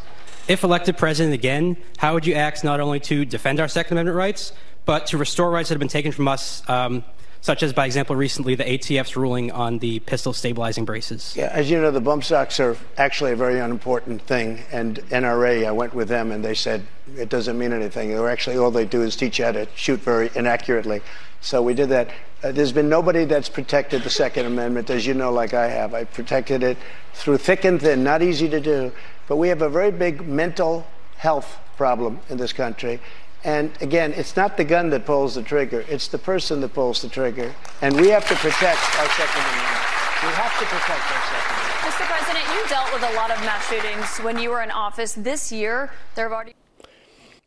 If 0.47 0.62
elected 0.62 0.99
president 0.99 1.34
again, 1.34 1.78
how 1.97 2.12
would 2.12 2.26
you 2.26 2.34
act 2.34 2.64
not 2.64 2.78
only 2.78 3.01
to 3.01 3.24
defend 3.24 3.61
our 3.61 3.68
Second 3.68 3.95
Amendment 3.97 4.16
rights, 4.16 4.53
but 4.84 5.07
to 5.07 5.16
restore 5.16 5.51
rights 5.51 5.70
that 5.70 5.74
have 5.74 5.80
been 5.80 5.88
taken 5.88 6.12
from 6.12 6.28
us 6.28 6.62
um, 6.68 7.03
such 7.45 7.62
as, 7.62 7.72
by 7.72 7.84
example, 7.84 8.16
recently 8.16 8.55
the 8.55 8.64
ATF's 8.64 9.16
ruling 9.16 9.53
on 9.53 9.78
the 9.78 10.01
pistol 10.01 10.32
stabilizing 10.32 10.86
braces. 10.86 11.34
Yeah, 11.36 11.51
as 11.53 11.70
you 11.70 11.78
know, 11.78 11.90
the 11.90 12.01
bump 12.01 12.24
stocks 12.24 12.59
are 12.59 12.74
actually 12.97 13.32
a 13.32 13.36
very 13.36 13.59
unimportant 13.59 14.22
thing. 14.22 14.62
And 14.72 14.97
NRA, 15.11 15.66
I 15.66 15.72
went 15.72 15.92
with 15.92 16.09
them 16.09 16.32
and 16.32 16.42
they 16.42 16.55
said 16.55 16.86
it 17.18 17.28
doesn't 17.28 17.59
mean 17.59 17.74
anything. 17.74 18.09
They're 18.09 18.30
actually, 18.30 18.57
all 18.57 18.70
they 18.70 18.86
do 18.86 19.03
is 19.03 19.14
teach 19.14 19.38
you 19.38 19.45
how 19.45 19.53
to 19.53 19.66
shoot 19.74 20.01
very 20.01 20.30
inaccurately. 20.34 21.03
So 21.42 21.61
we 21.61 21.74
did 21.74 21.90
that. 21.90 22.09
Uh, 22.42 22.53
there's 22.53 22.72
been 22.72 22.88
nobody 22.88 23.26
that's 23.26 23.51
protected 23.51 24.03
the 24.03 24.11
Second 24.11 24.47
Amendment, 24.47 24.88
as 24.88 25.07
you 25.07 25.12
know, 25.12 25.30
like 25.30 25.53
I 25.53 25.68
have. 25.68 25.92
I 25.92 26.05
protected 26.05 26.62
it 26.62 26.78
through 27.12 27.36
thick 27.36 27.64
and 27.64 27.78
thin, 27.78 28.03
not 28.03 28.22
easy 28.22 28.49
to 28.49 28.61
do. 28.61 28.90
But 29.28 29.36
we 29.36 29.48
have 29.48 29.62
a 29.62 29.68
very 29.68 29.90
big 29.90 30.26
mental 30.26 30.86
health 31.16 31.58
problem 31.76 32.20
in 32.28 32.36
this 32.36 32.52
country. 32.52 33.00
And 33.44 33.70
again, 33.80 34.12
it's 34.14 34.36
not 34.36 34.56
the 34.56 34.64
gun 34.64 34.90
that 34.90 35.04
pulls 35.04 35.34
the 35.34 35.42
trigger, 35.42 35.84
it's 35.88 36.08
the 36.08 36.18
person 36.18 36.60
that 36.62 36.72
pulls 36.72 37.02
the 37.02 37.08
trigger. 37.08 37.54
And 37.82 37.94
we 38.00 38.08
have 38.08 38.26
to 38.28 38.34
protect 38.34 38.80
our 38.98 39.08
Second 39.10 39.42
Amendment. 39.42 39.84
We 40.22 40.32
have 40.32 40.58
to 40.58 40.64
protect 40.64 41.04
our 41.12 41.22
Second 41.28 41.52
Amendment. 41.52 41.74
Mr. 41.84 42.04
President, 42.08 42.44
you 42.54 42.68
dealt 42.68 42.92
with 42.92 43.02
a 43.02 43.14
lot 43.14 43.30
of 43.30 43.38
mass 43.40 43.68
shootings 43.68 44.18
when 44.24 44.38
you 44.38 44.50
were 44.50 44.62
in 44.62 44.70
office. 44.70 45.12
This 45.12 45.52
year, 45.52 45.92
there 46.14 46.24
have 46.24 46.32
already. 46.32 46.54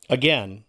Again, 0.09 0.63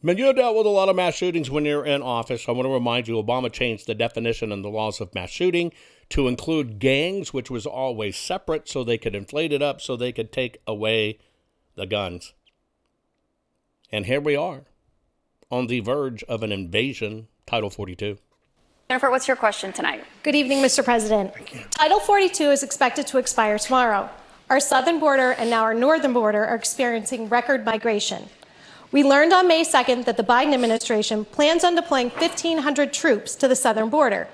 when 0.00 0.18
you 0.18 0.32
dealt 0.32 0.56
with 0.56 0.66
a 0.66 0.70
lot 0.70 0.88
of 0.88 0.96
mass 0.96 1.14
shootings 1.14 1.48
when 1.48 1.64
you're 1.64 1.86
in 1.86 2.02
office, 2.02 2.46
I 2.48 2.52
want 2.52 2.66
to 2.66 2.72
remind 2.72 3.06
you 3.06 3.14
Obama 3.14 3.52
changed 3.52 3.86
the 3.86 3.94
definition 3.94 4.50
and 4.50 4.64
the 4.64 4.68
laws 4.68 5.00
of 5.00 5.14
mass 5.14 5.30
shooting 5.30 5.72
to 6.10 6.28
include 6.28 6.78
gangs, 6.78 7.32
which 7.32 7.50
was 7.50 7.66
always 7.66 8.16
separate, 8.16 8.68
so 8.68 8.84
they 8.84 8.98
could 8.98 9.14
inflate 9.14 9.52
it 9.52 9.62
up 9.62 9.80
so 9.80 9.96
they 9.96 10.12
could 10.12 10.32
take 10.32 10.58
away 10.66 11.18
the 11.74 11.86
guns. 11.86 12.32
And 13.90 14.06
here 14.06 14.20
we 14.20 14.36
are 14.36 14.64
on 15.50 15.66
the 15.66 15.80
verge 15.80 16.22
of 16.24 16.42
an 16.42 16.52
invasion, 16.52 17.28
Title 17.46 17.70
42. 17.70 18.18
Jennifer, 18.88 19.10
what's 19.10 19.26
your 19.26 19.36
question 19.36 19.72
tonight? 19.72 20.04
Good 20.22 20.34
evening, 20.34 20.62
Mr. 20.62 20.84
President. 20.84 21.32
Title 21.70 21.98
42 21.98 22.50
is 22.50 22.62
expected 22.62 23.06
to 23.08 23.18
expire 23.18 23.58
tomorrow. 23.58 24.08
Our 24.48 24.60
southern 24.60 25.00
border 25.00 25.32
and 25.32 25.50
now 25.50 25.62
our 25.62 25.74
northern 25.74 26.12
border 26.12 26.44
are 26.44 26.54
experiencing 26.54 27.28
record 27.28 27.64
migration. 27.64 28.28
We 28.92 29.02
learned 29.02 29.32
on 29.32 29.48
May 29.48 29.64
2nd 29.64 30.04
that 30.04 30.16
the 30.16 30.22
Biden 30.22 30.54
administration 30.54 31.24
plans 31.24 31.64
on 31.64 31.74
deploying 31.74 32.10
1,500 32.10 32.92
troops 32.92 33.34
to 33.36 33.48
the 33.48 33.56
southern 33.56 33.88
border. 33.88 34.28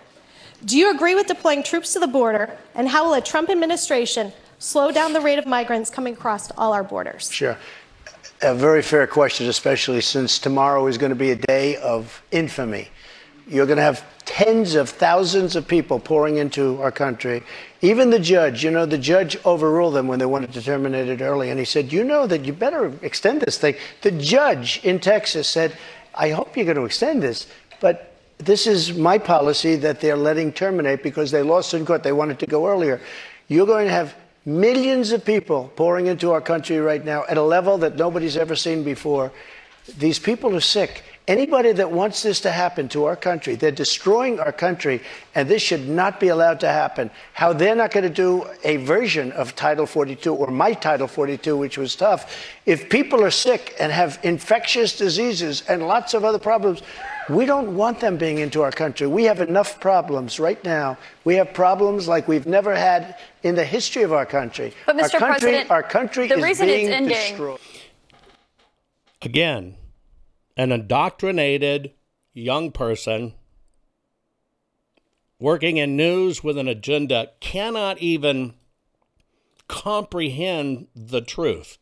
Do 0.64 0.78
you 0.78 0.94
agree 0.94 1.16
with 1.16 1.26
deploying 1.26 1.64
troops 1.64 1.92
to 1.94 1.98
the 1.98 2.06
border, 2.06 2.56
and 2.76 2.88
how 2.88 3.04
will 3.04 3.14
a 3.14 3.20
Trump 3.20 3.50
administration 3.50 4.32
slow 4.60 4.92
down 4.92 5.12
the 5.12 5.20
rate 5.20 5.38
of 5.38 5.46
migrants 5.46 5.90
coming 5.90 6.14
across 6.14 6.52
all 6.52 6.72
our 6.72 6.84
borders? 6.84 7.30
Sure. 7.32 7.58
A 8.42 8.54
very 8.54 8.82
fair 8.82 9.08
question, 9.08 9.48
especially 9.48 10.00
since 10.00 10.38
tomorrow 10.38 10.86
is 10.86 10.98
going 10.98 11.10
to 11.10 11.16
be 11.16 11.32
a 11.32 11.36
day 11.36 11.76
of 11.76 12.22
infamy. 12.30 12.88
You're 13.48 13.66
going 13.66 13.78
to 13.78 13.82
have 13.82 14.04
tens 14.24 14.76
of 14.76 14.88
thousands 14.88 15.56
of 15.56 15.66
people 15.66 15.98
pouring 15.98 16.36
into 16.36 16.80
our 16.80 16.92
country. 16.92 17.42
Even 17.80 18.10
the 18.10 18.20
judge, 18.20 18.62
you 18.62 18.70
know, 18.70 18.86
the 18.86 18.98
judge 18.98 19.36
overruled 19.44 19.94
them 19.94 20.06
when 20.06 20.20
they 20.20 20.26
wanted 20.26 20.52
to 20.52 20.62
terminate 20.62 21.08
it 21.08 21.20
early. 21.20 21.50
And 21.50 21.58
he 21.58 21.64
said, 21.64 21.92
You 21.92 22.04
know 22.04 22.28
that 22.28 22.44
you 22.44 22.52
better 22.52 22.92
extend 23.02 23.40
this 23.40 23.58
thing. 23.58 23.74
The 24.02 24.12
judge 24.12 24.80
in 24.84 25.00
Texas 25.00 25.48
said, 25.48 25.76
I 26.14 26.30
hope 26.30 26.56
you're 26.56 26.66
going 26.66 26.76
to 26.76 26.84
extend 26.84 27.20
this, 27.20 27.48
but 27.80 28.11
this 28.44 28.66
is 28.66 28.94
my 28.94 29.18
policy 29.18 29.76
that 29.76 30.00
they're 30.00 30.16
letting 30.16 30.52
terminate 30.52 31.02
because 31.02 31.30
they 31.30 31.42
lost 31.42 31.74
in 31.74 31.86
court. 31.86 32.02
They 32.02 32.12
wanted 32.12 32.38
to 32.40 32.46
go 32.46 32.66
earlier. 32.66 33.00
You're 33.48 33.66
going 33.66 33.86
to 33.86 33.92
have 33.92 34.14
millions 34.44 35.12
of 35.12 35.24
people 35.24 35.72
pouring 35.76 36.06
into 36.06 36.32
our 36.32 36.40
country 36.40 36.78
right 36.78 37.04
now 37.04 37.24
at 37.28 37.36
a 37.36 37.42
level 37.42 37.78
that 37.78 37.96
nobody's 37.96 38.36
ever 38.36 38.56
seen 38.56 38.82
before. 38.82 39.32
These 39.98 40.18
people 40.18 40.54
are 40.56 40.60
sick. 40.60 41.02
Anybody 41.28 41.70
that 41.72 41.92
wants 41.92 42.24
this 42.24 42.40
to 42.40 42.50
happen 42.50 42.88
to 42.88 43.04
our 43.04 43.14
country, 43.14 43.54
they're 43.54 43.70
destroying 43.70 44.40
our 44.40 44.50
country, 44.50 45.00
and 45.36 45.48
this 45.48 45.62
should 45.62 45.88
not 45.88 46.18
be 46.18 46.28
allowed 46.28 46.58
to 46.60 46.68
happen. 46.68 47.12
How 47.32 47.52
they're 47.52 47.76
not 47.76 47.92
going 47.92 48.02
to 48.02 48.10
do 48.10 48.44
a 48.64 48.78
version 48.78 49.30
of 49.32 49.54
Title 49.54 49.86
42 49.86 50.34
or 50.34 50.48
my 50.48 50.72
Title 50.72 51.06
42, 51.06 51.56
which 51.56 51.78
was 51.78 51.94
tough. 51.94 52.36
If 52.66 52.90
people 52.90 53.22
are 53.22 53.30
sick 53.30 53.76
and 53.78 53.92
have 53.92 54.18
infectious 54.24 54.98
diseases 54.98 55.62
and 55.68 55.86
lots 55.86 56.12
of 56.12 56.24
other 56.24 56.40
problems, 56.40 56.82
we 57.28 57.44
don't 57.44 57.76
want 57.76 58.00
them 58.00 58.16
being 58.16 58.38
into 58.38 58.62
our 58.62 58.72
country. 58.72 59.06
We 59.06 59.24
have 59.24 59.40
enough 59.40 59.80
problems 59.80 60.40
right 60.40 60.62
now. 60.64 60.98
We 61.24 61.36
have 61.36 61.52
problems 61.54 62.08
like 62.08 62.28
we've 62.28 62.46
never 62.46 62.74
had 62.74 63.16
in 63.42 63.54
the 63.54 63.64
history 63.64 64.02
of 64.02 64.12
our 64.12 64.26
country. 64.26 64.74
But, 64.86 64.96
Mr. 64.96 65.14
Our 65.14 65.20
country, 65.20 65.28
President, 65.28 65.70
our 65.70 65.82
country 65.82 66.28
the 66.28 66.36
is 66.36 66.42
reason 66.44 66.66
being 66.66 66.86
it's 66.86 66.94
ending- 66.94 67.16
destroyed. 67.16 67.60
Again, 69.22 69.76
an 70.56 70.72
indoctrinated 70.72 71.92
young 72.34 72.72
person 72.72 73.34
working 75.38 75.76
in 75.76 75.96
news 75.96 76.42
with 76.42 76.58
an 76.58 76.68
agenda 76.68 77.30
cannot 77.40 77.98
even 77.98 78.54
comprehend 79.68 80.88
the 80.94 81.20
truth. 81.20 81.78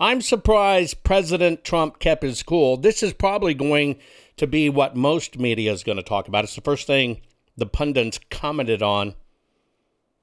I'm 0.00 0.20
surprised 0.20 1.04
President 1.04 1.64
Trump 1.64 1.98
kept 1.98 2.22
his 2.22 2.42
cool. 2.42 2.76
This 2.76 3.02
is 3.02 3.12
probably 3.12 3.54
going 3.54 3.98
to 4.36 4.46
be 4.46 4.68
what 4.68 4.96
most 4.96 5.38
media 5.38 5.72
is 5.72 5.82
going 5.82 5.96
to 5.96 6.02
talk 6.02 6.28
about. 6.28 6.44
It's 6.44 6.54
the 6.54 6.60
first 6.60 6.86
thing 6.86 7.20
the 7.56 7.66
pundits 7.66 8.18
commented 8.30 8.82
on 8.82 9.14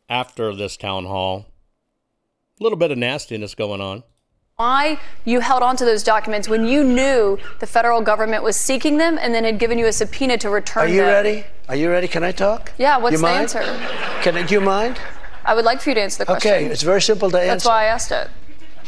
after 0.09 0.53
this 0.53 0.75
town 0.77 1.05
hall. 1.05 1.47
A 2.59 2.63
little 2.63 2.77
bit 2.77 2.91
of 2.91 2.97
nastiness 2.97 3.55
going 3.55 3.81
on. 3.81 4.03
Why 4.57 4.99
you 5.25 5.39
held 5.39 5.63
on 5.63 5.75
to 5.77 5.85
those 5.85 6.03
documents 6.03 6.47
when 6.47 6.65
you 6.67 6.83
knew 6.83 7.39
the 7.59 7.65
federal 7.65 8.01
government 8.01 8.43
was 8.43 8.55
seeking 8.55 8.97
them 8.97 9.17
and 9.19 9.33
then 9.33 9.43
had 9.43 9.57
given 9.57 9.79
you 9.79 9.87
a 9.87 9.93
subpoena 9.93 10.37
to 10.39 10.49
return 10.49 10.83
Are 10.83 10.87
them? 10.87 10.95
you 10.95 11.01
ready? 11.03 11.45
Are 11.67 11.75
you 11.75 11.89
ready? 11.89 12.07
Can 12.07 12.23
I 12.23 12.31
talk? 12.31 12.71
Yeah, 12.77 12.97
what's 12.97 13.13
you 13.13 13.17
the 13.17 13.23
mind? 13.23 13.41
answer? 13.41 13.61
Can 14.21 14.35
I, 14.35 14.43
do 14.43 14.53
you 14.53 14.61
mind? 14.61 14.99
I 15.45 15.55
would 15.55 15.65
like 15.65 15.81
for 15.81 15.89
you 15.89 15.95
to 15.95 16.01
answer 16.01 16.19
the 16.19 16.25
question. 16.25 16.51
Okay, 16.51 16.65
it's 16.65 16.83
very 16.83 17.01
simple 17.01 17.31
to 17.31 17.39
answer. 17.39 17.47
That's 17.47 17.65
why 17.65 17.83
I 17.83 17.85
asked 17.85 18.11
it. 18.11 18.29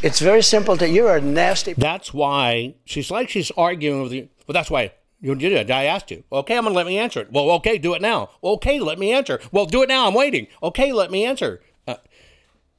It's 0.03 0.19
very 0.19 0.43
simple 0.43 0.77
to. 0.77 0.87
You're 0.87 1.15
a 1.15 1.21
nasty. 1.21 1.73
That's 1.73 2.13
why 2.13 2.75
she's 2.85 3.09
like 3.09 3.29
she's 3.29 3.49
arguing 3.51 4.03
with 4.03 4.11
you. 4.11 4.29
Well, 4.45 4.53
that's 4.53 4.69
why 4.69 4.91
you 5.23 5.33
did 5.35 5.53
it. 5.53 5.71
I 5.71 5.85
asked 5.85 6.11
you. 6.11 6.23
Okay, 6.31 6.57
I'm 6.57 6.63
gonna 6.63 6.75
let 6.75 6.85
me 6.85 6.99
answer 6.99 7.21
it. 7.21 7.31
Well, 7.31 7.49
okay, 7.51 7.77
do 7.77 7.93
it 7.95 8.01
now. 8.01 8.29
Okay, 8.43 8.79
let 8.79 8.99
me 8.99 9.11
answer. 9.13 9.39
Well, 9.51 9.65
do 9.65 9.81
it 9.81 9.89
now. 9.89 10.07
I'm 10.07 10.13
waiting. 10.13 10.47
Okay, 10.61 10.91
let 10.91 11.09
me 11.09 11.25
answer. 11.25 11.61
Uh, 11.87 11.95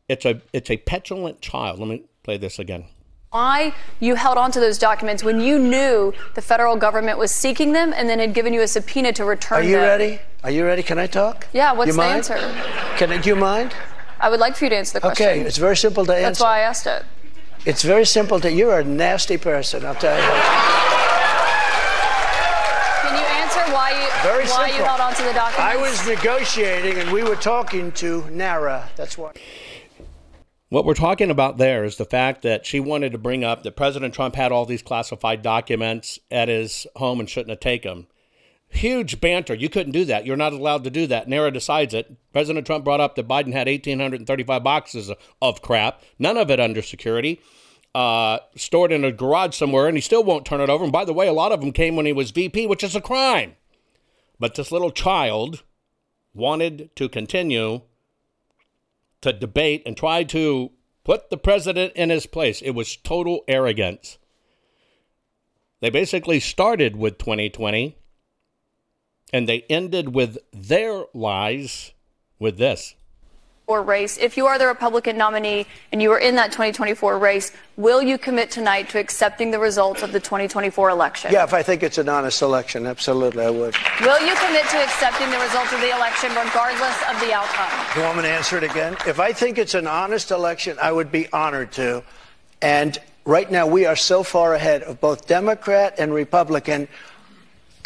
it's 0.09 0.25
a 0.25 0.43
it's 0.53 0.71
a 0.71 0.77
petulant 0.77 1.41
child. 1.41 1.81
Let 1.81 1.89
me 1.89 2.05
play 2.23 2.37
this 2.37 2.59
again. 2.59 2.85
Why 3.31 3.75
you 3.99 4.15
held 4.15 4.39
on 4.39 4.53
to 4.53 4.61
those 4.61 4.79
documents 4.79 5.25
when 5.25 5.41
you 5.41 5.59
knew 5.59 6.13
the 6.35 6.43
federal 6.43 6.77
government 6.77 7.19
was 7.19 7.33
seeking 7.33 7.73
them 7.73 7.93
and 7.97 8.09
then 8.09 8.21
had 8.21 8.33
given 8.33 8.53
you 8.53 8.61
a 8.61 8.69
subpoena 8.69 9.13
to 9.15 9.25
return 9.25 9.59
them? 9.59 9.67
Are 9.67 9.69
you 9.69 9.77
them? 9.77 9.85
ready? 9.85 10.21
Are 10.45 10.51
you 10.53 10.65
ready? 10.65 10.85
Can 10.85 11.01
I 11.01 11.09
talk? 11.09 11.49
Yeah, 11.53 11.73
what's 11.73 11.89
you 11.89 11.95
the 11.95 11.99
mind? 11.99 12.17
answer? 12.19 12.37
Can 12.97 13.11
I, 13.11 13.19
do 13.19 13.31
you 13.31 13.37
mind? 13.37 13.75
I 14.21 14.29
would 14.29 14.39
like 14.39 14.55
for 14.55 14.67
you 14.67 14.71
to 14.71 14.77
answer 14.77 14.95
the 14.95 15.01
question. 15.01 15.27
Okay, 15.27 15.41
it's 15.41 15.57
very 15.57 15.77
simple 15.77 16.07
to 16.07 16.13
answer. 16.15 16.23
That's 16.23 16.41
why 16.41 16.59
I 16.59 16.61
asked 16.61 16.87
it. 16.87 17.05
It's 17.67 17.83
very 17.83 18.05
simple 18.05 18.39
to. 18.41 18.53
You're 18.53 18.79
a 18.79 18.85
nasty 18.85 19.39
person. 19.39 19.85
I'll 19.85 19.95
tell 19.97 20.15
you. 20.15 20.23
Can 23.03 23.19
you 23.19 23.27
answer 23.41 23.61
why 23.73 23.91
you 23.99 24.09
Very 24.25 24.45
why 24.45 24.69
simple. 24.69 24.77
you 24.79 24.85
held 24.85 25.01
on 25.03 25.15
to 25.17 25.23
the 25.23 25.35
documents? 25.35 25.59
I 25.59 25.77
was 25.77 26.09
negotiating, 26.09 26.99
and 26.99 27.13
we 27.13 27.23
were 27.23 27.37
talking 27.37 27.93
to 27.93 28.25
NARA. 28.31 28.89
That's 28.97 29.19
why. 29.19 29.33
What 30.71 30.87
we're 30.87 30.95
talking 30.95 31.31
about 31.31 31.59
there 31.59 31.85
is 31.85 31.99
the 31.99 32.07
fact 32.07 32.41
that 32.41 32.65
she 32.65 32.81
wanted 32.81 33.13
to 33.13 33.19
bring 33.19 33.45
up 33.45 33.65
that 33.65 33.77
President 33.77 34.15
Trump 34.15 34.35
had 34.35 34.51
all 34.51 34.65
these 34.65 34.81
classified 34.81 35.43
documents 35.43 36.19
at 36.31 36.49
his 36.49 36.87
home 36.97 37.21
and 37.21 37.29
shouldn't 37.29 37.51
have 37.51 37.61
taken 37.61 37.91
them. 37.91 38.07
Huge 38.71 39.21
banter. 39.21 39.53
You 39.53 39.69
couldn't 39.69 39.93
do 39.93 40.07
that. 40.07 40.25
You're 40.25 40.39
not 40.39 40.55
allowed 40.55 40.85
to 40.85 40.91
do 40.91 41.07
that. 41.09 41.29
NARA 41.29 41.51
decides 41.51 41.93
it. 41.93 42.17
President 42.33 42.65
Trump 42.65 42.83
brought 42.83 43.03
up 43.03 43.17
that 43.17 43.29
Biden 43.29 43.53
had 43.53 43.67
1,835 43.67 44.65
boxes 44.65 45.13
of 45.43 45.61
crap, 45.61 46.01
none 46.19 46.39
of 46.39 46.51
it 46.51 46.59
under 46.59 46.81
security, 46.81 47.43
uh, 47.95 48.39
stored 48.57 48.91
in 48.91 49.05
a 49.05 49.13
garage 49.13 49.55
somewhere, 49.55 49.87
and 49.87 49.99
he 49.99 50.01
still 50.01 50.25
won't 50.25 50.47
turn 50.47 50.63
it 50.63 50.71
over. 50.71 50.83
And 50.83 50.93
by 50.95 51.05
the 51.05 51.13
way, 51.13 51.29
a 51.29 51.33
lot 51.35 51.53
of 51.53 51.61
them 51.61 51.73
came 51.73 51.95
when 51.95 52.07
he 52.07 52.15
was 52.15 52.31
VP, 52.31 52.67
which 52.69 52.83
is 52.83 52.97
a 52.97 53.03
crime. 53.03 53.57
But 54.39 54.55
this 54.55 54.73
little 54.73 54.91
child 54.91 55.63
wanted 56.35 56.95
to 56.97 57.09
continue 57.09 57.83
to 59.21 59.33
debate 59.33 59.83
and 59.87 59.97
try 59.97 60.25
to 60.25 60.73
put 61.05 61.31
the 61.31 61.37
president 61.37 61.93
in 61.95 62.11
his 62.11 62.27
place. 62.27 62.61
It 62.61 62.73
was 62.73 62.97
total 62.97 63.45
arrogance. 63.47 64.19
They 65.81 65.91
basically 65.91 66.41
started 66.41 66.97
with 66.97 67.19
2020 67.19 67.97
And 69.33 69.49
they 69.49 69.63
ended 69.69 70.15
with 70.15 70.39
their 70.53 71.05
lies 71.13 71.93
with 72.39 72.57
this. 72.57 72.95
Or 73.67 73.83
race. 73.83 74.19
If 74.19 74.37
you 74.37 74.45
are 74.45 74.59
the 74.59 74.67
Republican 74.67 75.17
nominee 75.17 75.67
and 75.91 76.03
you 76.03 76.13
are 76.13 76.19
in 76.19 76.35
that 76.35 76.53
2024 76.53 77.19
race, 77.19 77.51
will 77.79 78.03
you 78.03 78.19
commit 78.19 78.51
tonight 78.51 78.91
to 78.91 78.99
accepting 78.99 79.53
the 79.53 79.59
results 79.59 80.03
of 80.03 80.13
the 80.13 80.21
2024 80.21 80.91
election? 80.91 81.33
Yeah, 81.33 81.45
if 81.45 81.55
I 81.55 81.63
think 81.63 81.83
it's 81.83 81.97
an 81.97 82.11
honest 82.11 82.43
election, 82.43 82.87
absolutely 82.87 83.43
I 83.43 83.49
would. 83.49 83.75
Will 84.03 84.21
you 84.21 84.35
commit 84.35 84.69
to 84.69 84.77
accepting 84.83 85.31
the 85.31 85.39
results 85.39 85.73
of 85.73 85.81
the 85.81 85.97
election 85.97 86.29
regardless 86.35 86.95
of 87.09 87.19
the 87.21 87.33
outcome? 87.33 87.97
You 87.97 88.03
want 88.03 88.19
me 88.19 88.25
to 88.25 88.29
answer 88.29 88.59
it 88.59 88.65
again? 88.65 88.99
If 89.07 89.19
I 89.19 89.33
think 89.33 89.57
it's 89.57 89.73
an 89.73 89.87
honest 89.87 90.31
election, 90.31 90.77
I 90.79 90.93
would 90.93 91.11
be 91.11 91.33
honored 91.33 91.73
to. 91.73 92.05
And 92.61 92.99
right 93.25 93.51
now, 93.51 93.67
we 93.67 93.87
are 93.87 93.97
so 93.97 94.23
far 94.23 94.53
ahead 94.53 94.83
of 94.83 95.01
both 95.01 95.27
Democrat 95.27 95.95
and 95.97 96.13
Republican. 96.13 96.87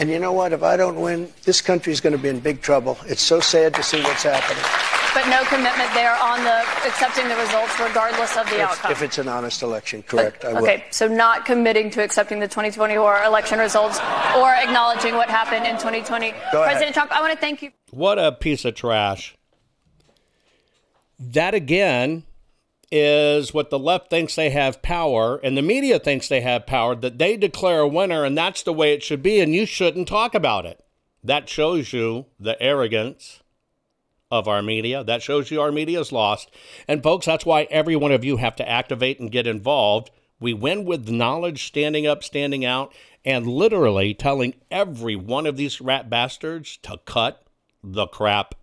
And 0.00 0.10
you 0.10 0.18
know 0.18 0.32
what? 0.32 0.52
If 0.52 0.64
I 0.64 0.76
don't 0.76 1.00
win, 1.00 1.32
this 1.44 1.60
country 1.60 1.92
is 1.92 2.00
going 2.00 2.16
to 2.16 2.18
be 2.18 2.30
in 2.30 2.40
big 2.40 2.62
trouble. 2.62 2.98
It's 3.06 3.22
so 3.22 3.38
sad 3.38 3.74
to 3.74 3.84
see 3.84 4.02
what's 4.02 4.24
happening. 4.24 4.97
But 5.14 5.28
no 5.28 5.42
commitment 5.44 5.92
there 5.94 6.14
on 6.16 6.44
the 6.44 6.60
accepting 6.86 7.28
the 7.28 7.36
results 7.36 7.78
regardless 7.80 8.36
of 8.36 8.48
the 8.50 8.56
If, 8.56 8.68
outcome. 8.68 8.92
if 8.92 9.02
it's 9.02 9.18
an 9.18 9.28
honest 9.28 9.62
election, 9.62 10.02
correct, 10.02 10.44
I 10.44 10.52
will. 10.52 10.62
Okay, 10.62 10.84
so 10.90 11.08
not 11.08 11.44
committing 11.44 11.90
to 11.90 12.02
accepting 12.02 12.40
the 12.40 12.46
2024 12.46 13.24
election 13.24 13.58
results 13.58 13.98
or 14.36 14.52
acknowledging 14.52 15.14
what 15.14 15.28
happened 15.28 15.66
in 15.66 15.74
2020. 15.74 16.30
Go 16.30 16.36
ahead. 16.36 16.52
President 16.52 16.94
Trump, 16.94 17.10
I 17.12 17.20
want 17.20 17.32
to 17.32 17.38
thank 17.38 17.62
you. 17.62 17.70
What 17.90 18.18
a 18.18 18.32
piece 18.32 18.64
of 18.64 18.74
trash. 18.74 19.36
That 21.18 21.54
again 21.54 22.24
is 22.92 23.52
what 23.52 23.70
the 23.70 23.78
left 23.78 24.10
thinks 24.10 24.34
they 24.34 24.50
have 24.50 24.82
power 24.82 25.38
and 25.38 25.56
the 25.56 25.62
media 25.62 25.98
thinks 25.98 26.28
they 26.28 26.40
have 26.42 26.66
power, 26.66 26.94
that 26.94 27.18
they 27.18 27.36
declare 27.36 27.80
a 27.80 27.88
winner 27.88 28.24
and 28.24 28.36
that's 28.36 28.62
the 28.62 28.72
way 28.72 28.92
it 28.92 29.02
should 29.02 29.22
be, 29.22 29.40
and 29.40 29.54
you 29.54 29.66
shouldn't 29.66 30.08
talk 30.08 30.34
about 30.34 30.64
it. 30.64 30.82
That 31.24 31.48
shows 31.48 31.92
you 31.92 32.26
the 32.38 32.60
arrogance 32.62 33.42
of 34.30 34.48
our 34.48 34.62
media. 34.62 35.04
That 35.04 35.22
shows 35.22 35.50
you 35.50 35.60
our 35.60 35.72
media 35.72 36.00
is 36.00 36.12
lost. 36.12 36.50
And 36.86 37.02
folks, 37.02 37.26
that's 37.26 37.46
why 37.46 37.62
every 37.70 37.96
one 37.96 38.12
of 38.12 38.24
you 38.24 38.36
have 38.36 38.56
to 38.56 38.68
activate 38.68 39.20
and 39.20 39.32
get 39.32 39.46
involved. 39.46 40.10
We 40.40 40.54
win 40.54 40.84
with 40.84 41.08
knowledge, 41.08 41.66
standing 41.66 42.06
up, 42.06 42.22
standing 42.22 42.64
out, 42.64 42.92
and 43.24 43.46
literally 43.46 44.14
telling 44.14 44.54
every 44.70 45.16
one 45.16 45.46
of 45.46 45.56
these 45.56 45.80
rat 45.80 46.08
bastards 46.08 46.76
to 46.78 46.98
cut 47.04 47.44
the 47.82 48.06
crap. 48.06 48.54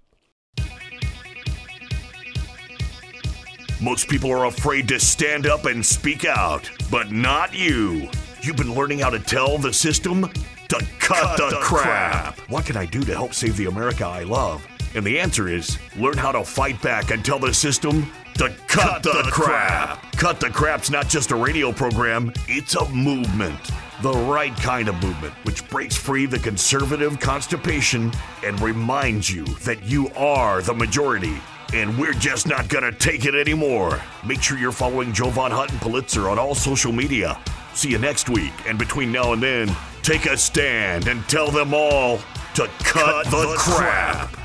Most 3.82 4.07
people 4.07 4.32
are 4.32 4.45
afraid 4.45 4.88
to 4.88 4.99
stand 4.99 5.45
up 5.45 5.66
and 5.66 5.86
speak 5.86 6.24
out, 6.24 6.70
but 6.89 7.11
not 7.11 7.53
you. 7.53 8.09
You've 8.41 8.55
been 8.55 8.74
learning 8.74 8.99
how 8.99 9.09
to 9.09 9.20
tell 9.20 9.57
the 9.57 9.74
system 9.74 10.32
to 10.70 10.88
cut, 10.99 11.38
the, 11.38 11.57
crap. 11.61 12.39
What 12.49 12.66
can 12.66 12.78
I 12.78 12.86
do 12.86 13.03
to 13.03 13.13
help 13.13 13.34
save 13.34 13.57
the 13.57 13.66
America 13.66 14.05
I 14.05 14.24
love? 14.24 14.66
And 14.96 15.06
the 15.06 15.20
answer 15.20 15.50
is 15.50 15.78
learn 15.98 16.18
how 16.18 16.32
to 16.32 16.43
fight 16.43 16.82
back 16.82 17.12
and 17.12 17.24
tell 17.24 17.38
the 17.38 17.54
system 17.54 18.10
to 18.36 18.50
cut, 18.68 19.04
the, 19.04 19.28
crap. 19.32 20.12
Cut 20.14 20.39
the 20.39 20.50
Crap's 20.50 20.89
not 20.89 21.10
just 21.10 21.32
a 21.32 21.36
radio 21.36 21.72
program, 21.72 22.32
it's 22.48 22.76
a 22.76 22.89
movement. 22.89 23.60
The 24.02 24.14
right 24.14 24.56
kind 24.58 24.88
of 24.88 25.02
movement, 25.02 25.34
which 25.43 25.68
breaks 25.70 25.96
free 25.96 26.26
the 26.26 26.39
conservative 26.39 27.20
constipation 27.20 28.12
and 28.43 28.60
reminds 28.62 29.30
you 29.30 29.46
that 29.64 29.84
you 29.84 30.10
are 30.12 30.62
the 30.62 30.74
majority. 30.74 31.38
And 31.74 31.98
we're 31.98 32.14
just 32.14 32.48
not 32.48 32.68
gonna 32.70 32.91
take 32.91 33.26
it 33.26 33.36
anymore. 33.36 34.02
Make 34.26 34.41
sure 34.41 34.58
you're 34.58 34.72
following 34.72 35.14
Jovan 35.14 35.52
Hutton 35.52 35.80
Pulitzer 35.80 36.30
on 36.30 36.39
all 36.39 36.56
social 36.56 36.91
media. 36.91 37.39
See 37.74 37.89
you 37.89 37.98
next 37.98 38.30
week, 38.30 38.54
and 38.66 38.78
between 38.80 39.12
now 39.12 39.34
and 39.34 39.43
then, 39.43 39.76
take 40.04 40.26
a 40.26 40.38
stand 40.38 41.08
and 41.08 41.28
tell 41.28 41.52
them 41.52 41.74
all 41.74 42.20
to 42.56 42.70
cut, 42.80 43.26
the, 43.26 43.56
crap. 43.58 44.45